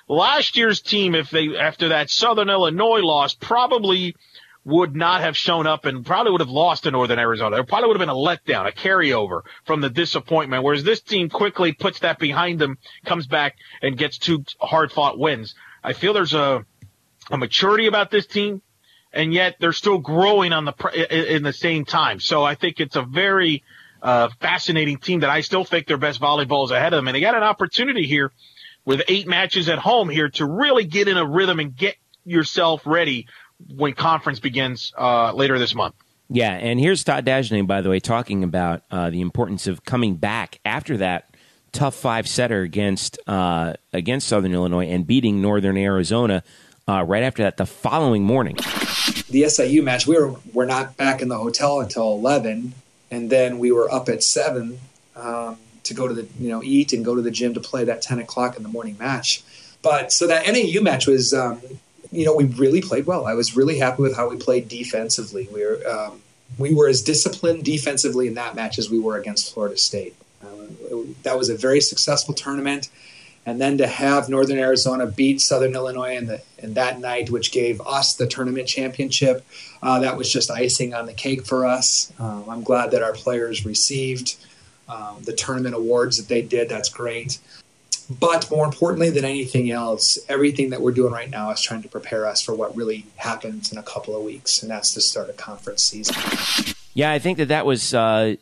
Last 0.07 0.57
year's 0.57 0.81
team, 0.81 1.15
if 1.15 1.29
they 1.29 1.55
after 1.57 1.89
that 1.89 2.09
Southern 2.09 2.49
Illinois 2.49 3.01
loss, 3.01 3.35
probably 3.35 4.15
would 4.65 4.95
not 4.95 5.21
have 5.21 5.37
shown 5.37 5.65
up 5.65 5.85
and 5.85 6.05
probably 6.05 6.31
would 6.31 6.41
have 6.41 6.49
lost 6.49 6.83
to 6.83 6.91
Northern 6.91 7.19
Arizona. 7.19 7.57
It 7.57 7.67
probably 7.67 7.87
would 7.87 7.99
have 7.99 8.07
been 8.07 8.09
a 8.09 8.13
letdown, 8.13 8.67
a 8.67 8.71
carryover 8.71 9.41
from 9.65 9.81
the 9.81 9.89
disappointment. 9.89 10.63
Whereas 10.63 10.83
this 10.83 11.01
team 11.01 11.29
quickly 11.29 11.73
puts 11.73 11.99
that 11.99 12.19
behind 12.19 12.59
them, 12.59 12.77
comes 13.05 13.27
back 13.27 13.55
and 13.81 13.97
gets 13.97 14.17
two 14.17 14.43
hard 14.59 14.91
fought 14.91 15.17
wins. 15.17 15.55
I 15.83 15.93
feel 15.93 16.13
there's 16.13 16.33
a, 16.33 16.65
a 17.29 17.37
maturity 17.37 17.87
about 17.87 18.11
this 18.11 18.25
team 18.25 18.61
and 19.11 19.33
yet 19.33 19.55
they're 19.59 19.73
still 19.73 19.97
growing 19.97 20.53
on 20.53 20.65
the, 20.65 21.35
in 21.35 21.43
the 21.43 21.53
same 21.53 21.85
time. 21.85 22.19
So 22.19 22.43
I 22.43 22.55
think 22.55 22.79
it's 22.79 22.95
a 22.95 23.01
very, 23.01 23.63
uh, 24.01 24.29
fascinating 24.39 24.97
team 24.97 25.21
that 25.21 25.29
I 25.29 25.41
still 25.41 25.63
think 25.63 25.87
their 25.87 25.97
best 25.97 26.21
volleyball 26.21 26.65
is 26.65 26.71
ahead 26.71 26.93
of 26.93 26.97
them. 26.97 27.07
And 27.07 27.15
they 27.15 27.21
got 27.21 27.35
an 27.35 27.43
opportunity 27.43 28.05
here 28.05 28.31
with 28.85 29.01
eight 29.07 29.27
matches 29.27 29.69
at 29.69 29.79
home 29.79 30.09
here 30.09 30.29
to 30.29 30.45
really 30.45 30.85
get 30.85 31.07
in 31.07 31.17
a 31.17 31.25
rhythm 31.25 31.59
and 31.59 31.75
get 31.75 31.95
yourself 32.23 32.81
ready 32.85 33.27
when 33.75 33.93
conference 33.93 34.39
begins 34.39 34.93
uh, 34.97 35.33
later 35.33 35.59
this 35.59 35.75
month. 35.75 35.95
Yeah, 36.31 36.53
and 36.53 36.79
here's 36.79 37.03
Todd 37.03 37.25
Dagenais, 37.25 37.65
by 37.65 37.81
the 37.81 37.89
way, 37.89 37.99
talking 37.99 38.43
about 38.43 38.83
uh, 38.91 39.09
the 39.09 39.19
importance 39.19 39.65
of 39.65 39.83
coming 39.83 40.15
back 40.15 40.59
after 40.63 40.97
that 40.97 41.35
tough 41.71 41.95
five 41.95 42.27
setter 42.27 42.61
against 42.61 43.19
uh, 43.27 43.73
against 43.93 44.27
Southern 44.27 44.53
Illinois 44.53 44.87
and 44.87 45.07
beating 45.07 45.41
Northern 45.41 45.75
Arizona 45.75 46.43
uh, 46.89 47.03
right 47.03 47.23
after 47.23 47.43
that 47.43 47.57
the 47.57 47.65
following 47.65 48.23
morning. 48.23 48.55
the 49.29 49.45
SIU 49.47 49.83
match, 49.83 50.07
we 50.07 50.17
were 50.17 50.35
were 50.53 50.65
not 50.65 50.97
back 50.97 51.21
in 51.21 51.29
the 51.29 51.37
hotel 51.37 51.79
until 51.79 52.13
eleven, 52.13 52.73
and 53.11 53.29
then 53.29 53.59
we 53.59 53.71
were 53.71 53.91
up 53.91 54.09
at 54.09 54.23
seven 54.23 54.79
um, 55.15 55.57
to 55.83 55.93
go 55.93 56.07
to 56.07 56.13
the 56.13 56.27
you 56.39 56.49
know 56.49 56.61
eat 56.63 56.91
and 56.93 57.05
go 57.05 57.15
to 57.15 57.21
the 57.21 57.31
gym 57.31 57.53
to 57.53 57.59
play 57.59 57.83
that 57.85 58.01
ten 58.01 58.19
o'clock 58.19 58.57
in 58.57 58.63
the 58.63 58.69
morning 58.69 58.97
match. 58.99 59.43
But 59.81 60.11
so 60.11 60.27
that 60.27 60.45
NAU 60.45 60.81
match 60.81 61.07
was, 61.07 61.33
um, 61.33 61.61
you 62.11 62.25
know, 62.25 62.35
we 62.35 62.43
really 62.45 62.81
played 62.81 63.05
well. 63.05 63.25
I 63.25 63.33
was 63.33 63.55
really 63.55 63.77
happy 63.77 64.01
with 64.01 64.13
how 64.15 64.27
we 64.29 64.35
played 64.37 64.67
defensively. 64.67 65.47
We 65.53 65.65
were 65.65 65.79
um, 65.87 66.21
we 66.57 66.73
were 66.73 66.87
as 66.89 67.01
disciplined 67.01 67.63
defensively 67.63 68.27
in 68.27 68.33
that 68.33 68.55
match 68.55 68.77
as 68.79 68.89
we 68.89 68.99
were 68.99 69.15
against 69.17 69.53
Florida 69.53 69.77
State. 69.77 70.15
Um, 70.41 70.75
it- 70.91 71.23
that 71.23 71.37
was 71.37 71.49
a 71.49 71.55
very 71.55 71.79
successful 71.81 72.33
tournament 72.33 72.89
and 73.49 73.59
then 73.59 73.77
to 73.79 73.87
have 73.87 74.29
Northern 74.29 74.59
Arizona 74.59 75.05
beat 75.07 75.41
Southern 75.41 75.73
Illinois 75.73 76.15
in 76.15 76.27
the 76.27 76.41
in 76.59 76.73
that 76.75 76.99
night, 76.99 77.29
which 77.29 77.51
gave 77.51 77.81
us 77.81 78.13
the 78.13 78.27
tournament 78.27 78.67
championship, 78.67 79.45
uh, 79.81 79.99
that 79.99 80.17
was 80.17 80.31
just 80.31 80.51
icing 80.51 80.93
on 80.93 81.05
the 81.05 81.13
cake 81.13 81.45
for 81.45 81.65
us. 81.65 82.11
Um, 82.19 82.45
I'm 82.49 82.63
glad 82.63 82.91
that 82.91 83.01
our 83.01 83.13
players 83.13 83.65
received 83.65 84.35
um, 84.87 85.17
the 85.23 85.33
tournament 85.33 85.75
awards 85.75 86.17
that 86.17 86.27
they 86.27 86.41
did. 86.41 86.69
That's 86.69 86.89
great. 86.89 87.39
But 88.19 88.49
more 88.49 88.65
importantly 88.65 89.09
than 89.11 89.23
anything 89.23 89.69
else, 89.69 90.17
everything 90.27 90.71
that 90.71 90.81
we're 90.81 90.91
doing 90.91 91.13
right 91.13 91.29
now 91.29 91.51
is 91.51 91.61
trying 91.61 91.83
to 91.83 91.89
prepare 91.89 92.25
us 92.25 92.41
for 92.41 92.55
what 92.55 92.75
really 92.75 93.05
happens 93.17 93.71
in 93.71 93.77
a 93.77 93.83
couple 93.83 94.15
of 94.15 94.23
weeks, 94.23 94.61
and 94.61 94.71
that's 94.71 94.93
the 94.95 95.01
start 95.01 95.29
of 95.29 95.37
conference 95.37 95.83
season. 95.83 96.15
Yeah, 96.95 97.11
I 97.11 97.19
think 97.19 97.37
that 97.37 97.49
that 97.49 97.65
was 97.65 97.93
uh, 97.93 98.35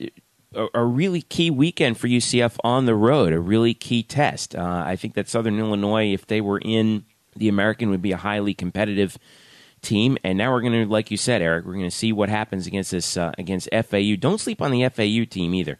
a, 0.57 0.67
a 0.73 0.85
really 0.85 1.21
key 1.21 1.49
weekend 1.49 1.97
for 1.97 2.07
UCF 2.07 2.57
on 2.63 2.85
the 2.85 2.95
road, 2.95 3.31
a 3.31 3.39
really 3.39 3.73
key 3.73 4.03
test. 4.03 4.55
Uh, 4.55 4.83
I 4.85 4.95
think 4.95 5.13
that 5.13 5.29
Southern 5.29 5.59
Illinois, 5.59 6.13
if 6.13 6.27
they 6.27 6.41
were 6.41 6.59
in 6.59 7.05
the 7.35 7.47
American, 7.47 7.89
would 7.89 8.01
be 8.01 8.11
a 8.11 8.17
highly 8.17 8.53
competitive 8.53 9.17
team. 9.81 10.17
And 10.23 10.37
now 10.37 10.51
we're 10.51 10.61
going 10.61 10.73
to, 10.73 10.91
like 10.91 11.11
you 11.11 11.17
said, 11.17 11.41
Eric, 11.41 11.65
we're 11.65 11.73
going 11.73 11.85
to 11.85 11.91
see 11.91 12.11
what 12.11 12.29
happens 12.29 12.67
against 12.67 12.91
this 12.91 13.15
uh, 13.15 13.31
against 13.37 13.69
FAU. 13.71 14.15
Don't 14.19 14.41
sleep 14.41 14.61
on 14.61 14.71
the 14.71 14.87
FAU 14.89 15.25
team 15.29 15.53
either, 15.53 15.77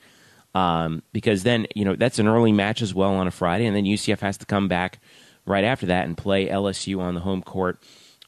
um, 0.53 1.03
because 1.11 1.43
then 1.43 1.67
you 1.75 1.83
know 1.83 1.95
that's 1.95 2.19
an 2.19 2.27
early 2.27 2.51
match 2.51 2.81
as 2.81 2.93
well 2.93 3.15
on 3.15 3.27
a 3.27 3.31
Friday, 3.31 3.65
and 3.65 3.75
then 3.75 3.85
UCF 3.85 4.19
has 4.19 4.37
to 4.37 4.45
come 4.45 4.67
back 4.67 4.99
right 5.45 5.63
after 5.63 5.87
that 5.87 6.05
and 6.05 6.17
play 6.17 6.47
LSU 6.47 6.99
on 6.99 7.15
the 7.15 7.21
home 7.21 7.41
court 7.41 7.81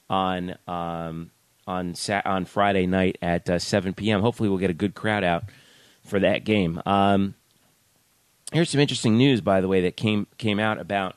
on 0.10 0.56
um, 0.68 1.32
on 1.68 1.94
Sat- 1.94 2.26
on 2.26 2.46
Friday 2.46 2.88
night 2.88 3.18
at 3.22 3.50
uh, 3.50 3.60
7 3.60 3.94
p.m. 3.94 4.22
Hopefully, 4.22 4.50
we'll 4.50 4.58
get 4.58 4.72
a 4.72 4.76
good 4.76 4.96
crowd 4.96 5.24
out 5.24 5.44
for 6.10 6.20
that 6.20 6.44
game. 6.44 6.82
Um, 6.86 7.36
here's 8.52 8.70
some 8.70 8.82
interesting 8.82 9.18
news, 9.18 9.42
by 9.42 9.62
the 9.62 9.68
way, 9.68 9.82
that 9.82 9.96
came 9.96 10.28
came 10.38 10.60
out 10.60 10.80
about 10.80 11.16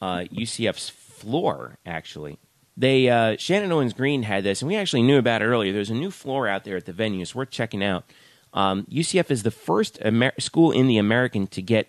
uh, 0.00 0.24
UCF's 0.32 0.88
floor. 0.88 1.78
Actually, 1.84 2.38
they 2.76 3.08
uh, 3.08 3.36
Shannon 3.38 3.72
Owens 3.72 3.92
Green 3.92 4.22
had 4.22 4.44
this, 4.44 4.62
and 4.62 4.68
we 4.68 4.76
actually 4.76 5.02
knew 5.02 5.18
about 5.18 5.42
it 5.42 5.46
earlier. 5.46 5.72
There's 5.72 5.90
a 5.90 5.94
new 5.94 6.10
floor 6.10 6.46
out 6.46 6.64
there 6.64 6.76
at 6.76 6.86
the 6.86 6.92
venue. 6.92 7.22
It's 7.22 7.34
worth 7.34 7.50
checking 7.50 7.82
out. 7.82 8.04
Um, 8.52 8.84
UCF 8.84 9.30
is 9.30 9.42
the 9.42 9.50
first 9.50 9.98
Amer- 10.02 10.32
school 10.38 10.70
in 10.72 10.86
the 10.86 10.98
American 10.98 11.46
to 11.48 11.62
get 11.62 11.88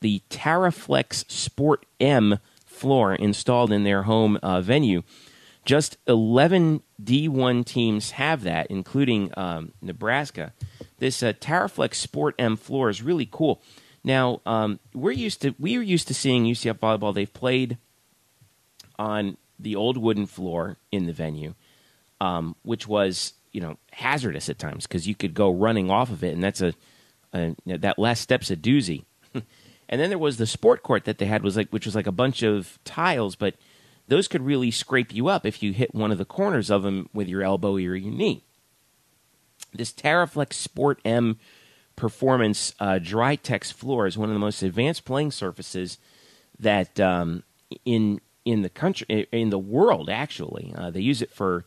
the 0.00 0.22
Taraflex 0.30 1.30
Sport 1.30 1.86
M 1.98 2.38
floor 2.64 3.14
installed 3.14 3.72
in 3.72 3.84
their 3.84 4.04
home 4.04 4.38
uh, 4.42 4.60
venue. 4.60 5.02
Just 5.68 5.98
11 6.06 6.80
D1 7.02 7.66
teams 7.66 8.12
have 8.12 8.42
that, 8.44 8.68
including 8.68 9.30
um, 9.36 9.72
Nebraska. 9.82 10.54
This 10.96 11.22
uh, 11.22 11.34
Sport 11.92 12.34
M 12.38 12.56
floor 12.56 12.88
is 12.88 13.02
really 13.02 13.28
cool. 13.30 13.60
Now 14.02 14.40
um, 14.46 14.80
we're 14.94 15.12
used 15.12 15.42
to 15.42 15.54
we 15.58 15.76
are 15.76 15.82
used 15.82 16.08
to 16.08 16.14
seeing 16.14 16.46
UCF 16.46 16.78
volleyball. 16.78 17.14
They've 17.14 17.30
played 17.30 17.76
on 18.98 19.36
the 19.58 19.76
old 19.76 19.98
wooden 19.98 20.24
floor 20.24 20.78
in 20.90 21.04
the 21.04 21.12
venue, 21.12 21.52
um, 22.18 22.56
which 22.62 22.88
was 22.88 23.34
you 23.52 23.60
know 23.60 23.76
hazardous 23.92 24.48
at 24.48 24.58
times 24.58 24.86
because 24.86 25.06
you 25.06 25.14
could 25.14 25.34
go 25.34 25.50
running 25.50 25.90
off 25.90 26.10
of 26.10 26.24
it, 26.24 26.32
and 26.32 26.42
that's 26.42 26.62
a, 26.62 26.72
a 27.34 27.54
that 27.66 27.98
last 27.98 28.22
step's 28.22 28.50
a 28.50 28.56
doozy. 28.56 29.04
and 29.34 30.00
then 30.00 30.08
there 30.08 30.16
was 30.16 30.38
the 30.38 30.46
sport 30.46 30.82
court 30.82 31.04
that 31.04 31.18
they 31.18 31.26
had 31.26 31.42
was 31.42 31.58
like 31.58 31.68
which 31.68 31.84
was 31.84 31.94
like 31.94 32.06
a 32.06 32.10
bunch 32.10 32.42
of 32.42 32.78
tiles, 32.86 33.36
but 33.36 33.54
those 34.08 34.26
could 34.26 34.42
really 34.42 34.70
scrape 34.70 35.14
you 35.14 35.28
up 35.28 35.46
if 35.46 35.62
you 35.62 35.72
hit 35.72 35.94
one 35.94 36.10
of 36.10 36.18
the 36.18 36.24
corners 36.24 36.70
of 36.70 36.82
them 36.82 37.08
with 37.12 37.28
your 37.28 37.42
elbow 37.42 37.74
or 37.74 37.78
your 37.78 37.98
knee. 37.98 38.42
This 39.72 39.92
Taraflex 39.92 40.54
Sport 40.54 41.00
M 41.04 41.38
Performance 41.94 42.74
uh, 42.80 42.98
Dry 42.98 43.36
Tex 43.36 43.70
floor 43.70 44.06
is 44.06 44.16
one 44.16 44.30
of 44.30 44.34
the 44.34 44.40
most 44.40 44.62
advanced 44.62 45.04
playing 45.04 45.30
surfaces 45.30 45.98
that 46.58 46.98
um, 46.98 47.42
in 47.84 48.20
in 48.44 48.62
the 48.62 48.70
country 48.70 49.26
in 49.30 49.50
the 49.50 49.58
world. 49.58 50.08
Actually, 50.08 50.72
uh, 50.76 50.90
they 50.90 51.00
use 51.00 51.20
it 51.20 51.32
for 51.32 51.64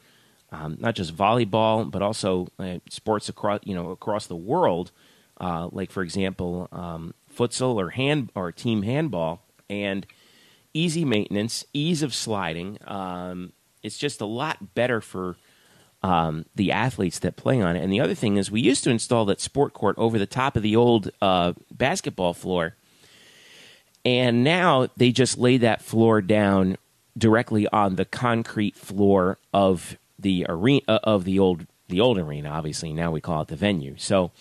um, 0.52 0.78
not 0.80 0.96
just 0.96 1.16
volleyball 1.16 1.90
but 1.90 2.02
also 2.02 2.48
uh, 2.58 2.80
sports 2.90 3.30
across 3.30 3.60
you 3.64 3.76
know 3.76 3.92
across 3.92 4.26
the 4.28 4.36
world. 4.36 4.92
Uh, 5.40 5.70
like 5.72 5.92
for 5.92 6.02
example, 6.02 6.68
um, 6.72 7.14
futsal 7.36 7.76
or 7.76 7.90
hand 7.90 8.32
or 8.36 8.52
team 8.52 8.84
handball 8.84 9.44
and 9.70 10.06
easy 10.74 11.06
maintenance, 11.06 11.66
ease 11.74 12.04
of 12.04 12.14
sliding. 12.14 12.78
Um, 12.86 13.54
it's 13.84 13.98
just 13.98 14.22
a 14.22 14.26
lot 14.26 14.74
better 14.74 15.02
for 15.02 15.36
um, 16.04 16.46
the 16.56 16.72
athletes 16.72 17.20
that 17.20 17.36
play 17.36 17.62
on 17.62 17.76
it. 17.76 17.84
And 17.84 17.92
the 17.92 18.00
other 18.00 18.16
thing 18.16 18.38
is, 18.38 18.50
we 18.50 18.62
used 18.62 18.84
to 18.86 18.90
install 18.90 19.26
that 19.26 19.40
sport 19.40 19.74
court 19.74 19.96
over 19.98 20.18
the 20.18 20.26
top 20.26 20.56
of 20.56 20.64
the 20.64 20.76
old 20.76 21.12
uh, 21.22 21.54
basketball 21.72 22.34
floor, 22.34 22.76
and 24.04 24.44
now 24.44 24.88
they 24.98 25.12
just 25.12 25.38
lay 25.38 25.58
that 25.58 25.82
floor 25.82 26.22
down 26.22 26.78
directly 27.18 27.68
on 27.68 27.96
the 27.96 28.06
concrete 28.06 28.76
floor 28.76 29.38
of 29.54 29.98
the 30.18 30.46
arena 30.48 30.82
uh, 30.88 31.00
of 31.04 31.24
the 31.24 31.38
old 31.38 31.68
the 31.88 32.00
old 32.00 32.18
arena. 32.18 32.50
Obviously, 32.50 32.94
now 32.94 33.12
we 33.12 33.22
call 33.22 33.42
it 33.42 33.48
the 33.50 33.56
venue. 33.56 33.96
So, 33.98 34.32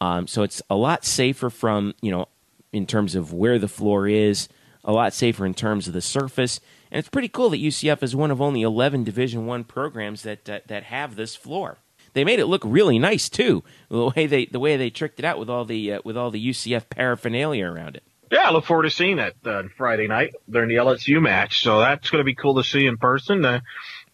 um, 0.00 0.26
so 0.26 0.42
it's 0.42 0.60
a 0.68 0.76
lot 0.76 1.04
safer 1.04 1.48
from 1.48 1.94
you 2.02 2.10
know 2.10 2.28
in 2.72 2.86
terms 2.86 3.14
of 3.14 3.32
where 3.32 3.58
the 3.58 3.68
floor 3.68 4.06
is, 4.06 4.48
a 4.84 4.92
lot 4.92 5.12
safer 5.12 5.44
in 5.44 5.54
terms 5.54 5.86
of 5.88 5.94
the 5.94 6.00
surface, 6.00 6.60
and 6.90 6.98
it's 6.98 7.08
pretty 7.08 7.28
cool 7.28 7.50
that 7.50 7.60
UCF 7.60 8.02
is 8.02 8.16
one 8.16 8.30
of 8.30 8.40
only 8.40 8.62
eleven 8.62 9.04
Division 9.04 9.46
One 9.46 9.64
programs 9.64 10.22
that, 10.22 10.44
that 10.46 10.68
that 10.68 10.84
have 10.84 11.16
this 11.16 11.36
floor. 11.36 11.78
They 12.14 12.24
made 12.24 12.38
it 12.38 12.46
look 12.46 12.62
really 12.64 12.98
nice 12.98 13.28
too, 13.28 13.62
the 13.88 14.10
way 14.16 14.26
they 14.26 14.46
the 14.46 14.60
way 14.60 14.76
they 14.76 14.90
tricked 14.90 15.18
it 15.18 15.24
out 15.24 15.38
with 15.38 15.50
all 15.50 15.64
the 15.64 15.94
uh, 15.94 16.00
with 16.04 16.16
all 16.16 16.30
the 16.30 16.50
UCF 16.50 16.88
paraphernalia 16.88 17.66
around 17.66 17.96
it. 17.96 18.02
Yeah, 18.30 18.48
I 18.48 18.50
look 18.50 18.64
forward 18.66 18.82
to 18.82 18.90
seeing 18.90 19.16
that 19.16 19.34
uh, 19.44 19.62
Friday 19.76 20.06
night 20.06 20.34
during 20.50 20.68
the 20.68 20.76
LSU 20.76 21.20
match. 21.20 21.62
So 21.62 21.80
that's 21.80 22.10
going 22.10 22.20
to 22.20 22.24
be 22.24 22.34
cool 22.34 22.56
to 22.56 22.64
see 22.64 22.86
in 22.86 22.98
person. 22.98 23.44
Uh, 23.44 23.60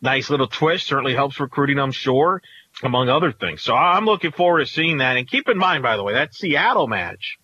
nice 0.01 0.31
little 0.31 0.47
twist. 0.47 0.87
Certainly 0.87 1.15
helps 1.15 1.41
recruiting, 1.41 1.81
I'm 1.81 1.91
sure, 1.91 2.41
among 2.83 3.09
other 3.09 3.33
things. 3.33 3.63
So 3.63 3.75
I'm 3.75 4.05
looking 4.05 4.31
forward 4.31 4.61
to 4.61 4.67
seeing 4.67 4.99
that. 4.99 5.17
And 5.17 5.29
keep 5.29 5.49
in 5.49 5.59
mind, 5.59 5.83
by 5.83 5.97
the 5.97 6.05
way, 6.05 6.13
that 6.13 6.35
Seattle 6.35 6.87
match 6.87 7.39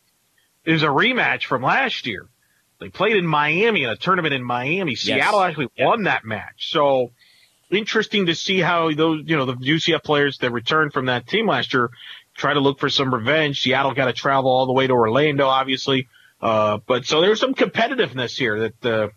is 0.64 0.82
a 0.82 0.88
rematch 0.88 1.46
from 1.46 1.62
last 1.62 2.06
year. 2.06 2.28
They 2.80 2.88
played 2.88 3.16
in 3.16 3.26
Miami 3.26 3.84
in 3.84 3.90
a 3.90 3.96
tournament 3.96 4.34
in 4.34 4.42
Miami. 4.42 4.96
Seattle 4.96 5.40
actually 5.40 5.68
won 5.78 6.04
that 6.04 6.24
match. 6.24 6.70
So 6.70 7.12
interesting 7.70 8.26
to 8.26 8.34
see 8.34 8.58
how 8.58 8.92
those, 8.92 9.22
you 9.26 9.36
know, 9.36 9.44
the 9.44 9.54
UCF 9.54 10.02
players 10.02 10.38
that 10.38 10.50
returned 10.50 10.92
from 10.92 11.06
that 11.06 11.26
team 11.26 11.46
last 11.46 11.74
year 11.74 11.90
try 12.34 12.54
to 12.54 12.60
look 12.60 12.80
for 12.80 12.88
some 12.88 13.12
revenge. 13.12 13.60
Seattle 13.60 13.92
got 13.92 14.06
to 14.06 14.12
travel 14.14 14.50
all 14.50 14.66
the 14.66 14.72
way 14.72 14.86
to 14.86 14.92
Orlando, 14.94 15.46
obviously. 15.46 16.08
Uh, 16.40 16.78
but 16.86 17.04
so 17.04 17.20
there's 17.20 17.38
some 17.38 17.54
competitiveness 17.54 18.36
here 18.36 18.70
that, 18.70 18.86
uh, 18.86 19.08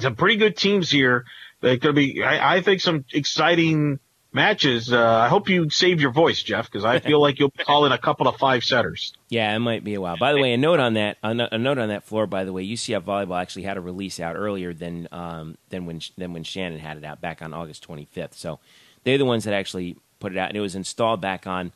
some 0.00 0.16
pretty 0.16 0.36
good 0.36 0.56
teams 0.56 0.90
here. 0.90 1.24
They're 1.60 1.76
going 1.76 1.94
to 1.94 2.00
be, 2.00 2.22
I, 2.22 2.56
I, 2.56 2.60
think 2.62 2.80
some 2.80 3.04
exciting 3.12 3.98
matches. 4.32 4.92
Uh, 4.92 4.98
I 4.98 5.28
hope 5.28 5.48
you 5.48 5.70
save 5.70 6.00
your 6.00 6.12
voice, 6.12 6.42
Jeff, 6.42 6.70
because 6.70 6.84
I 6.84 6.98
feel 6.98 7.20
like 7.20 7.38
you'll 7.38 7.50
call 7.50 7.86
in 7.86 7.92
a 7.92 7.98
couple 7.98 8.28
of 8.28 8.36
five 8.36 8.64
setters. 8.64 9.12
Yeah, 9.28 9.54
it 9.54 9.58
might 9.58 9.84
be 9.84 9.94
a 9.94 10.00
while. 10.00 10.16
By 10.16 10.32
the 10.32 10.40
way, 10.40 10.52
a 10.52 10.56
note 10.56 10.80
on 10.80 10.94
that, 10.94 11.18
a 11.22 11.34
note 11.34 11.78
on 11.78 11.88
that 11.88 12.04
floor. 12.04 12.26
By 12.26 12.44
the 12.44 12.52
way, 12.52 12.66
UCF 12.66 13.02
volleyball 13.02 13.40
actually 13.40 13.62
had 13.62 13.76
a 13.76 13.80
release 13.80 14.20
out 14.20 14.36
earlier 14.36 14.72
than 14.74 15.08
um, 15.12 15.56
than 15.70 15.86
when 15.86 16.00
than 16.16 16.32
when 16.32 16.44
Shannon 16.44 16.78
had 16.78 16.96
it 16.96 17.04
out 17.04 17.20
back 17.20 17.42
on 17.42 17.54
August 17.54 17.86
25th. 17.86 18.34
So 18.34 18.60
they're 19.04 19.18
the 19.18 19.24
ones 19.24 19.44
that 19.44 19.54
actually 19.54 19.96
put 20.20 20.32
it 20.32 20.38
out, 20.38 20.48
and 20.48 20.56
it 20.56 20.62
was 20.62 20.74
installed 20.74 21.20
back 21.20 21.46
on 21.46 21.72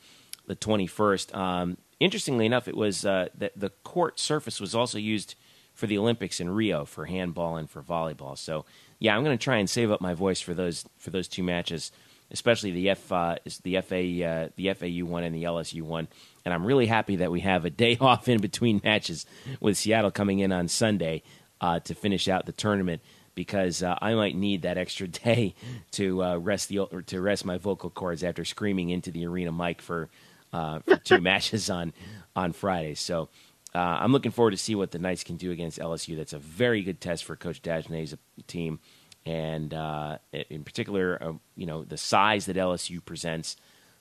the 0.46 0.56
21st. 0.56 1.34
Um, 1.34 1.78
interestingly 2.00 2.46
enough, 2.46 2.68
it 2.68 2.76
was 2.76 3.06
uh, 3.06 3.28
that 3.36 3.52
the 3.56 3.70
court 3.84 4.18
surface 4.18 4.60
was 4.60 4.74
also 4.74 4.98
used 4.98 5.36
for 5.72 5.86
the 5.86 5.96
Olympics 5.96 6.40
in 6.40 6.50
Rio 6.50 6.84
for 6.84 7.06
handball 7.06 7.56
and 7.56 7.70
for 7.70 7.82
volleyball. 7.82 8.36
So 8.36 8.64
yeah, 8.98 9.16
I'm 9.16 9.24
going 9.24 9.36
to 9.36 9.42
try 9.42 9.56
and 9.56 9.70
save 9.70 9.90
up 9.90 10.00
my 10.00 10.14
voice 10.14 10.40
for 10.40 10.54
those 10.54 10.84
for 10.98 11.10
those 11.10 11.28
two 11.28 11.42
matches 11.42 11.90
especially 12.32 12.72
the 12.72 12.90
F 12.90 13.12
uh, 13.12 13.36
the 13.62 13.80
FA 13.82 14.24
uh, 14.24 14.48
the 14.56 14.72
FAU 14.74 15.04
one 15.04 15.22
and 15.22 15.34
the 15.34 15.44
LSU 15.44 15.82
one. 15.82 16.08
And 16.44 16.52
I'm 16.52 16.66
really 16.66 16.86
happy 16.86 17.16
that 17.16 17.30
we 17.30 17.40
have 17.40 17.64
a 17.64 17.70
day 17.70 17.96
off 18.00 18.28
in 18.28 18.40
between 18.40 18.80
matches 18.82 19.26
with 19.60 19.76
Seattle 19.76 20.10
coming 20.10 20.40
in 20.40 20.50
on 20.52 20.68
Sunday 20.68 21.22
uh, 21.60 21.78
to 21.80 21.94
finish 21.94 22.28
out 22.28 22.46
the 22.46 22.52
tournament 22.52 23.02
because 23.34 23.82
uh, 23.82 23.96
I 24.00 24.14
might 24.14 24.34
need 24.34 24.62
that 24.62 24.78
extra 24.78 25.06
day 25.24 25.54
to 25.92 26.22
uh, 26.22 26.36
rest 26.38 26.68
the 26.68 26.86
to 27.06 27.20
rest 27.20 27.44
my 27.44 27.58
vocal 27.58 27.90
cords 27.90 28.24
after 28.24 28.44
screaming 28.44 28.90
into 28.90 29.10
the 29.10 29.26
arena 29.26 29.52
mic 29.52 29.82
for 29.82 30.08
uh, 30.52 30.80
for 30.80 30.96
two 30.96 31.20
matches 31.20 31.70
on 31.70 31.92
on 32.34 32.52
Friday. 32.52 32.94
So. 32.94 33.28
I'm 33.74 34.12
looking 34.12 34.32
forward 34.32 34.50
to 34.50 34.58
see 34.58 34.74
what 34.74 34.90
the 34.90 34.98
Knights 34.98 35.24
can 35.24 35.38
do 35.38 35.50
against 35.50 35.78
LSU. 35.78 36.14
That's 36.14 36.34
a 36.34 36.38
very 36.38 36.82
good 36.82 37.00
test 37.00 37.24
for 37.24 37.36
Coach 37.36 37.62
Dagenais's 37.62 38.14
team 38.46 38.80
and 39.24 39.72
uh, 39.72 40.18
in 40.50 40.64
particular, 40.64 41.18
uh, 41.22 41.32
you 41.56 41.66
know, 41.66 41.84
the 41.84 41.96
size 41.96 42.46
that 42.46 42.56
LSU 42.56 43.04
presents, 43.04 43.56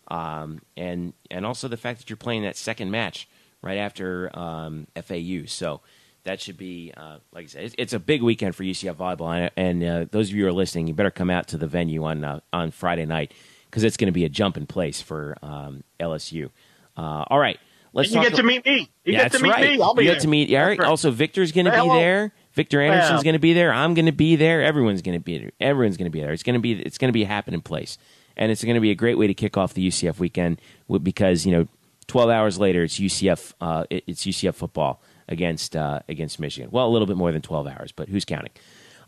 um, 0.07 0.61
and 0.75 1.13
and 1.29 1.45
also 1.45 1.67
the 1.67 1.77
fact 1.77 1.99
that 1.99 2.09
you're 2.09 2.17
playing 2.17 2.43
that 2.43 2.57
second 2.57 2.91
match 2.91 3.27
right 3.61 3.77
after 3.77 4.37
um, 4.37 4.87
FAU. 4.95 5.45
So 5.45 5.81
that 6.23 6.41
should 6.41 6.57
be, 6.57 6.93
uh, 6.95 7.17
like 7.31 7.45
I 7.45 7.47
said, 7.47 7.63
it's, 7.63 7.75
it's, 7.77 7.93
a 7.93 7.99
big 7.99 8.21
weekend 8.21 8.55
for 8.55 8.63
UCF 8.63 8.95
volleyball. 8.95 9.51
And, 9.55 9.81
and 9.81 9.83
uh, 9.83 10.05
those 10.11 10.29
of 10.29 10.35
you 10.35 10.43
who 10.43 10.49
are 10.49 10.53
listening, 10.53 10.87
you 10.87 10.93
better 10.93 11.11
come 11.11 11.29
out 11.29 11.47
to 11.49 11.57
the 11.57 11.67
venue 11.67 12.03
on 12.03 12.23
uh, 12.23 12.39
on 12.53 12.71
Friday 12.71 13.05
night 13.05 13.33
because 13.65 13.83
it's 13.83 13.97
going 13.97 14.07
to 14.07 14.11
be 14.11 14.25
a 14.25 14.29
jump 14.29 14.57
in 14.57 14.67
place 14.67 15.01
for 15.01 15.37
um, 15.41 15.83
LSU. 15.99 16.49
Uh, 16.97 17.25
all 17.27 17.39
right. 17.39 17.59
Let's 17.93 18.11
you 18.11 18.21
get 18.21 18.35
to 18.35 18.43
meet 18.43 18.65
me. 18.65 18.89
You 19.03 19.13
yeah, 19.13 19.23
get 19.23 19.33
to 19.33 19.43
meet 19.43 19.49
right. 19.49 19.77
me. 19.77 19.81
I'll 19.81 19.93
be 19.93 20.03
you 20.03 20.09
there. 20.09 20.15
get 20.15 20.21
to 20.21 20.27
meet 20.29 20.49
Eric. 20.49 20.79
Right. 20.79 20.87
Also, 20.87 21.11
Victor's 21.11 21.51
going 21.51 21.65
to 21.65 21.71
be 21.71 21.89
there. 21.89 22.31
Victor 22.53 22.81
Anderson's 22.81 23.17
well, 23.17 23.23
going 23.23 23.33
to 23.33 23.39
be 23.39 23.53
there. 23.53 23.71
I'm 23.71 23.93
going 23.93 24.07
to 24.07 24.11
be 24.11 24.35
there. 24.35 24.61
Everyone's 24.61 25.01
going 25.01 25.17
to 25.17 25.23
be 25.23 25.37
there. 25.37 25.51
Everyone's 25.59 25.97
going 25.97 26.05
to 26.05 26.11
be 26.11 26.21
there. 26.21 26.33
It's 26.33 26.43
going 26.43 26.55
to 26.55 26.59
be 26.59 26.73
it's 26.73 26.97
going 26.97 27.09
to 27.09 27.13
be 27.13 27.23
a 27.23 27.27
happening 27.27 27.61
place, 27.61 27.97
and 28.35 28.51
it's 28.51 28.63
going 28.63 28.75
to 28.75 28.81
be 28.81 28.91
a 28.91 28.95
great 28.95 29.17
way 29.17 29.27
to 29.27 29.33
kick 29.33 29.57
off 29.57 29.73
the 29.73 29.87
UCF 29.87 30.19
weekend 30.19 30.59
because 31.01 31.45
you 31.45 31.51
know, 31.53 31.67
12 32.07 32.29
hours 32.29 32.59
later 32.59 32.83
it's 32.83 32.99
UCF 32.99 33.53
uh, 33.61 33.85
it's 33.89 34.25
UCF 34.25 34.55
football 34.55 35.01
against 35.29 35.75
uh, 35.75 35.99
against 36.09 36.39
Michigan. 36.39 36.69
Well, 36.71 36.87
a 36.87 36.91
little 36.91 37.07
bit 37.07 37.17
more 37.17 37.31
than 37.31 37.41
12 37.41 37.67
hours, 37.67 37.91
but 37.91 38.09
who's 38.09 38.25
counting? 38.25 38.51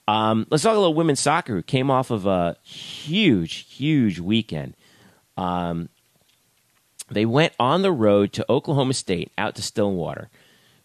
Um, 0.07 0.47
let's 0.49 0.63
talk 0.63 0.75
a 0.75 0.79
little 0.79 0.93
women's 0.93 1.19
soccer. 1.19 1.53
Who 1.55 1.63
came 1.63 1.91
off 1.91 2.11
of 2.11 2.25
a 2.25 2.55
huge, 2.63 3.73
huge 3.73 4.19
weekend. 4.19 4.75
Um, 5.35 5.89
they 7.09 7.25
went 7.25 7.53
on 7.59 7.81
the 7.81 7.91
road 7.91 8.31
to 8.33 8.45
Oklahoma 8.49 8.93
State, 8.93 9.31
out 9.37 9.55
to 9.55 9.61
Stillwater, 9.61 10.29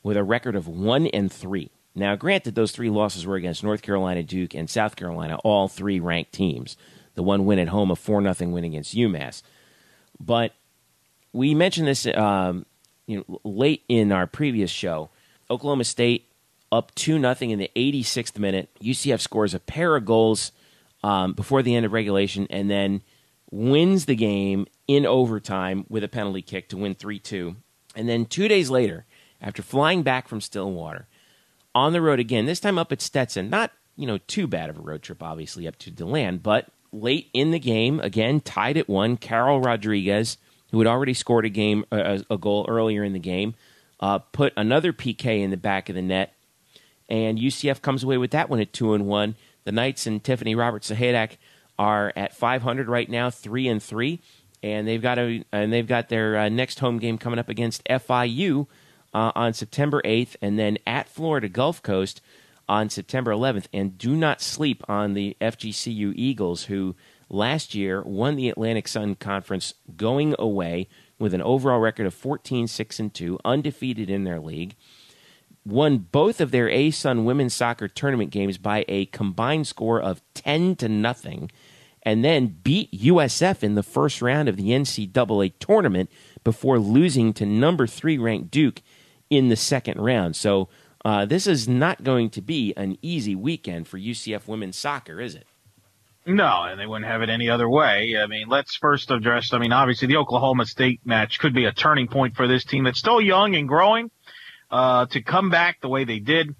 with 0.02 0.16
a 0.16 0.24
record 0.24 0.56
of 0.56 0.66
one 0.66 1.06
and 1.06 1.32
three. 1.32 1.70
Now, 1.98 2.16
granted, 2.16 2.54
those 2.54 2.72
three 2.72 2.90
losses 2.90 3.26
were 3.26 3.36
against 3.36 3.64
North 3.64 3.82
Carolina, 3.82 4.22
Duke, 4.22 4.54
and 4.54 4.70
South 4.70 4.96
Carolina, 4.96 5.36
all 5.44 5.68
three 5.68 6.00
ranked 6.00 6.32
teams. 6.32 6.76
The 7.14 7.22
one 7.22 7.44
win 7.44 7.58
at 7.58 7.68
home, 7.68 7.90
a 7.90 7.96
4 7.96 8.22
0 8.32 8.50
win 8.50 8.64
against 8.64 8.94
UMass. 8.94 9.42
But 10.20 10.52
we 11.32 11.54
mentioned 11.54 11.88
this 11.88 12.06
um, 12.06 12.64
you 13.06 13.24
know, 13.28 13.40
late 13.42 13.82
in 13.88 14.12
our 14.12 14.26
previous 14.26 14.70
show. 14.70 15.10
Oklahoma 15.50 15.84
State 15.84 16.28
up 16.70 16.94
2 16.94 17.18
0 17.18 17.34
in 17.40 17.58
the 17.58 17.70
86th 17.74 18.38
minute. 18.38 18.68
UCF 18.80 19.20
scores 19.20 19.54
a 19.54 19.58
pair 19.58 19.96
of 19.96 20.04
goals 20.04 20.52
um, 21.02 21.32
before 21.32 21.62
the 21.62 21.74
end 21.74 21.86
of 21.86 21.92
regulation 21.92 22.46
and 22.50 22.70
then 22.70 23.02
wins 23.50 24.04
the 24.04 24.14
game 24.14 24.66
in 24.86 25.06
overtime 25.06 25.86
with 25.88 26.04
a 26.04 26.08
penalty 26.08 26.42
kick 26.42 26.68
to 26.68 26.76
win 26.76 26.94
3 26.94 27.18
2. 27.18 27.56
And 27.96 28.08
then 28.08 28.26
two 28.26 28.46
days 28.46 28.70
later, 28.70 29.06
after 29.40 29.62
flying 29.62 30.02
back 30.02 30.28
from 30.28 30.40
Stillwater, 30.40 31.08
on 31.78 31.92
the 31.92 32.02
road 32.02 32.18
again, 32.18 32.46
this 32.46 32.60
time 32.60 32.78
up 32.78 32.92
at 32.92 33.00
Stetson. 33.00 33.48
Not, 33.48 33.70
you 33.96 34.06
know, 34.06 34.18
too 34.18 34.46
bad 34.46 34.68
of 34.68 34.78
a 34.78 34.82
road 34.82 35.02
trip, 35.02 35.22
obviously, 35.22 35.66
up 35.66 35.76
to 35.78 35.90
DeLand, 35.90 36.42
but 36.42 36.66
late 36.92 37.30
in 37.32 37.52
the 37.52 37.58
game, 37.58 38.00
again, 38.00 38.40
tied 38.40 38.76
at 38.76 38.88
one. 38.88 39.16
Carol 39.16 39.60
Rodriguez, 39.60 40.38
who 40.70 40.78
had 40.78 40.86
already 40.86 41.14
scored 41.14 41.44
a 41.44 41.50
game 41.50 41.84
uh, 41.92 42.18
a 42.28 42.36
goal 42.36 42.66
earlier 42.68 43.04
in 43.04 43.12
the 43.12 43.18
game, 43.18 43.54
uh, 44.00 44.18
put 44.18 44.52
another 44.56 44.92
PK 44.92 45.40
in 45.40 45.50
the 45.50 45.56
back 45.56 45.88
of 45.88 45.94
the 45.94 46.02
net, 46.02 46.34
and 47.08 47.38
UCF 47.38 47.80
comes 47.80 48.02
away 48.02 48.18
with 48.18 48.32
that 48.32 48.50
one 48.50 48.60
at 48.60 48.72
two 48.72 48.92
and 48.92 49.06
one. 49.06 49.36
The 49.64 49.72
Knights 49.72 50.06
and 50.06 50.22
Tiffany 50.22 50.54
Roberts 50.54 50.90
Sahaydak 50.90 51.36
are 51.78 52.12
at 52.16 52.34
500 52.34 52.88
right 52.88 53.08
now, 53.08 53.30
three 53.30 53.68
and 53.68 53.82
three, 53.82 54.20
and 54.62 54.86
they've 54.86 55.02
got 55.02 55.18
a 55.18 55.44
and 55.52 55.72
they've 55.72 55.86
got 55.86 56.08
their 56.08 56.36
uh, 56.36 56.48
next 56.48 56.80
home 56.80 56.98
game 56.98 57.18
coming 57.18 57.38
up 57.38 57.48
against 57.48 57.84
FIU 57.84 58.66
uh, 59.14 59.32
on 59.34 59.52
September 59.52 60.02
8th, 60.04 60.36
and 60.40 60.58
then 60.58 60.78
at 60.86 61.08
Florida 61.08 61.48
Gulf 61.48 61.82
Coast 61.82 62.20
on 62.68 62.90
September 62.90 63.30
11th. 63.30 63.66
And 63.72 63.96
do 63.96 64.14
not 64.14 64.40
sleep 64.40 64.82
on 64.88 65.14
the 65.14 65.36
FGCU 65.40 66.12
Eagles, 66.14 66.64
who 66.64 66.94
last 67.28 67.74
year 67.74 68.02
won 68.02 68.36
the 68.36 68.48
Atlantic 68.48 68.88
Sun 68.88 69.16
Conference 69.16 69.74
going 69.96 70.34
away 70.38 70.88
with 71.18 71.34
an 71.34 71.42
overall 71.42 71.80
record 71.80 72.06
of 72.06 72.14
14 72.14 72.66
6 72.66 73.00
and 73.00 73.14
2, 73.14 73.38
undefeated 73.44 74.10
in 74.10 74.24
their 74.24 74.40
league. 74.40 74.76
Won 75.64 75.98
both 75.98 76.40
of 76.40 76.50
their 76.50 76.68
ASUN 76.68 77.24
women's 77.24 77.54
soccer 77.54 77.88
tournament 77.88 78.30
games 78.30 78.56
by 78.56 78.84
a 78.88 79.06
combined 79.06 79.66
score 79.66 80.00
of 80.00 80.22
10 80.34 80.76
to 80.76 80.88
nothing, 80.88 81.50
and 82.02 82.24
then 82.24 82.58
beat 82.62 82.90
USF 82.92 83.62
in 83.62 83.74
the 83.74 83.82
first 83.82 84.22
round 84.22 84.48
of 84.48 84.56
the 84.56 84.70
NCAA 84.70 85.52
tournament 85.58 86.10
before 86.42 86.78
losing 86.78 87.34
to 87.34 87.44
number 87.44 87.86
three 87.86 88.16
ranked 88.16 88.50
Duke 88.50 88.80
in 89.30 89.48
the 89.48 89.56
second 89.56 90.00
round. 90.00 90.36
So 90.36 90.68
uh, 91.04 91.24
this 91.24 91.46
is 91.46 91.68
not 91.68 92.04
going 92.04 92.30
to 92.30 92.42
be 92.42 92.74
an 92.76 92.98
easy 93.02 93.34
weekend 93.34 93.88
for 93.88 93.98
UCF 93.98 94.48
women's 94.48 94.76
soccer, 94.76 95.20
is 95.20 95.34
it? 95.34 95.46
No, 96.26 96.64
and 96.64 96.78
they 96.78 96.86
wouldn't 96.86 97.10
have 97.10 97.22
it 97.22 97.30
any 97.30 97.48
other 97.48 97.68
way. 97.68 98.14
I 98.22 98.26
mean, 98.26 98.48
let's 98.48 98.76
first 98.76 99.10
address, 99.10 99.54
I 99.54 99.58
mean, 99.58 99.72
obviously 99.72 100.08
the 100.08 100.16
Oklahoma 100.16 100.66
State 100.66 101.00
match 101.04 101.38
could 101.38 101.54
be 101.54 101.64
a 101.64 101.72
turning 101.72 102.08
point 102.08 102.36
for 102.36 102.46
this 102.46 102.64
team 102.64 102.84
that's 102.84 102.98
still 102.98 103.20
young 103.20 103.54
and 103.54 103.66
growing, 103.66 104.10
uh, 104.70 105.06
to 105.06 105.22
come 105.22 105.48
back 105.48 105.80
the 105.80 105.88
way 105.88 106.04
they 106.04 106.18
did, 106.18 106.54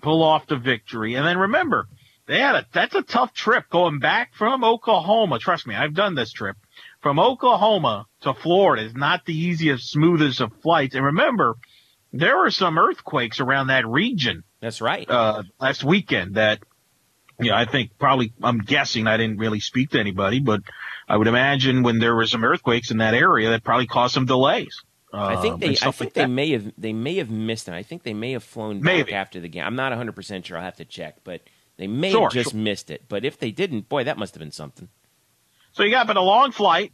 pull 0.00 0.22
off 0.22 0.46
the 0.46 0.56
victory. 0.56 1.14
And 1.14 1.26
then 1.26 1.36
remember, 1.36 1.88
they 2.26 2.40
had 2.40 2.54
a, 2.54 2.66
that's 2.72 2.94
a 2.94 3.02
tough 3.02 3.34
trip 3.34 3.68
going 3.68 3.98
back 3.98 4.34
from 4.34 4.64
Oklahoma. 4.64 5.38
Trust 5.38 5.66
me, 5.66 5.74
I've 5.74 5.94
done 5.94 6.14
this 6.14 6.32
trip 6.32 6.56
from 7.02 7.18
Oklahoma 7.18 8.06
to 8.22 8.34
Florida 8.34 8.84
is 8.84 8.94
not 8.94 9.26
the 9.26 9.36
easiest, 9.36 9.90
smoothest 9.90 10.40
of 10.40 10.52
flights. 10.62 10.94
And 10.94 11.04
remember, 11.04 11.56
there 12.12 12.36
were 12.38 12.50
some 12.50 12.78
earthquakes 12.78 13.40
around 13.40 13.68
that 13.68 13.86
region. 13.86 14.44
That's 14.60 14.80
right. 14.80 15.08
Uh, 15.08 15.42
last 15.60 15.84
weekend 15.84 16.36
that, 16.36 16.60
you 17.38 17.50
know, 17.50 17.56
I 17.56 17.66
think 17.66 17.98
probably, 17.98 18.32
I'm 18.42 18.58
guessing 18.58 19.06
I 19.06 19.16
didn't 19.16 19.38
really 19.38 19.60
speak 19.60 19.90
to 19.90 20.00
anybody, 20.00 20.40
but 20.40 20.62
I 21.08 21.16
would 21.16 21.26
imagine 21.26 21.82
when 21.82 21.98
there 21.98 22.14
were 22.14 22.26
some 22.26 22.44
earthquakes 22.44 22.90
in 22.90 22.98
that 22.98 23.14
area, 23.14 23.50
that 23.50 23.62
probably 23.64 23.86
caused 23.86 24.14
some 24.14 24.26
delays. 24.26 24.82
I 25.12 25.36
think 25.36 25.54
um, 25.54 25.60
they, 25.60 25.70
I 25.70 25.74
think 25.74 26.00
like 26.00 26.12
they 26.14 26.22
that. 26.22 26.28
may 26.28 26.50
have, 26.50 26.72
they 26.76 26.92
may 26.92 27.16
have 27.16 27.30
missed 27.30 27.68
it. 27.68 27.74
I 27.74 27.82
think 27.82 28.02
they 28.02 28.14
may 28.14 28.32
have 28.32 28.44
flown 28.44 28.80
back 28.80 29.12
after 29.12 29.40
the 29.40 29.48
game. 29.48 29.64
I'm 29.64 29.76
not 29.76 29.92
100 29.92 30.14
percent 30.14 30.46
sure. 30.46 30.58
I'll 30.58 30.64
have 30.64 30.76
to 30.76 30.84
check, 30.84 31.18
but 31.24 31.42
they 31.76 31.86
may 31.86 32.10
sure, 32.10 32.24
have 32.24 32.32
just 32.32 32.50
sure. 32.50 32.60
missed 32.60 32.90
it. 32.90 33.04
But 33.08 33.24
if 33.24 33.38
they 33.38 33.50
didn't, 33.50 33.88
boy, 33.88 34.04
that 34.04 34.18
must 34.18 34.34
have 34.34 34.40
been 34.40 34.50
something. 34.50 34.88
So 35.72 35.82
you 35.82 35.90
got 35.90 36.06
but 36.06 36.16
a 36.16 36.22
long 36.22 36.52
flight. 36.52 36.92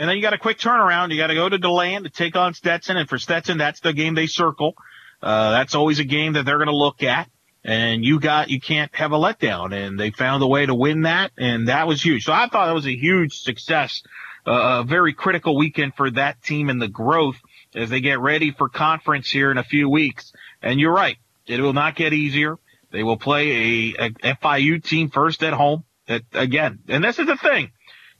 And 0.00 0.08
then 0.08 0.16
you 0.16 0.22
got 0.22 0.32
a 0.32 0.38
quick 0.38 0.58
turnaround. 0.58 1.12
You 1.12 1.18
got 1.18 1.26
to 1.26 1.34
go 1.34 1.46
to 1.46 1.58
DeLand 1.58 2.04
to 2.04 2.10
take 2.10 2.34
on 2.34 2.54
Stetson. 2.54 2.96
And 2.96 3.06
for 3.06 3.18
Stetson, 3.18 3.58
that's 3.58 3.80
the 3.80 3.92
game 3.92 4.14
they 4.14 4.28
circle. 4.28 4.74
Uh, 5.22 5.50
that's 5.50 5.74
always 5.74 5.98
a 5.98 6.04
game 6.04 6.32
that 6.32 6.46
they're 6.46 6.56
going 6.56 6.68
to 6.68 6.74
look 6.74 7.02
at. 7.02 7.28
And 7.64 8.02
you 8.02 8.18
got, 8.18 8.48
you 8.48 8.62
can't 8.62 8.90
have 8.96 9.12
a 9.12 9.18
letdown. 9.18 9.74
And 9.74 10.00
they 10.00 10.10
found 10.10 10.42
a 10.42 10.46
way 10.46 10.64
to 10.64 10.74
win 10.74 11.02
that. 11.02 11.32
And 11.36 11.68
that 11.68 11.86
was 11.86 12.02
huge. 12.02 12.24
So 12.24 12.32
I 12.32 12.48
thought 12.48 12.68
that 12.68 12.74
was 12.74 12.86
a 12.86 12.96
huge 12.96 13.40
success. 13.40 14.02
Uh, 14.46 14.80
a 14.80 14.84
very 14.84 15.12
critical 15.12 15.54
weekend 15.54 15.94
for 15.94 16.10
that 16.12 16.42
team 16.42 16.70
and 16.70 16.80
the 16.80 16.88
growth 16.88 17.36
as 17.74 17.90
they 17.90 18.00
get 18.00 18.20
ready 18.20 18.52
for 18.52 18.70
conference 18.70 19.30
here 19.30 19.50
in 19.50 19.58
a 19.58 19.64
few 19.64 19.90
weeks. 19.90 20.32
And 20.62 20.80
you're 20.80 20.94
right. 20.94 21.18
It 21.46 21.60
will 21.60 21.74
not 21.74 21.94
get 21.94 22.14
easier. 22.14 22.56
They 22.90 23.02
will 23.02 23.18
play 23.18 23.94
a, 23.98 24.06
a 24.06 24.34
FIU 24.36 24.82
team 24.82 25.10
first 25.10 25.42
at 25.42 25.52
home. 25.52 25.84
That 26.06 26.22
again, 26.32 26.78
and 26.88 27.04
this 27.04 27.18
is 27.18 27.26
the 27.26 27.36
thing. 27.36 27.70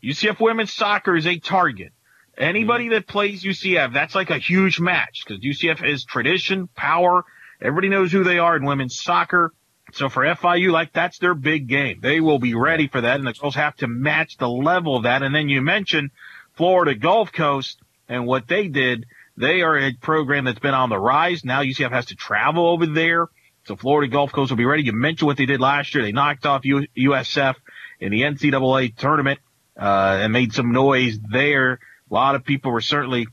UCF 0.02 0.40
women's 0.40 0.72
soccer 0.72 1.16
is 1.16 1.26
a 1.26 1.38
target. 1.38 1.92
Anybody 2.36 2.84
mm-hmm. 2.84 2.94
that 2.94 3.06
plays 3.06 3.42
UCF, 3.42 3.92
that's 3.92 4.14
like 4.14 4.30
a 4.30 4.38
huge 4.38 4.80
match 4.80 5.24
because 5.26 5.42
UCF 5.42 5.86
is 5.86 6.04
tradition, 6.04 6.68
power. 6.68 7.24
Everybody 7.60 7.88
knows 7.90 8.10
who 8.10 8.24
they 8.24 8.38
are 8.38 8.56
in 8.56 8.64
women's 8.64 8.98
soccer. 8.98 9.52
So 9.92 10.08
for 10.08 10.22
FIU, 10.22 10.70
like 10.70 10.92
that's 10.92 11.18
their 11.18 11.34
big 11.34 11.66
game. 11.66 11.98
They 12.00 12.20
will 12.20 12.38
be 12.38 12.54
ready 12.54 12.88
for 12.88 13.00
that, 13.00 13.16
and 13.16 13.26
the 13.26 13.32
girls 13.32 13.56
have 13.56 13.76
to 13.76 13.88
match 13.88 14.36
the 14.36 14.48
level 14.48 14.96
of 14.96 15.02
that. 15.02 15.22
And 15.22 15.34
then 15.34 15.48
you 15.48 15.60
mentioned 15.60 16.10
Florida 16.54 16.94
Gulf 16.94 17.32
Coast 17.32 17.78
and 18.08 18.26
what 18.26 18.48
they 18.48 18.68
did. 18.68 19.06
They 19.36 19.62
are 19.62 19.76
a 19.76 19.92
program 19.94 20.44
that's 20.44 20.58
been 20.58 20.74
on 20.74 20.90
the 20.90 20.98
rise. 20.98 21.44
Now 21.44 21.62
UCF 21.62 21.90
has 21.90 22.06
to 22.06 22.14
travel 22.14 22.68
over 22.68 22.86
there. 22.86 23.28
So 23.64 23.76
Florida 23.76 24.10
Gulf 24.10 24.32
Coast 24.32 24.50
will 24.50 24.56
be 24.56 24.64
ready. 24.64 24.84
You 24.84 24.92
mentioned 24.92 25.26
what 25.26 25.36
they 25.36 25.46
did 25.46 25.60
last 25.60 25.94
year. 25.94 26.04
They 26.04 26.12
knocked 26.12 26.46
off 26.46 26.62
USF 26.62 27.54
in 28.00 28.12
the 28.12 28.22
NCAA 28.22 28.96
tournament 28.96 29.40
uh, 29.80 30.18
and 30.20 30.32
made 30.32 30.52
some 30.52 30.72
noise 30.72 31.18
there. 31.30 31.80
A 32.10 32.14
lot 32.14 32.34
of 32.34 32.44
people 32.44 32.70
were 32.70 32.82
certainly 32.82 33.26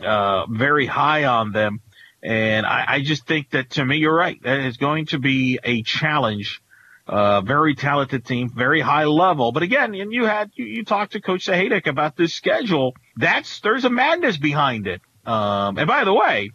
uh, 0.00 0.46
very 0.46 0.86
high 0.86 1.24
on 1.24 1.52
them. 1.52 1.80
And 2.22 2.66
I, 2.66 2.84
I, 2.88 3.02
just 3.02 3.26
think 3.26 3.50
that 3.50 3.70
to 3.70 3.84
me, 3.84 3.96
you're 3.98 4.14
right. 4.14 4.42
That 4.42 4.60
is 4.60 4.76
going 4.76 5.06
to 5.06 5.18
be 5.18 5.58
a 5.62 5.82
challenge. 5.82 6.62
Uh, 7.06 7.42
very 7.42 7.74
talented 7.74 8.24
team, 8.24 8.48
very 8.48 8.80
high 8.80 9.04
level. 9.04 9.52
But 9.52 9.62
again, 9.62 9.94
and 9.94 10.10
you 10.10 10.24
had, 10.24 10.50
you, 10.54 10.64
you 10.64 10.84
talked 10.84 11.12
to 11.12 11.20
Coach 11.20 11.44
Sahaydak 11.44 11.86
about 11.86 12.16
this 12.16 12.32
schedule. 12.32 12.94
That's, 13.16 13.60
there's 13.60 13.84
a 13.84 13.90
madness 13.90 14.38
behind 14.38 14.86
it. 14.86 15.02
Um, 15.26 15.76
and 15.76 15.86
by 15.86 16.04
the 16.04 16.14
way, 16.14 16.52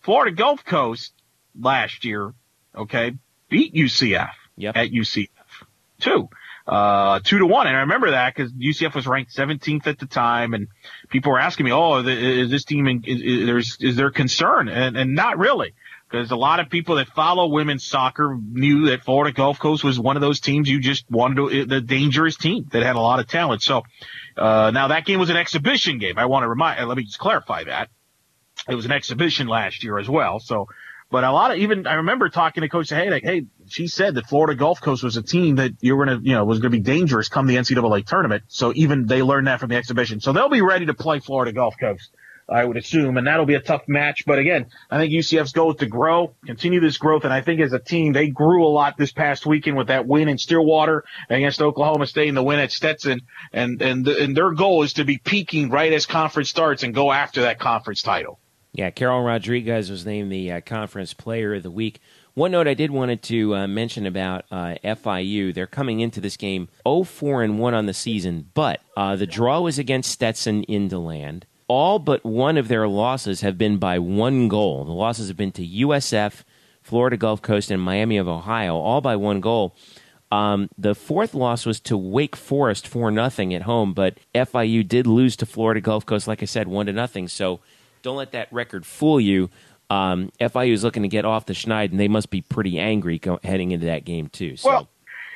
Florida 0.00 0.34
Gulf 0.34 0.64
Coast 0.64 1.12
last 1.58 2.06
year, 2.06 2.32
okay, 2.74 3.12
beat 3.50 3.74
UCF 3.74 4.30
yep. 4.56 4.74
at 4.74 4.90
UCF 4.90 5.28
too 6.00 6.30
uh, 6.66 7.20
two 7.24 7.38
to 7.38 7.46
one. 7.46 7.66
And 7.66 7.76
I 7.76 7.80
remember 7.80 8.12
that 8.12 8.34
because 8.34 8.52
UCF 8.52 8.94
was 8.94 9.06
ranked 9.06 9.34
17th 9.34 9.86
at 9.86 9.98
the 9.98 10.06
time, 10.06 10.54
and 10.54 10.68
people 11.08 11.32
were 11.32 11.40
asking 11.40 11.66
me, 11.66 11.72
"Oh, 11.72 11.98
is 11.98 12.50
this 12.50 12.64
team 12.64 12.86
in, 12.86 13.04
is, 13.04 13.46
there's 13.46 13.76
is 13.80 13.96
there 13.96 14.10
concern?" 14.10 14.68
And, 14.68 14.96
and 14.96 15.14
not 15.14 15.38
really, 15.38 15.74
because 16.10 16.30
a 16.30 16.36
lot 16.36 16.60
of 16.60 16.68
people 16.70 16.96
that 16.96 17.08
follow 17.08 17.46
women's 17.46 17.84
soccer 17.84 18.38
knew 18.40 18.86
that 18.86 19.02
Florida 19.02 19.34
Gulf 19.34 19.58
Coast 19.58 19.84
was 19.84 19.98
one 19.98 20.16
of 20.16 20.20
those 20.20 20.40
teams 20.40 20.68
you 20.68 20.80
just 20.80 21.10
wanted 21.10 21.36
to 21.36 21.64
the 21.66 21.80
dangerous 21.80 22.36
team 22.36 22.68
that 22.72 22.82
had 22.82 22.96
a 22.96 23.00
lot 23.00 23.20
of 23.20 23.26
talent. 23.26 23.62
So 23.62 23.82
uh, 24.36 24.70
now 24.72 24.88
that 24.88 25.04
game 25.06 25.18
was 25.18 25.30
an 25.30 25.36
exhibition 25.36 25.98
game. 25.98 26.18
I 26.18 26.26
want 26.26 26.44
to 26.44 26.48
remind. 26.48 26.86
Let 26.86 26.96
me 26.96 27.04
just 27.04 27.18
clarify 27.18 27.64
that 27.64 27.90
it 28.68 28.74
was 28.74 28.84
an 28.84 28.92
exhibition 28.92 29.46
last 29.48 29.84
year 29.84 29.98
as 29.98 30.08
well. 30.08 30.40
So 30.40 30.68
but 31.10 31.24
a 31.24 31.32
lot 31.32 31.50
of 31.50 31.58
even 31.58 31.86
I 31.86 31.94
remember 31.94 32.28
talking 32.28 32.62
to 32.62 32.68
Coach 32.68 32.92
like, 32.92 33.24
hey, 33.24 33.46
she 33.66 33.88
said 33.88 34.14
that 34.14 34.26
Florida 34.26 34.54
Gulf 34.54 34.80
Coast 34.80 35.02
was 35.02 35.16
a 35.16 35.22
team 35.22 35.56
that 35.56 35.72
you 35.80 35.96
were 35.96 36.06
gonna, 36.06 36.20
you 36.22 36.34
know, 36.34 36.44
was 36.44 36.60
gonna 36.60 36.70
be 36.70 36.80
dangerous 36.80 37.28
come 37.28 37.46
the 37.46 37.56
NCAA 37.56 38.06
tournament. 38.06 38.44
So 38.48 38.72
even 38.76 39.06
they 39.06 39.22
learned 39.22 39.48
that 39.48 39.58
from 39.58 39.70
the 39.70 39.76
exhibition. 39.76 40.20
So 40.20 40.32
they'll 40.32 40.48
be 40.48 40.62
ready 40.62 40.86
to 40.86 40.94
play 40.94 41.18
Florida 41.18 41.52
Gulf 41.52 41.74
Coast, 41.80 42.10
I 42.48 42.64
would 42.64 42.76
assume, 42.76 43.16
and 43.16 43.26
that'll 43.26 43.44
be 43.44 43.56
a 43.56 43.60
tough 43.60 43.82
match. 43.88 44.24
But 44.24 44.38
again, 44.38 44.66
I 44.88 44.98
think 44.98 45.12
UCF's 45.12 45.50
goal 45.50 45.72
is 45.72 45.78
to 45.78 45.86
grow, 45.86 46.36
continue 46.46 46.78
this 46.78 46.96
growth, 46.96 47.24
and 47.24 47.32
I 47.32 47.40
think 47.40 47.60
as 47.60 47.72
a 47.72 47.80
team 47.80 48.12
they 48.12 48.28
grew 48.28 48.64
a 48.64 48.70
lot 48.70 48.96
this 48.96 49.10
past 49.10 49.44
weekend 49.46 49.76
with 49.76 49.88
that 49.88 50.06
win 50.06 50.28
in 50.28 50.38
Stillwater 50.38 51.04
against 51.28 51.60
Oklahoma 51.60 52.06
State 52.06 52.28
and 52.28 52.36
the 52.36 52.42
win 52.44 52.60
at 52.60 52.70
Stetson, 52.70 53.22
and 53.52 53.82
and 53.82 54.06
and 54.06 54.36
their 54.36 54.52
goal 54.52 54.84
is 54.84 54.92
to 54.92 55.04
be 55.04 55.18
peaking 55.18 55.70
right 55.70 55.92
as 55.92 56.06
conference 56.06 56.50
starts 56.50 56.84
and 56.84 56.94
go 56.94 57.10
after 57.10 57.42
that 57.42 57.58
conference 57.58 58.00
title. 58.02 58.38
Yeah, 58.72 58.90
Carol 58.90 59.22
Rodriguez 59.22 59.90
was 59.90 60.06
named 60.06 60.30
the 60.30 60.52
uh, 60.52 60.60
conference 60.60 61.12
player 61.12 61.54
of 61.54 61.62
the 61.62 61.70
week. 61.70 62.00
One 62.34 62.52
note 62.52 62.68
I 62.68 62.74
did 62.74 62.92
wanted 62.92 63.22
to 63.24 63.56
uh, 63.56 63.66
mention 63.66 64.06
about 64.06 64.44
uh, 64.50 64.76
FIU: 64.84 65.52
they're 65.52 65.66
coming 65.66 66.00
into 66.00 66.20
this 66.20 66.36
game 66.36 66.68
0-4 66.86 67.44
and 67.44 67.58
one 67.58 67.74
on 67.74 67.86
the 67.86 67.94
season, 67.94 68.50
but 68.54 68.80
uh, 68.96 69.16
the 69.16 69.26
draw 69.26 69.60
was 69.60 69.78
against 69.78 70.12
Stetson 70.12 70.62
in 70.64 70.88
DeLand. 70.88 71.46
All 71.66 71.98
but 71.98 72.24
one 72.24 72.56
of 72.56 72.68
their 72.68 72.86
losses 72.88 73.40
have 73.42 73.58
been 73.58 73.78
by 73.78 73.98
one 73.98 74.48
goal. 74.48 74.84
The 74.84 74.92
losses 74.92 75.28
have 75.28 75.36
been 75.36 75.52
to 75.52 75.66
USF, 75.66 76.44
Florida 76.82 77.16
Gulf 77.16 77.42
Coast, 77.42 77.70
and 77.70 77.82
Miami 77.82 78.16
of 78.16 78.28
Ohio, 78.28 78.76
all 78.76 79.00
by 79.00 79.16
one 79.16 79.40
goal. 79.40 79.74
Um, 80.32 80.68
the 80.78 80.94
fourth 80.94 81.34
loss 81.34 81.66
was 81.66 81.80
to 81.80 81.96
Wake 81.96 82.36
Forest 82.36 82.86
four 82.86 83.10
nothing 83.10 83.52
at 83.52 83.62
home, 83.62 83.92
but 83.94 84.18
FIU 84.32 84.86
did 84.86 85.08
lose 85.08 85.34
to 85.36 85.46
Florida 85.46 85.80
Gulf 85.80 86.06
Coast, 86.06 86.28
like 86.28 86.42
I 86.42 86.46
said, 86.46 86.68
one 86.68 86.86
to 86.86 86.92
nothing. 86.92 87.26
So 87.26 87.60
don't 88.02 88.16
let 88.16 88.32
that 88.32 88.48
record 88.52 88.86
fool 88.86 89.20
you. 89.20 89.50
Um, 89.88 90.30
FIU 90.40 90.72
is 90.72 90.84
looking 90.84 91.02
to 91.02 91.08
get 91.08 91.24
off 91.24 91.46
the 91.46 91.52
schneid, 91.52 91.90
and 91.90 91.98
they 91.98 92.08
must 92.08 92.30
be 92.30 92.42
pretty 92.42 92.78
angry 92.78 93.18
go- 93.18 93.40
heading 93.42 93.72
into 93.72 93.86
that 93.86 94.04
game 94.04 94.28
too. 94.28 94.56
So. 94.56 94.68
Well, 94.68 94.88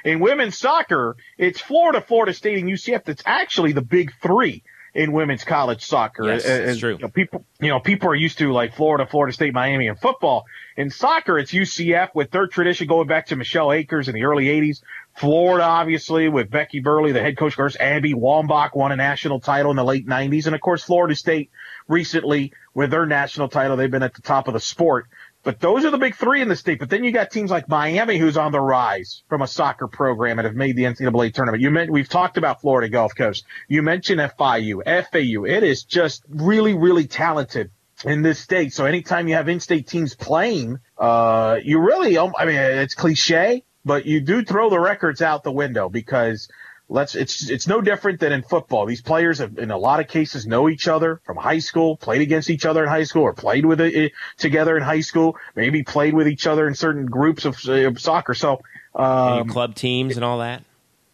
in 0.05 0.21
women's 0.21 0.57
soccer, 0.57 1.17
it's 1.39 1.61
Florida, 1.61 2.01
Florida 2.01 2.33
State, 2.33 2.59
and 2.59 2.69
UCF. 2.69 3.05
That's 3.05 3.23
actually 3.27 3.73
the 3.73 3.83
big 3.83 4.13
three 4.23 4.63
in 4.95 5.13
women's 5.13 5.43
college 5.43 5.85
soccer. 5.85 6.25
Yes, 6.25 6.45
it's 6.45 6.79
true. 6.79 6.93
You 6.93 6.99
know, 6.99 7.09
people, 7.09 7.45
you 7.61 7.69
know, 7.69 7.81
people 7.81 8.09
are 8.11 8.15
used 8.15 8.39
to 8.39 8.53
like 8.53 8.75
Florida, 8.75 9.07
Florida 9.07 9.33
State, 9.33 9.53
Miami, 9.53 9.89
and 9.89 9.99
football. 9.99 10.45
In 10.77 10.91
soccer, 10.91 11.39
it's 11.39 11.53
UCF 11.53 12.11
with 12.15 12.31
their 12.31 12.47
tradition 12.47 12.87
going 12.87 13.09
back 13.09 13.27
to 13.27 13.37
Michelle 13.37 13.73
Akers 13.73 14.09
in 14.09 14.15
the 14.15 14.25
early 14.25 14.47
'80s. 14.47 14.83
Florida, 15.15 15.65
obviously, 15.65 16.29
with 16.29 16.51
Becky 16.51 16.81
Burleigh, 16.81 17.13
the 17.13 17.21
head 17.21 17.37
coach. 17.37 17.53
Of 17.53 17.57
course, 17.57 17.77
Abby 17.79 18.15
Wambach 18.15 18.75
won 18.75 18.93
a 18.93 18.97
national 18.97 19.41
title 19.41 19.71
in 19.71 19.77
the 19.77 19.85
late 19.85 20.07
'90s, 20.07 20.47
and 20.47 20.55
of 20.55 20.61
course, 20.61 20.83
Florida 20.83 21.15
State 21.15 21.51
recently 21.87 22.53
with 22.75 22.91
their 22.91 23.07
national 23.07 23.49
title. 23.49 23.77
They've 23.77 23.91
been 23.91 24.03
at 24.03 24.15
the 24.15 24.23
top 24.23 24.49
of 24.49 24.55
the 24.55 24.61
sport. 24.61 25.07
But 25.45 25.61
those 25.61 25.85
are 25.85 25.91
the 25.91 25.99
big 25.99 26.17
three 26.17 26.41
in 26.41 26.49
the 26.49 26.57
state. 26.57 26.79
But 26.79 26.89
then 26.89 27.05
you 27.05 27.13
got 27.13 27.31
teams 27.31 27.51
like 27.51 27.69
Miami, 27.69 28.17
who's 28.17 28.39
on 28.39 28.51
the 28.51 28.61
rise 28.61 29.23
from 29.29 29.43
a 29.43 29.47
soccer 29.47 29.87
program 29.87 30.39
and 30.39 30.47
have 30.47 30.57
made 30.57 30.75
the 30.75 30.85
NCAA 30.85 31.35
tournament. 31.35 31.63
You 31.63 31.71
meant 31.71 31.91
we've 31.91 32.09
talked 32.09 32.39
about 32.39 32.63
Florida 32.63 32.89
Gulf 32.89 33.15
Coast. 33.15 33.45
You 33.69 33.83
mentioned 33.83 34.21
FIU, 34.21 34.83
FAU. 34.83 35.45
It 35.45 35.63
is 35.63 35.85
just 35.85 36.25
really, 36.31 36.73
really 36.73 37.07
talented 37.07 37.71
in 38.07 38.23
this 38.23 38.39
state. 38.39 38.73
So 38.73 38.87
anytime 38.87 39.29
you 39.29 39.35
have 39.35 39.49
in-state 39.49 39.87
teams 39.87 40.15
playing, 40.15 40.79
uh, 40.97 41.59
you 41.63 41.79
really, 41.79 42.19
I 42.19 42.45
mean, 42.47 42.57
it's 42.57 42.95
cliche, 42.95 43.65
but 43.85 44.07
you 44.07 44.21
do 44.21 44.45
throw 44.45 44.71
the 44.71 44.81
records 44.81 45.23
out 45.23 45.43
the 45.43 45.53
window 45.53 45.89
because 45.89 46.49
let's 46.89 47.15
it's 47.15 47.49
it's 47.49 47.67
no 47.67 47.81
different 47.81 48.21
than 48.21 48.33
in 48.33 48.43
football. 48.43 48.87
These 48.87 49.03
players 49.03 49.39
have, 49.39 49.59
in 49.59 49.71
a 49.71 49.79
lot 49.79 50.01
of 50.01 50.09
cases 50.09 50.47
know 50.47 50.69
each 50.69 50.89
other 50.89 51.21
from 51.25 51.37
high 51.37 51.59
school, 51.59 51.97
played 51.97 52.21
against 52.21 52.51
each 52.51 52.67
other 52.67 52.83
in 52.83 52.89
high 52.89 53.05
school, 53.05 53.23
or 53.23 53.33
played 53.33 53.65
with 53.65 53.81
it 53.81 54.13
together 54.37 54.77
in 54.77 54.83
high 54.83 55.01
school. 55.01 55.37
Maybe 55.55 55.83
played 55.83 56.15
with 56.15 56.29
each 56.29 56.47
other 56.47 56.67
in 56.67 56.75
certain 56.75 57.07
groups 57.07 57.45
of, 57.45 57.57
of 57.69 58.01
soccer. 58.01 58.35
So 58.35 58.61
um, 58.95 59.49
club 59.49 59.75
teams 59.75 60.17
and 60.17 60.25
all 60.25 60.39
that. 60.39 60.63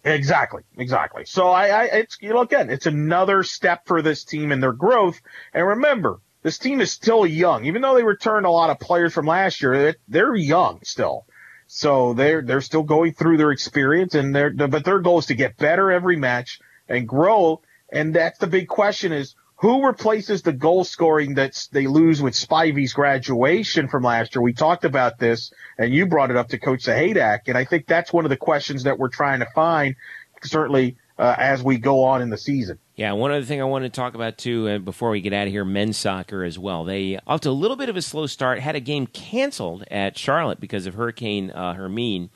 Exactly, 0.03 0.62
exactly. 0.79 1.27
So 1.27 1.49
I, 1.49 1.66
I, 1.68 1.85
it's 1.85 2.18
you 2.21 2.31
know 2.31 2.41
again, 2.41 2.71
it's 2.71 2.87
another 2.87 3.43
step 3.43 3.87
for 3.87 4.03
this 4.03 4.25
team 4.25 4.53
in 4.53 4.61
their 4.61 4.73
growth. 4.73 5.21
And 5.53 5.66
remember, 5.66 6.21
this 6.43 6.59
team 6.59 6.81
is 6.81 6.91
still 6.91 7.27
young, 7.27 7.66
even 7.66 7.83
though 7.83 7.95
they 7.95 8.03
returned 8.03 8.47
a 8.47 8.51
lot 8.51 8.71
of 8.71 8.81
players 8.81 9.12
from 9.12 9.27
last 9.27 9.62
year. 9.62 9.95
They're 10.09 10.35
young 10.35 10.81
still. 10.83 11.27
So 11.73 12.14
they're 12.14 12.43
they're 12.43 12.62
still 12.62 12.83
going 12.83 13.14
through 13.14 13.37
their 13.37 13.53
experience, 13.53 14.16
and 14.16 14.35
their 14.35 14.51
but 14.51 14.85
their 14.85 14.99
goal 14.99 15.21
is 15.21 15.27
to 15.27 15.35
get 15.35 15.57
better 15.57 15.93
every 15.93 16.16
match 16.16 16.59
and 16.89 17.07
grow. 17.07 17.62
And 17.93 18.12
that's 18.12 18.41
the 18.41 18.49
big 18.49 18.66
question: 18.66 19.12
is 19.12 19.37
who 19.55 19.87
replaces 19.87 20.43
the 20.43 20.53
goal 20.53 20.83
scoring 20.83 21.35
that 21.35 21.68
they 21.71 21.87
lose 21.87 22.21
with 22.21 22.35
Spivey's 22.35 22.93
graduation 22.93 23.87
from 23.87 24.03
last 24.03 24.35
year? 24.35 24.43
We 24.43 24.53
talked 24.53 24.85
about 24.85 25.21
this, 25.21 25.53
and 25.79 25.95
you 25.95 26.07
brought 26.07 26.33
it 26.33 26.37
up 26.37 26.49
to 26.49 26.59
Coach 26.59 26.87
Sahaydak, 26.87 27.43
and 27.47 27.57
I 27.57 27.64
think 27.64 27.87
that's 27.87 28.12
one 28.12 28.25
of 28.25 28.31
the 28.31 28.37
questions 28.37 28.83
that 28.83 28.99
we're 28.99 29.09
trying 29.09 29.39
to 29.39 29.49
find. 29.55 29.95
Certainly, 30.43 30.97
uh, 31.21 31.37
as 31.39 31.62
we 31.62 31.79
go 31.79 32.03
on 32.03 32.21
in 32.21 32.31
the 32.31 32.39
season. 32.39 32.81
Yeah, 33.01 33.12
one 33.12 33.30
other 33.30 33.46
thing 33.46 33.62
I 33.62 33.64
wanted 33.64 33.94
to 33.94 33.98
talk 33.98 34.14
about 34.14 34.36
too 34.36 34.68
uh, 34.68 34.78
before 34.78 35.09
we 35.09 35.22
get 35.22 35.32
out 35.32 35.46
of 35.46 35.53
here, 35.55 35.64
men's 35.64 35.96
soccer 35.96 36.44
as 36.44 36.59
well. 36.59 36.84
They 36.84 37.18
off 37.26 37.40
to 37.40 37.48
a 37.48 37.51
little 37.51 37.78
bit 37.78 37.88
of 37.88 37.96
a 37.96 38.03
slow 38.03 38.26
start, 38.26 38.61
had 38.61 38.76
a 38.76 38.80
game 38.80 39.07
canceled 39.07 39.84
at 39.90 40.18
Charlotte 40.18 40.61
because 40.61 40.86
of 40.86 40.92
Hurricane 40.92 41.51
uh, 41.51 41.72
Hermine. 41.72 42.28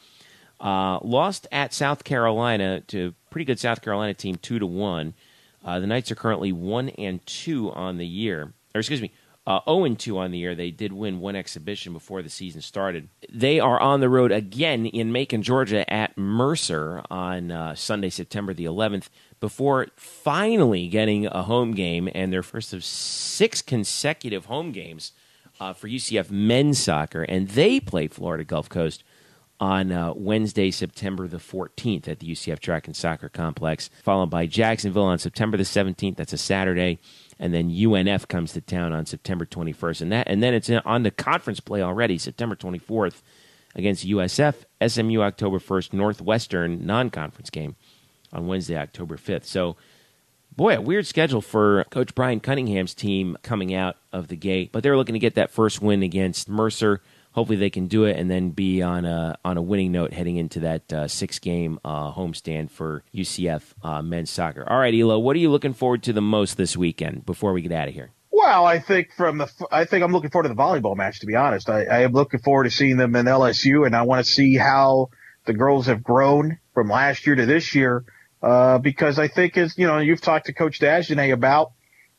Uh, 0.59 1.01
lost 1.03 1.47
at 1.53 1.75
South 1.75 2.03
Carolina 2.03 2.81
to 2.81 3.09
a 3.09 3.31
pretty 3.31 3.45
good 3.45 3.61
South 3.61 3.83
Carolina 3.83 4.15
team, 4.15 4.37
two 4.37 4.59
to 4.59 4.65
one. 4.65 5.13
Uh, 5.63 5.81
the 5.81 5.87
Knights 5.87 6.11
are 6.11 6.15
currently 6.15 6.51
one 6.51 6.89
and 6.89 7.21
two 7.27 7.71
on 7.71 7.99
the 7.99 8.07
year, 8.07 8.55
or 8.75 8.79
excuse 8.79 9.03
me, 9.03 9.13
uh, 9.47 9.61
0 9.67 9.85
and 9.85 9.99
2 9.99 10.19
on 10.19 10.31
the 10.31 10.39
year. 10.39 10.55
They 10.55 10.71
did 10.71 10.93
win 10.93 11.21
one 11.21 11.37
exhibition 11.37 11.93
before 11.93 12.23
the 12.23 12.31
season 12.31 12.63
started. 12.63 13.09
They 13.31 13.61
are 13.61 13.79
on 13.81 14.01
the 14.01 14.09
road 14.09 14.33
again 14.33 14.87
in 14.87 15.13
Macon, 15.13 15.43
Georgia 15.43 15.91
at 15.93 16.17
Mercer 16.17 17.03
on 17.11 17.51
uh, 17.51 17.75
Sunday, 17.75 18.09
September 18.09 18.55
the 18.55 18.65
11th, 18.65 19.09
before 19.45 19.89
finally 19.95 20.89
getting 20.89 21.27
a 21.27 21.43
home 21.43 21.73
game 21.73 22.09
and 22.15 22.33
their 22.33 22.43
first 22.43 22.73
of 22.73 22.83
six 22.83 23.61
consecutive 23.61 24.47
home 24.47 24.73
games 24.73 25.13
uh, 25.61 25.75
for 25.75 25.87
UCF 25.87 26.31
men's 26.31 26.79
soccer, 26.79 27.25
and 27.25 27.49
they 27.49 27.79
play 27.79 28.09
Florida 28.09 28.43
Gulf 28.43 28.71
Coast 28.71 29.05
on 29.61 29.93
uh, 29.93 30.15
Wednesday, 30.17 30.71
September 30.71 31.29
the 31.29 31.37
14th 31.37 32.09
at 32.09 32.21
the 32.21 32.33
UCF 32.33 32.59
Track 32.59 32.87
and 32.87 32.97
Soccer 32.97 33.29
Complex, 33.29 33.91
followed 34.03 34.31
by 34.31 34.47
Jacksonville 34.47 35.05
on 35.05 35.19
September 35.19 35.59
the 35.59 35.65
17th. 35.65 36.17
That's 36.17 36.33
a 36.33 36.39
Saturday. 36.39 36.99
And 37.39 37.53
then 37.53 37.69
UNF 37.69 38.27
comes 38.27 38.55
to 38.55 38.63
town 38.63 38.95
on 38.95 39.05
September 39.05 39.45
21st. 39.45 40.01
And 40.01 40.13
that 40.13 40.27
and 40.27 40.43
then 40.43 40.55
it's 40.55 40.71
on 40.71 41.03
the 41.03 41.11
conference 41.11 41.61
play 41.61 41.83
already, 41.83 42.17
September 42.17 42.57
24th 42.57 43.21
against 43.75 44.07
USF, 44.07 44.65
SMU 44.87 45.21
October 45.21 45.59
1st, 45.59 45.93
Northwestern 45.93 46.87
non-conference 46.87 47.51
game 47.51 47.77
on 48.35 48.47
Wednesday, 48.47 48.77
October 48.77 49.17
5th. 49.17 49.45
So 49.45 49.77
boy, 50.57 50.77
a 50.77 50.81
weird 50.81 51.07
schedule 51.07 51.41
for 51.41 51.85
Coach 51.91 52.15
Brian 52.15 52.41
Cunningham's 52.41 52.95
team 52.95 53.37
coming 53.43 53.75
out 53.75 53.97
of 54.13 54.29
the 54.29 54.37
gate. 54.37 54.71
But 54.73 54.83
they're 54.83 54.97
looking 54.97 55.15
to 55.15 55.19
get 55.19 55.35
that 55.35 55.51
first 55.51 55.81
win 55.81 56.03
against 56.03 56.49
Mercer 56.49 57.01
hopefully 57.35 57.59
they 57.59 57.71
can 57.71 57.87
do 57.87 58.05
it 58.05 58.17
and 58.17 58.31
then 58.31 58.51
be 58.51 58.81
on 58.81 59.05
a 59.05 59.37
on 59.45 59.57
a 59.57 59.63
winning 59.63 59.93
note 59.93 60.13
heading 60.13 60.37
into 60.37 60.61
that 60.61 60.93
uh, 60.93 61.07
six 61.07 61.39
game 61.39 61.79
uh, 61.85 62.13
homestand 62.13 62.71
for 62.71 63.03
UCF 63.15 63.63
uh, 63.83 64.01
men's 64.01 64.31
soccer. 64.31 64.67
All 64.69 64.79
right, 64.79 64.95
Elo, 64.95 65.19
what 65.19 65.37
are 65.37 65.41
you 65.41 65.51
looking 65.51 65.75
forward 65.75 66.03
to 66.05 66.13
the 66.13 66.23
most 66.23 66.57
this 66.57 66.77
weekend 66.77 67.27
before 67.27 67.53
we 67.53 67.61
get 67.61 67.73
out 67.73 67.89
of 67.89 67.95
here? 67.95 68.11
Well, 68.31 68.65
I 68.65 68.81
think 68.81 69.13
from 69.17 69.39
the, 69.39 69.51
I 69.71 69.85
think 69.85 70.03
I'm 70.03 70.13
looking 70.13 70.31
forward 70.31 70.49
to 70.49 70.55
the 70.55 70.61
volleyball 70.61 70.97
match. 70.97 71.21
To 71.21 71.27
be 71.27 71.37
honest, 71.37 71.69
I, 71.69 71.85
I 71.85 71.99
am 72.01 72.13
looking 72.13 72.41
forward 72.41 72.65
to 72.65 72.71
seeing 72.71 72.97
them 72.97 73.15
in 73.15 73.27
LSU, 73.27 73.87
and 73.87 73.95
I 73.95 74.03
want 74.03 74.25
to 74.25 74.31
see 74.31 74.57
how 74.57 75.11
the 75.45 75.53
girls 75.53 75.87
have 75.87 76.03
grown 76.03 76.59
from 76.73 76.89
last 76.89 77.27
year 77.27 77.37
to 77.37 77.47
this 77.47 77.75
year. 77.75 78.05
Uh, 78.45 78.77
because 78.77 79.19
I 79.19 79.29
think 79.29 79.57
as 79.57 79.79
you 79.79 79.87
know, 79.87 79.97
you've 79.97 80.21
talked 80.21 80.47
to 80.47 80.53
Coach 80.53 80.79
Dagenais 80.79 81.33
about 81.33 81.73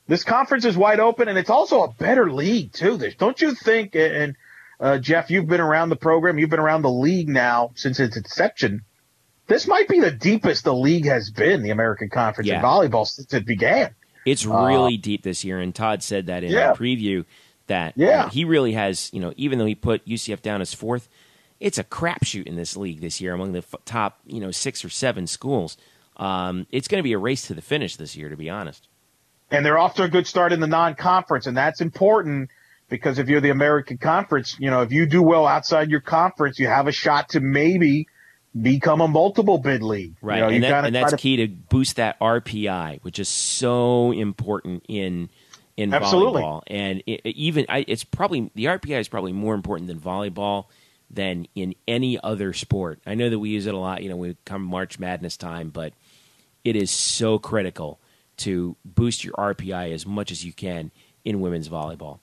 this 0.08 0.24
conference 0.24 0.66
is 0.66 0.76
wide 0.76 1.00
open, 1.00 1.28
and 1.28 1.38
it's 1.38 1.52
also 1.52 1.84
a 1.84 1.94
better 1.94 2.32
league 2.32 2.74
too. 2.74 2.98
This, 2.98 3.14
don't 3.14 3.40
you 3.40 3.54
think? 3.54 3.96
And 3.96 4.36
uh, 4.80 4.98
Jeff, 4.98 5.30
you've 5.30 5.46
been 5.46 5.62
around 5.62 5.90
the 5.90 5.96
program, 5.96 6.40
you've 6.40 6.50
been 6.50 6.60
around 6.60 6.82
the 6.82 6.90
league 6.90 7.30
now 7.30 7.74
since 7.76 8.00
its 8.00 8.18
inception. 8.18 8.82
This 9.46 9.68
might 9.68 9.88
be 9.88 10.00
the 10.00 10.10
deepest 10.10 10.64
the 10.64 10.74
league 10.74 11.06
has 11.06 11.30
been, 11.30 11.62
the 11.62 11.70
American 11.70 12.10
Conference 12.10 12.48
yeah. 12.48 12.58
in 12.58 12.66
volleyball 12.66 13.06
since 13.06 13.32
it 13.32 13.46
began. 13.46 13.94
It's 14.26 14.48
really 14.48 14.96
uh, 14.96 15.02
deep 15.02 15.22
this 15.22 15.44
year, 15.44 15.60
and 15.60 15.76
Todd 15.76 16.02
said 16.02 16.26
that 16.26 16.44
in 16.44 16.54
yeah. 16.54 16.70
our 16.70 16.76
preview 16.76 17.24
that 17.68 17.94
yeah. 17.96 18.30
he 18.30 18.46
really 18.46 18.74
has, 18.74 19.12
you 19.14 19.20
know, 19.20 19.32
even 19.38 19.60
though 19.60 19.68
he 19.68 19.76
put 19.76 20.04
UCF 20.08 20.42
down 20.42 20.62
as 20.62 20.74
fourth, 20.74 21.08
it's 21.60 21.78
a 21.78 21.84
crapshoot 21.84 22.48
in 22.48 22.56
this 22.56 22.76
league 22.76 23.02
this 23.02 23.22
year 23.22 23.36
among 23.36 23.52
the 23.52 23.60
f- 23.60 23.76
top, 23.86 24.22
you 24.26 24.40
know, 24.40 24.50
six 24.50 24.84
or 24.84 24.90
seven 24.90 25.28
schools. 25.28 25.78
Um, 26.18 26.68
it's 26.72 26.88
going 26.88 27.00
to 27.00 27.04
be 27.04 27.14
a 27.14 27.18
race 27.18 27.48
to 27.48 27.54
the 27.54 27.62
finish 27.62 27.96
this 27.96 28.16
year, 28.16 28.30
to 28.30 28.38
be 28.38 28.50
honest. 28.50 28.88
And 29.52 29.66
they're 29.66 29.78
off 29.78 29.96
to 29.96 30.04
a 30.04 30.10
good 30.10 30.28
start 30.28 30.54
in 30.54 30.60
the 30.60 30.68
non-conference, 30.68 31.46
and 31.46 31.56
that's 31.56 31.82
important 31.82 32.50
because 32.90 33.20
if 33.20 33.30
you're 33.30 33.42
the 33.42 33.50
American 33.50 33.98
Conference, 33.98 34.56
you 34.60 34.70
know, 34.70 34.82
if 34.82 34.92
you 34.92 35.06
do 35.06 35.22
well 35.22 35.46
outside 35.46 35.90
your 35.90 36.02
conference, 36.02 36.60
you 36.60 36.68
have 36.68 36.88
a 36.88 36.92
shot 36.92 37.30
to 37.30 37.40
maybe 37.40 38.08
become 38.60 39.02
a 39.02 39.08
multiple 39.08 39.58
bid 39.58 39.84
league. 39.84 40.16
Right, 40.22 40.38
you 40.38 40.42
know, 40.42 40.50
and, 40.50 40.64
that, 40.64 40.86
and 40.86 40.96
that's 40.96 41.12
to... 41.12 41.18
key 41.18 41.38
to 41.38 41.48
boost 41.48 41.98
that 41.98 42.20
RPI, 42.20 43.04
which 43.04 43.20
is 43.20 43.30
so 43.30 44.12
important 44.12 44.86
in 44.88 45.30
in 45.78 45.94
Absolutely. 45.94 46.42
volleyball. 46.42 46.64
And 46.68 47.04
it, 47.06 47.22
it 47.24 47.36
even 47.36 47.66
I, 47.70 47.86
it's 47.88 48.04
probably 48.04 48.52
the 48.56 48.66
RPI 48.66 49.00
is 49.00 49.08
probably 49.08 49.34
more 49.34 49.56
important 49.56 49.88
than 49.88 50.00
volleyball 50.00 50.66
than 51.10 51.48
in 51.56 51.76
any 51.88 52.20
other 52.24 52.54
sport. 52.54 53.00
I 53.06 53.16
know 53.16 53.30
that 53.30 53.40
we 53.40 53.50
use 53.50 53.68
it 53.68 53.74
a 53.74 53.78
lot. 53.78 54.02
You 54.04 54.10
know, 54.10 54.16
we 54.16 54.38
come 54.46 54.64
March 54.64 55.00
Madness 55.00 55.38
time, 55.38 55.70
but 55.70 55.94
it 56.66 56.76
is 56.76 56.92
so 56.92 57.40
critical 57.40 58.02
to 58.38 58.76
boost 58.84 59.24
your 59.24 59.36
RPI 59.36 59.94
as 59.94 60.06
much 60.06 60.32
as 60.32 60.44
you 60.44 60.52
can 60.52 60.92
in 61.24 61.40
women's 61.40 61.70
volleyball. 61.70 62.20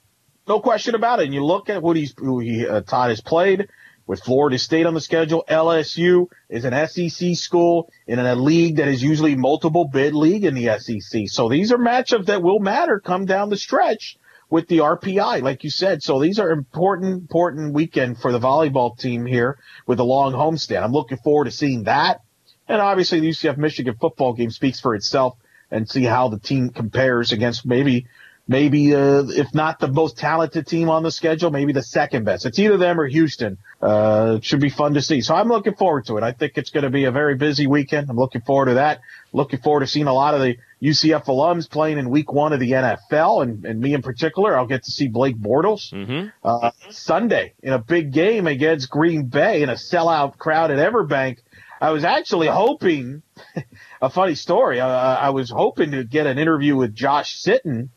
No 0.47 0.61
question 0.61 0.95
about 0.95 1.21
it. 1.21 1.27
And 1.27 1.35
you 1.35 1.45
look 1.45 1.71
at 1.71 1.83
what 1.83 1.97
he's 1.97 2.13
who 2.17 2.41
he 2.41 2.67
uh, 2.67 2.83
Todd 2.83 3.11
has 3.11 3.21
played 3.21 3.69
with 4.07 4.21
Florida 4.21 4.59
State 4.59 4.85
on 4.85 4.95
the 4.95 5.01
schedule. 5.01 5.45
LSU 5.49 6.27
is 6.51 6.65
an 6.65 6.89
SEC 6.89 7.37
school 7.37 7.89
in 8.09 8.19
a 8.19 8.35
league 8.35 8.77
that 8.77 8.89
is 8.89 9.03
usually 9.03 9.37
multiple 9.37 9.87
bid 9.87 10.15
league 10.15 10.45
in 10.45 10.55
the 10.55 10.79
SEC. 10.79 11.29
So 11.29 11.49
these 11.49 11.73
are 11.73 11.79
matchups 11.79 12.27
that 12.27 12.43
will 12.43 12.59
matter 12.59 13.01
come 13.01 13.25
down 13.25 13.49
the 13.49 13.57
stretch 13.57 14.19
with 14.51 14.67
the 14.67 14.79
RPI, 14.79 15.43
like 15.43 15.63
you 15.63 15.71
said. 15.71 16.03
So 16.03 16.21
these 16.21 16.41
are 16.41 16.51
important, 16.51 17.23
important 17.23 17.73
weekend 17.73 18.19
for 18.19 18.33
the 18.33 18.41
volleyball 18.41 18.99
team 18.99 19.25
here 19.25 19.59
with 19.87 20.01
a 20.01 20.05
long 20.05 20.33
homestand. 20.33 20.83
I'm 20.83 20.93
looking 20.93 21.19
forward 21.19 21.45
to 21.45 21.53
seeing 21.53 21.85
that. 21.85 22.21
And 22.69 22.81
obviously 22.81 23.21
the 23.21 23.29
UCF 23.29 23.57
Michigan 23.57 23.97
football 24.01 24.33
game 24.33 24.51
speaks 24.51 24.81
for 24.81 24.95
itself 24.95 25.37
and 25.71 25.89
see 25.89 26.05
how 26.05 26.29
the 26.29 26.39
team 26.39 26.71
compares 26.71 27.33
against 27.33 27.67
maybe 27.67 28.07
maybe 28.49 28.95
uh, 28.95 29.25
if 29.29 29.55
not 29.55 29.79
the 29.79 29.89
most 29.89 30.19
talented 30.19 30.67
team 30.67 30.89
on 30.89 31.03
the 31.03 31.11
schedule, 31.11 31.51
maybe 31.51 31.73
the 31.73 31.83
second 31.83 32.25
best. 32.25 32.45
It's 32.45 32.59
either 32.59 32.77
them 32.77 33.01
or 33.01 33.07
Houston. 33.07 33.59
Uh, 33.81 34.37
it 34.39 34.45
should 34.45 34.61
be 34.61 34.69
fun 34.69 34.95
to 34.95 35.03
see. 35.03 35.21
So 35.21 35.35
I'm 35.35 35.49
looking 35.49 35.75
forward 35.75 36.07
to 36.07 36.17
it. 36.17 36.23
I 36.23 36.33
think 36.33 36.53
it's 36.57 36.71
going 36.71 36.85
to 36.85 36.91
be 36.91 37.05
a 37.05 37.11
very 37.11 37.37
busy 37.37 37.67
weekend. 37.67 38.11
I'm 38.11 38.17
looking 38.17 38.43
forward 38.43 38.67
to 38.67 38.75
that. 38.75 39.01
Looking 39.33 39.61
forward 39.61 39.81
to 39.81 39.87
seeing 39.87 40.07
a 40.07 40.13
lot 40.13 40.35
of 40.35 40.41
the 40.41 40.59
UCF 40.83 41.25
alums 41.27 41.71
playing 41.71 41.99
in 41.99 42.11
week 42.11 42.33
one 42.33 42.53
of 42.53 42.61
the 42.61 42.73
NFL 42.73 43.43
and, 43.43 43.65
and 43.65 43.81
me 43.81 43.95
in 43.95 44.03
particular. 44.03 44.57
I'll 44.57 44.67
get 44.67 44.85
to 44.85 44.91
see 44.91 45.09
Blake 45.09 45.37
Bortles 45.37 45.93
mm-hmm. 45.93 46.29
uh, 46.45 46.71
Sunday 46.91 47.55
in 47.63 47.73
a 47.73 47.79
big 47.79 48.13
game 48.13 48.47
against 48.47 48.91
Green 48.91 49.27
Bay 49.27 49.63
in 49.63 49.69
a 49.69 49.75
sellout 49.75 50.37
crowd 50.39 50.71
at 50.71 50.79
Everbank. 50.79 51.39
I 51.83 51.91
was 51.91 52.05
actually 52.05 52.47
hoping, 52.47 53.23
a 54.03 54.09
funny 54.09 54.37
story. 54.37 54.81
Uh, 54.81 54.87
I 54.87 55.31
was 55.31 55.51
hoping 55.51 55.91
to 55.91 56.05
get 56.05 56.27
an 56.27 56.39
interview 56.39 56.77
with 56.77 56.95
Josh 56.95 57.43
Sitton, 57.43 57.89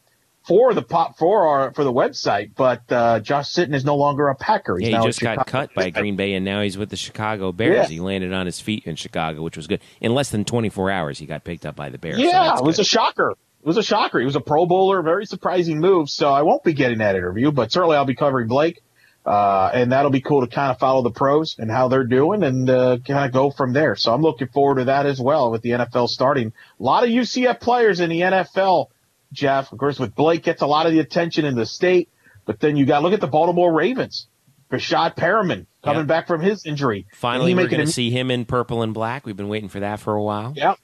for 0.46 0.76
the 0.76 0.82
pop 0.84 1.18
for 1.18 1.48
our 1.48 1.74
for 1.74 1.84
the 1.84 1.92
website, 1.92 2.52
but 2.56 2.92
uh, 2.92 3.20
Josh 3.20 3.50
Sitton 3.50 3.74
is 3.74 3.84
no 3.84 3.96
longer 3.96 4.28
a 4.28 4.36
Packer. 4.36 4.78
He's 4.78 4.90
yeah, 4.90 5.02
he 5.02 5.08
just 5.08 5.20
got 5.20 5.48
cut 5.48 5.74
by 5.74 5.90
Green 5.90 6.16
Bay, 6.16 6.34
and 6.34 6.46
now 6.46 6.62
he's 6.62 6.78
with 6.78 6.90
the 6.90 6.96
Chicago 6.96 7.52
Bears. 7.52 7.90
Yeah. 7.90 7.96
He 7.96 8.00
landed 8.00 8.32
on 8.32 8.46
his 8.46 8.60
feet 8.60 8.86
in 8.86 8.96
Chicago, 8.96 9.42
which 9.42 9.58
was 9.58 9.66
good. 9.68 9.82
In 10.02 10.14
less 10.14 10.30
than 10.30 10.46
24 10.46 10.92
hours, 10.92 11.18
he 11.18 11.26
got 11.26 11.44
picked 11.44 11.66
up 11.66 11.76
by 11.76 11.90
the 11.90 11.98
Bears. 11.98 12.20
Yeah, 12.20 12.56
so 12.56 12.64
it 12.64 12.66
was 12.66 12.76
good. 12.78 12.84
a 12.84 12.86
shocker. 12.86 13.32
It 13.32 13.68
was 13.68 13.78
a 13.78 13.84
shocker. 13.84 14.20
He 14.20 14.26
was 14.26 14.36
a 14.36 14.42
Pro 14.42 14.68
Bowler, 14.68 15.02
very 15.02 15.26
surprising 15.26 15.80
move. 15.80 16.10
So 16.10 16.32
I 16.32 16.44
won't 16.44 16.64
be 16.64 16.74
getting 16.74 17.00
that 17.00 17.16
interview, 17.16 17.52
but 17.52 17.72
certainly 17.72 17.98
I'll 17.98 18.06
be 18.06 18.16
covering 18.16 18.48
Blake. 18.48 18.82
Uh, 19.26 19.72
and 19.74 19.92
that'll 19.92 20.12
be 20.12 20.22
cool 20.22 20.42
to 20.42 20.48
kind 20.48 20.72
of 20.72 20.78
follow 20.78 21.02
the 21.02 21.12
pros 21.12 21.56
and 21.58 21.72
how 21.72 21.88
they're 21.88 22.04
doing 22.04 22.44
and 22.44 22.70
uh, 22.70 22.98
kind 23.08 23.26
of 23.26 23.32
go 23.32 23.50
from 23.50 23.74
there. 23.74 23.96
So 23.96 24.14
I'm 24.14 24.22
looking 24.22 24.50
forward 24.50 24.76
to 24.76 24.84
that 24.86 25.08
as 25.08 25.20
well 25.20 25.50
with 25.50 25.64
the 25.64 25.72
NFL 25.72 26.10
starting. 26.10 26.54
A 26.80 26.84
lot 26.84 27.04
of 27.04 27.10
UCF 27.10 27.60
players 27.60 28.00
in 28.00 28.12
the 28.12 28.22
NFL 28.22 28.90
Jeff. 29.32 29.72
Of 29.72 29.78
course, 29.78 30.00
with 30.00 30.16
Blake 30.16 30.44
gets 30.44 30.62
a 30.62 30.68
lot 30.68 30.86
of 30.86 30.94
the 30.94 31.00
attention 31.00 31.46
in 31.46 31.56
the 31.56 31.66
state, 31.66 32.10
but 32.46 32.60
then 32.60 32.78
you 32.78 32.86
got 32.86 33.00
to 33.00 33.04
look 33.04 33.14
at 33.14 33.22
the 33.22 33.28
Baltimore 33.28 33.74
Ravens. 33.74 34.28
Breshad 34.72 35.16
Perriman 35.16 35.68
coming 35.84 36.02
yep. 36.02 36.08
back 36.08 36.28
from 36.28 36.42
his 36.42 36.66
injury. 36.66 37.06
Finally, 37.14 37.54
we're 37.54 37.68
going 37.68 37.86
to 37.86 37.92
see 37.92 38.10
him 38.10 38.32
in 38.32 38.46
purple 38.46 38.82
and 38.82 38.94
black. 38.94 39.26
We've 39.26 39.38
been 39.38 39.48
waiting 39.48 39.70
for 39.70 39.80
that 39.82 40.00
for 40.00 40.16
a 40.16 40.24
while. 40.24 40.54
Yeah. 40.56 40.76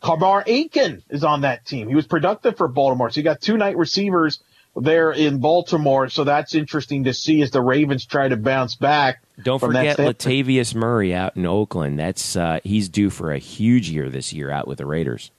Kamar 0.00 0.44
Aiken 0.46 1.02
is 1.10 1.24
on 1.24 1.42
that 1.42 1.66
team. 1.66 1.88
He 1.88 1.94
was 1.94 2.06
productive 2.06 2.56
for 2.56 2.68
Baltimore. 2.68 3.10
So 3.10 3.20
you 3.20 3.24
got 3.24 3.40
two 3.40 3.56
Knight 3.56 3.76
receivers 3.76 4.40
there 4.76 5.10
in 5.10 5.38
Baltimore. 5.38 6.08
So 6.08 6.24
that's 6.24 6.54
interesting 6.54 7.04
to 7.04 7.14
see 7.14 7.42
as 7.42 7.50
the 7.50 7.62
Ravens 7.62 8.04
try 8.04 8.28
to 8.28 8.36
bounce 8.36 8.74
back. 8.74 9.22
Don't 9.42 9.58
forget 9.58 9.96
Latavius 9.96 10.74
Murray 10.74 11.14
out 11.14 11.36
in 11.36 11.46
Oakland. 11.46 11.98
That's 11.98 12.36
uh, 12.36 12.60
he's 12.62 12.88
due 12.88 13.10
for 13.10 13.32
a 13.32 13.38
huge 13.38 13.90
year 13.90 14.08
this 14.08 14.32
year 14.32 14.50
out 14.50 14.68
with 14.68 14.78
the 14.78 14.86
Raiders. 14.86 15.30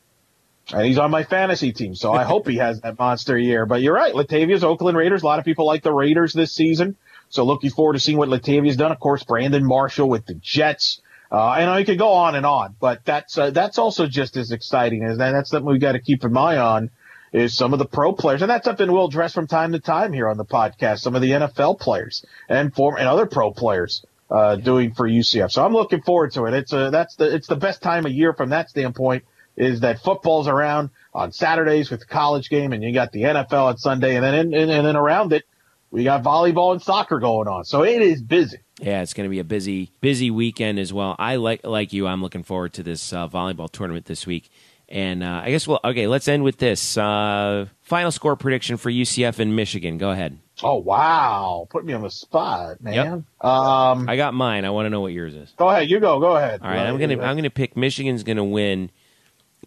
And 0.74 0.86
he's 0.86 0.98
on 0.98 1.12
my 1.12 1.24
fantasy 1.24 1.72
team, 1.72 1.96
so 1.96 2.12
I 2.12 2.24
hope 2.24 2.46
he 2.46 2.58
has 2.58 2.82
that 2.82 3.00
monster 3.00 3.38
year. 3.38 3.66
But 3.66 3.82
you're 3.82 3.94
right, 3.94 4.14
Latavius, 4.14 4.64
Oakland 4.64 4.98
Raiders. 4.98 5.24
A 5.24 5.26
lot 5.26 5.40
of 5.40 5.46
people 5.46 5.66
like 5.66 5.82
the 5.82 5.94
Raiders 5.94 6.34
this 6.34 6.52
season, 6.52 6.98
so 7.30 7.46
looking 7.46 7.70
forward 7.70 7.94
to 7.94 8.00
seeing 8.00 8.18
what 8.18 8.28
Latavius 8.28 8.76
done. 8.76 8.92
Of 8.92 9.00
course, 9.00 9.24
Brandon 9.24 9.64
Marshall 9.64 10.10
with 10.10 10.26
the 10.26 10.34
Jets, 10.34 11.00
uh, 11.32 11.54
and 11.54 11.70
I 11.70 11.86
could 11.86 11.98
go 11.98 12.10
on 12.10 12.36
and 12.36 12.46
on. 12.46 12.76
But 12.82 13.06
that's 13.06 13.38
uh, 13.38 13.52
that's 13.52 13.78
also 13.78 14.08
just 14.08 14.36
as 14.36 14.52
exciting 14.52 15.06
as 15.06 15.20
that. 15.20 15.32
That's 15.32 15.52
something 15.52 15.72
we've 15.72 15.80
got 15.80 15.94
to 15.94 16.02
keep 16.02 16.26
an 16.26 16.36
eye 16.36 16.58
on. 16.58 16.90
Is 17.38 17.56
some 17.56 17.74
of 17.74 17.80
the 17.80 17.86
pro 17.86 18.14
players, 18.14 18.42
and 18.42 18.50
that's 18.50 18.66
something 18.66 18.92
we'll 18.92 19.08
address 19.08 19.34
from 19.34 19.48
time 19.48 19.74
to 19.74 19.80
time 19.80 20.12
here 20.12 20.28
on 20.28 20.38
the 20.38 20.46
podcast. 20.46 21.00
Some 21.00 21.16
of 21.16 21.22
the 21.22 21.32
NFL 21.32 21.80
players 21.80 22.26
and 22.50 22.74
form 22.74 22.96
and 22.98 23.08
other 23.08 23.26
pro 23.26 23.52
players 23.52 24.04
uh, 24.32 24.56
doing 24.56 24.94
for 24.94 25.08
UCF. 25.08 25.52
So 25.52 25.64
I'm 25.66 25.74
looking 25.74 26.02
forward 26.02 26.32
to 26.34 26.46
it. 26.46 26.54
It's 26.54 26.74
a, 26.74 26.90
that's 26.90 27.16
the 27.16 27.34
it's 27.34 27.48
the 27.48 27.56
best 27.56 27.82
time 27.82 28.06
of 28.06 28.12
year 28.12 28.34
from 28.34 28.50
that 28.50 28.70
standpoint 28.70 29.24
is 29.56 29.82
that 29.82 30.00
football's 30.00 30.48
around 30.48 30.90
on 31.14 31.32
Saturdays 31.32 31.90
with 31.90 32.02
the 32.02 32.06
college 32.06 32.50
game, 32.50 32.74
and 32.74 32.84
you 32.84 32.94
got 32.94 33.12
the 33.12 33.24
NFL 33.24 33.64
on 33.64 33.78
Sunday, 33.78 34.16
and 34.16 34.24
then 34.24 34.34
in, 34.36 34.54
and, 34.54 34.72
and 34.72 34.86
then 34.86 34.96
around 34.96 35.34
it, 35.34 35.44
we 35.90 36.04
got 36.04 36.24
volleyball 36.24 36.74
and 36.74 36.82
soccer 36.82 37.20
going 37.20 37.48
on. 37.48 37.66
So 37.66 37.84
it 37.84 38.02
is 38.02 38.22
busy. 38.22 38.58
Yeah, 38.80 39.02
it's 39.02 39.14
going 39.14 39.28
to 39.28 39.32
be 39.32 39.40
a 39.40 39.44
busy, 39.44 39.92
busy 40.02 40.30
weekend 40.30 40.78
as 40.78 40.94
well. 40.94 41.16
I 41.18 41.38
like 41.38 41.66
like 41.66 41.94
you. 41.94 42.06
I'm 42.06 42.22
looking 42.22 42.44
forward 42.44 42.74
to 42.74 42.84
this 42.84 43.12
uh, 43.12 43.28
volleyball 43.28 43.72
tournament 43.72 44.06
this 44.06 44.28
week. 44.28 44.50
And 44.90 45.24
uh, 45.24 45.42
I 45.44 45.52
guess 45.52 45.68
well, 45.68 45.82
okay. 45.84 46.08
Let's 46.08 46.28
end 46.28 46.44
with 46.44 46.58
this 46.58 46.98
uh, 46.98 47.66
final 47.82 48.12
score 48.12 48.36
prediction 48.38 48.78
for 48.78 48.90
UCF 48.90 49.40
in 49.40 49.56
Michigan. 49.56 49.98
Go 49.98 50.12
ahead. 50.12 50.40
Oh 50.64 50.76
wow, 50.76 51.68
put 51.70 51.86
me 51.86 51.94
on 51.94 52.02
the 52.02 52.10
spot, 52.10 52.82
man. 52.82 52.94
Yep. 52.94 53.46
Um, 53.50 54.10
I 54.10 54.16
got 54.16 54.34
mine. 54.34 54.64
I 54.64 54.70
want 54.70 54.86
to 54.86 54.90
know 54.90 55.02
what 55.02 55.12
yours 55.12 55.36
is. 55.36 55.54
Go 55.58 55.70
ahead. 55.70 55.90
You 55.90 56.00
go. 56.00 56.20
Go 56.20 56.38
ahead. 56.38 56.62
All 56.62 56.70
right. 56.70 56.88
I'm 56.88 56.98
gonna 56.98 57.22
I'm 57.22 57.36
gonna 57.36 57.50
pick 57.50 57.76
Michigan's 57.76 58.24
gonna 58.24 58.46
win 58.46 58.90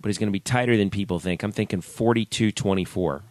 but 0.00 0.08
it's 0.08 0.18
going 0.18 0.28
to 0.28 0.32
be 0.32 0.40
tighter 0.40 0.76
than 0.76 0.90
people 0.90 1.18
think. 1.18 1.42
I'm 1.42 1.52
thinking 1.52 1.80
42 1.80 2.52
24. 2.52 3.22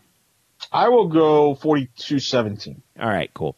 I 0.71 0.89
will 0.89 1.07
go 1.07 1.55
42-17. 1.55 2.81
All 2.99 3.07
right, 3.07 3.33
cool. 3.33 3.55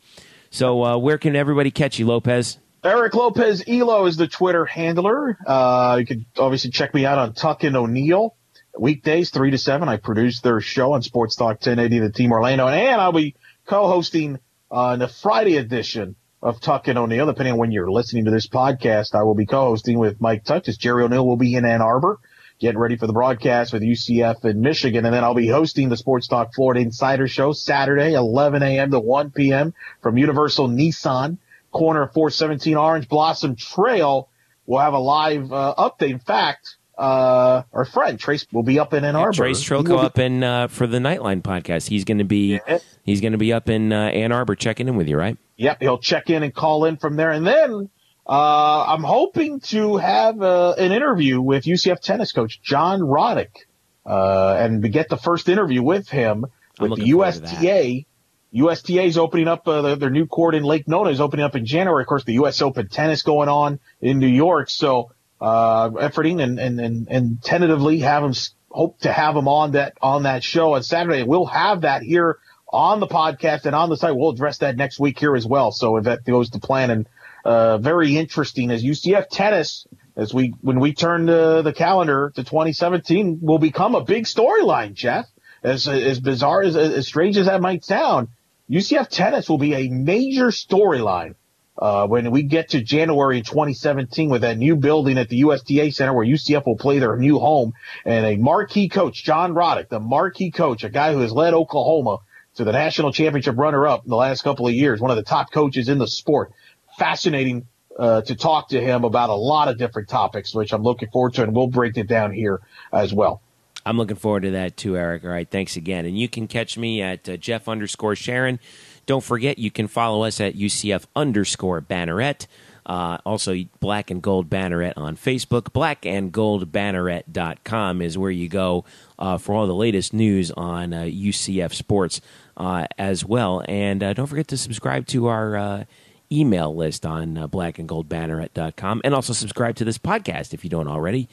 So 0.50 0.84
uh, 0.84 0.98
where 0.98 1.18
can 1.18 1.36
everybody 1.36 1.72
catch 1.72 1.98
you, 1.98 2.06
Lopez? 2.06 2.58
Eric 2.84 3.14
Lopez 3.14 3.64
Elo 3.68 4.08
is 4.08 4.18
the 4.18 4.28
Twitter 4.28 4.66
handler. 4.66 5.38
Uh, 5.46 5.98
you 6.00 6.06
can 6.06 6.26
obviously 6.36 6.72
check 6.72 6.96
me 6.96 7.06
out 7.06 7.20
on 7.20 7.34
Tuck 7.34 7.64
and 7.64 7.76
O'Neill 7.76 8.36
weekdays 8.76 9.30
three 9.30 9.52
to 9.52 9.58
seven. 9.60 9.88
I 9.88 9.98
produce 9.98 10.42
their 10.42 10.62
show 10.62 10.94
on 10.94 11.04
Sports 11.04 11.36
Talk 11.36 11.58
1080 11.66 12.00
The 12.00 12.12
Team 12.12 12.32
Orlando, 12.32 12.68
and 12.68 13.00
I'll 13.00 13.12
be 13.12 13.36
co-hosting 13.68 14.40
uh, 14.72 14.96
the 14.96 15.08
Friday 15.08 15.58
edition 15.58 16.16
of 16.42 16.60
Tuck 16.60 16.88
and 16.88 16.98
O'Neill. 16.98 17.28
Depending 17.28 17.54
on 17.54 17.60
when 17.60 17.72
you're 17.72 17.92
listening 17.92 18.26
to 18.26 18.32
this 18.32 18.48
podcast, 18.48 19.14
I 19.14 19.22
will 19.24 19.36
be 19.36 19.46
co-hosting 19.46 20.00
with 20.00 20.20
Mike 20.20 20.44
Tuck. 20.44 20.64
Jerry 20.64 21.04
O'Neill 21.04 21.28
will 21.28 21.38
be 21.38 21.54
in 21.54 21.66
Ann 21.66 21.84
Arbor, 21.84 22.18
getting 22.60 22.80
ready 22.80 22.98
for 22.98 23.06
the 23.06 23.14
broadcast 23.14 23.74
with 23.74 23.84
UCF 23.84 24.44
in 24.44 24.60
Michigan, 24.62 25.06
and 25.06 25.14
then 25.14 25.24
I'll 25.24 25.36
be 25.36 25.48
hosting 25.48 25.90
the 25.90 25.98
Sports 25.98 26.26
Talk 26.28 26.56
Florida 26.56 26.80
Insider 26.80 27.28
Show 27.28 27.54
Saturday, 27.54 28.16
11 28.16 28.64
a.m. 28.64 28.90
to 28.90 29.00
1 29.00 29.30
p.m. 29.30 29.76
from 30.02 30.18
Universal 30.18 30.70
Nissan 30.70 31.38
corner 31.72 32.04
of 32.04 32.14
417 32.14 32.76
Orange 32.76 33.08
Blossom 33.08 33.56
Trail. 33.56 34.30
We'll 34.66 34.80
have 34.80 34.94
a 34.94 35.00
live 35.00 35.52
uh, 35.52 35.74
update. 35.78 36.12
In 36.12 36.20
fact, 36.20 36.76
uh, 36.98 37.64
our 37.74 37.86
friend 37.86 38.20
Trace 38.20 38.46
will 38.52 38.64
be 38.64 38.80
up 38.80 38.94
in 38.94 39.04
Ann 39.04 39.16
Arbor. 39.16 39.34
Trace 39.34 39.64
Trilko 39.64 40.04
up 40.04 40.20
in 40.20 40.44
uh, 40.44 40.68
for 40.68 40.86
the 40.86 41.00
Nightline 41.00 41.42
podcast. 41.42 41.88
He's 41.88 42.04
going 42.04 42.20
to 42.20 42.24
be 42.24 42.60
yeah. 42.68 42.80
he's 43.04 43.22
going 43.22 43.32
to 43.32 43.38
be 43.38 43.52
up 43.54 43.70
in 43.70 43.92
uh, 43.92 43.96
Ann 44.10 44.32
Arbor 44.32 44.56
checking 44.56 44.88
in 44.88 44.96
with 44.96 45.08
you, 45.08 45.18
right? 45.18 45.38
Yep, 45.58 45.82
he'll 45.82 45.98
check 45.98 46.30
in 46.30 46.44
and 46.44 46.54
call 46.54 46.86
in 46.86 46.98
from 46.98 47.16
there, 47.16 47.32
and 47.32 47.46
then 47.46 47.90
uh, 48.28 48.86
I'm 48.88 49.04
hoping 49.04 49.60
to 49.62 49.98
have 49.98 50.42
uh, 50.42 50.76
an 50.78 50.92
interview 50.92 51.42
with 51.42 51.64
UCF 51.64 52.02
tennis 52.02 52.32
coach 52.32 52.62
John 52.62 53.00
Roddick, 53.00 53.66
uh, 54.06 54.56
and 54.60 54.92
get 54.92 55.10
the 55.10 55.18
first 55.18 55.50
interview 55.50 55.82
with 55.82 56.08
him 56.08 56.46
with 56.80 56.98
the 56.98 57.10
USTA 57.10 58.06
USTA 58.54 59.04
is 59.04 59.18
opening 59.18 59.48
up 59.48 59.68
uh, 59.68 59.96
their 59.96 60.10
new 60.10 60.26
court 60.26 60.56
in 60.56 60.64
Lake 60.64 60.88
Nona 60.88 61.10
is 61.10 61.22
opening 61.22 61.46
up 61.46 61.56
in 61.56 61.66
January. 61.66 62.04
Of 62.04 62.08
course, 62.08 62.26
the 62.26 62.34
U.S. 62.34 62.62
Open 62.62 62.90
tennis 62.90 63.22
going 63.22 63.48
on 63.48 63.80
in 64.02 64.20
New 64.20 64.28
York. 64.28 64.70
So, 64.70 65.12
uh, 65.40 65.90
efforting 65.90 66.44
and, 66.44 66.60
and, 66.60 66.80
and, 66.80 67.08
and 67.10 67.42
tentatively 67.42 68.00
have 68.00 68.24
them 68.24 68.34
hope 68.70 69.00
to 69.00 69.12
have 69.12 69.36
them 69.36 69.48
on 69.48 69.72
that, 69.72 69.94
on 70.02 70.24
that 70.24 70.44
show 70.44 70.76
on 70.76 70.84
Saturday. 70.84 71.24
We'll 71.24 71.46
have 71.46 71.82
that 71.82 72.04
here 72.04 72.40
on 72.72 73.00
the 73.00 73.08
podcast 73.08 73.66
and 73.66 73.76
on 73.76 73.90
the 73.90 73.98
site. 73.98 74.16
We'll 74.16 74.32
address 74.32 74.60
that 74.60 74.76
next 74.76 75.00
week 75.00 75.18
here 75.18 75.36
as 75.36 75.46
well. 75.46 75.72
So 75.72 75.98
if 75.98 76.04
that 76.06 76.26
goes 76.26 76.52
to 76.52 76.60
plan 76.60 76.90
and, 76.90 77.10
uh, 77.44 77.78
very 77.80 78.18
interesting 78.18 78.70
as 78.70 78.84
UCF 78.84 79.30
tennis, 79.30 79.88
as 80.16 80.34
we, 80.34 80.54
when 80.62 80.80
we 80.80 80.94
turn 80.94 81.26
the, 81.26 81.62
the 81.64 81.74
calendar 81.74 82.32
to 82.36 82.44
2017 82.44 83.40
will 83.42 83.58
become 83.58 83.96
a 83.96 84.04
big 84.04 84.26
storyline, 84.26 84.94
Jeff. 84.94 85.26
As, 85.64 85.88
as 85.88 86.20
bizarre 86.20 86.64
as, 86.64 86.76
as 86.76 87.08
strange 87.08 87.38
as 87.38 87.46
that 87.46 87.62
might 87.62 87.86
sound, 87.86 88.30
UCF 88.72 89.10
tennis 89.10 89.50
will 89.50 89.58
be 89.58 89.74
a 89.74 89.90
major 89.90 90.48
storyline 90.48 91.36
uh, 91.78 92.08
when 92.08 92.32
we 92.32 92.44
get 92.44 92.70
to 92.70 92.82
January 92.82 93.42
2017 93.42 94.30
with 94.30 94.42
that 94.42 94.58
new 94.58 94.78
building 94.78 95.18
at 95.18 95.28
the 95.28 95.44
USTA 95.44 95.92
Center 95.92 96.14
where 96.14 96.26
UCF 96.26 96.66
will 96.66 96.78
play 96.78 97.00
their 97.00 97.18
new 97.18 97.38
home 97.38 97.74
and 98.06 98.26
a 98.26 98.38
marquee 98.38 98.88
coach, 98.88 99.26
John 99.26 99.54
Roddick, 99.54 99.90
the 99.90 100.00
marquee 100.00 100.52
coach, 100.52 100.86
a 100.86 100.90
guy 100.90 101.12
who 101.12 101.20
has 101.20 101.34
led 101.34 101.54
Oklahoma 101.54 102.20
to 102.56 102.64
the 102.64 102.72
national 102.72 103.12
championship 103.12 103.58
runner 103.58 103.88
up 103.88 104.06
in 104.06 104.10
the 104.10 104.16
last 104.16 104.42
couple 104.42 104.68
of 104.68 104.74
years, 104.74 105.02
one 105.02 105.12
of 105.12 105.18
the 105.18 105.24
top 105.24 105.52
coaches 105.52 105.90
in 105.90 105.98
the 105.98 106.08
sport. 106.08 106.54
Fascinating 106.98 107.68
uh, 108.00 108.22
to 108.22 108.36
talk 108.36 108.70
to 108.70 108.80
him 108.80 109.04
about 109.04 109.30
a 109.30 109.36
lot 109.36 109.68
of 109.68 109.78
different 109.78 110.08
topics, 110.08 110.56
which 110.56 110.72
I'm 110.72 110.84
looking 110.84 111.10
forward 111.10 111.34
to, 111.34 111.44
and 111.44 111.54
we'll 111.54 111.68
break 111.68 111.98
it 111.98 112.08
down 112.08 112.32
here 112.32 112.62
as 112.94 113.14
well. 113.14 113.42
I'm 113.86 113.98
looking 113.98 114.16
forward 114.16 114.44
to 114.44 114.52
that 114.52 114.78
too, 114.78 114.98
Eric. 114.98 115.24
All 115.24 115.30
right, 115.30 115.50
thanks 115.50 115.76
again. 115.76 116.06
And 116.06 116.18
you 116.18 116.30
can 116.30 116.48
catch 116.48 116.78
me 116.78 117.02
at 117.02 117.28
uh, 117.28 117.38
Jeff 117.38 117.68
underscore 117.68 118.16
Sharon. 118.16 118.60
Don't 119.06 119.24
forget, 119.24 119.58
you 119.58 119.72
can 119.72 119.88
follow 119.88 120.24
us 120.24 120.40
at 120.40 120.56
UCF 120.56 121.06
underscore 121.16 121.82
Banneret. 121.82 122.46
Uh, 122.86 123.18
also, 123.26 123.56
Black 123.80 124.12
and 124.12 124.22
Gold 124.22 124.50
Banneret 124.50 124.94
on 124.98 125.16
Facebook. 125.16 125.72
Blackandgoldbanneret.com 125.72 128.02
is 128.02 128.18
where 128.18 128.32
you 128.32 128.50
go 128.50 128.84
uh, 129.20 129.38
for 129.38 129.56
all 129.56 129.68
the 129.68 129.76
latest 129.76 130.14
news 130.14 130.52
on 130.52 130.90
UCF 130.92 131.66
uh, 131.66 131.70
sports 131.70 132.22
uh, 132.58 132.88
as 132.98 133.24
well. 133.24 133.64
And 133.68 134.04
uh, 134.04 134.14
don't 134.14 134.28
forget 134.28 134.48
to 134.50 134.58
subscribe 134.58 135.08
to 135.08 135.28
our 135.28 135.86
email 136.32 136.76
list 136.76 137.06
on 137.06 137.38
uh, 137.38 137.48
blackandgoldbanneret.com 137.48 139.02
and 139.04 139.14
also 139.14 139.34
subscribe 139.34 139.76
to 139.76 139.84
this 139.84 139.98
podcast 139.98 140.54
if 140.54 140.64
you 140.64 140.70
don't 140.70 140.88
already 140.88 141.28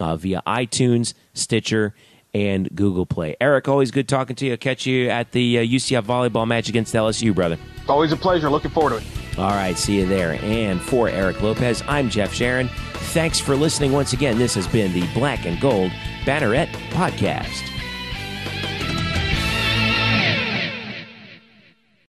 uh, 0.00 0.16
via 0.16 0.42
iTunes, 0.46 1.14
Stitcher, 1.32 1.94
and 2.32 2.68
Google 2.74 3.06
Play. 3.06 3.36
Eric, 3.40 3.68
always 3.68 3.90
good 3.90 4.08
talking 4.08 4.34
to 4.36 4.46
you. 4.46 4.52
I'll 4.52 4.58
catch 4.58 4.86
you 4.86 5.08
at 5.08 5.32
the 5.32 5.58
uh, 5.58 5.62
UCF 5.62 6.02
volleyball 6.02 6.46
match 6.46 6.68
against 6.68 6.94
LSU, 6.94 7.34
brother. 7.34 7.58
Always 7.88 8.12
a 8.12 8.16
pleasure. 8.16 8.50
Looking 8.50 8.70
forward 8.72 8.90
to 8.90 8.96
it. 8.96 9.38
All 9.38 9.50
right, 9.50 9.76
see 9.76 9.98
you 9.98 10.06
there. 10.06 10.38
And 10.42 10.80
for 10.80 11.08
Eric 11.08 11.42
Lopez, 11.42 11.82
I'm 11.86 12.08
Jeff 12.10 12.32
Sharon. 12.32 12.68
Thanks 13.14 13.38
for 13.38 13.56
listening 13.56 13.92
once 13.92 14.12
again. 14.12 14.38
This 14.38 14.54
has 14.54 14.66
been 14.66 14.92
the 14.92 15.06
Black 15.14 15.44
and 15.46 15.60
Gold 15.60 15.90
Banneret 16.24 16.68
Podcast. 16.90 17.73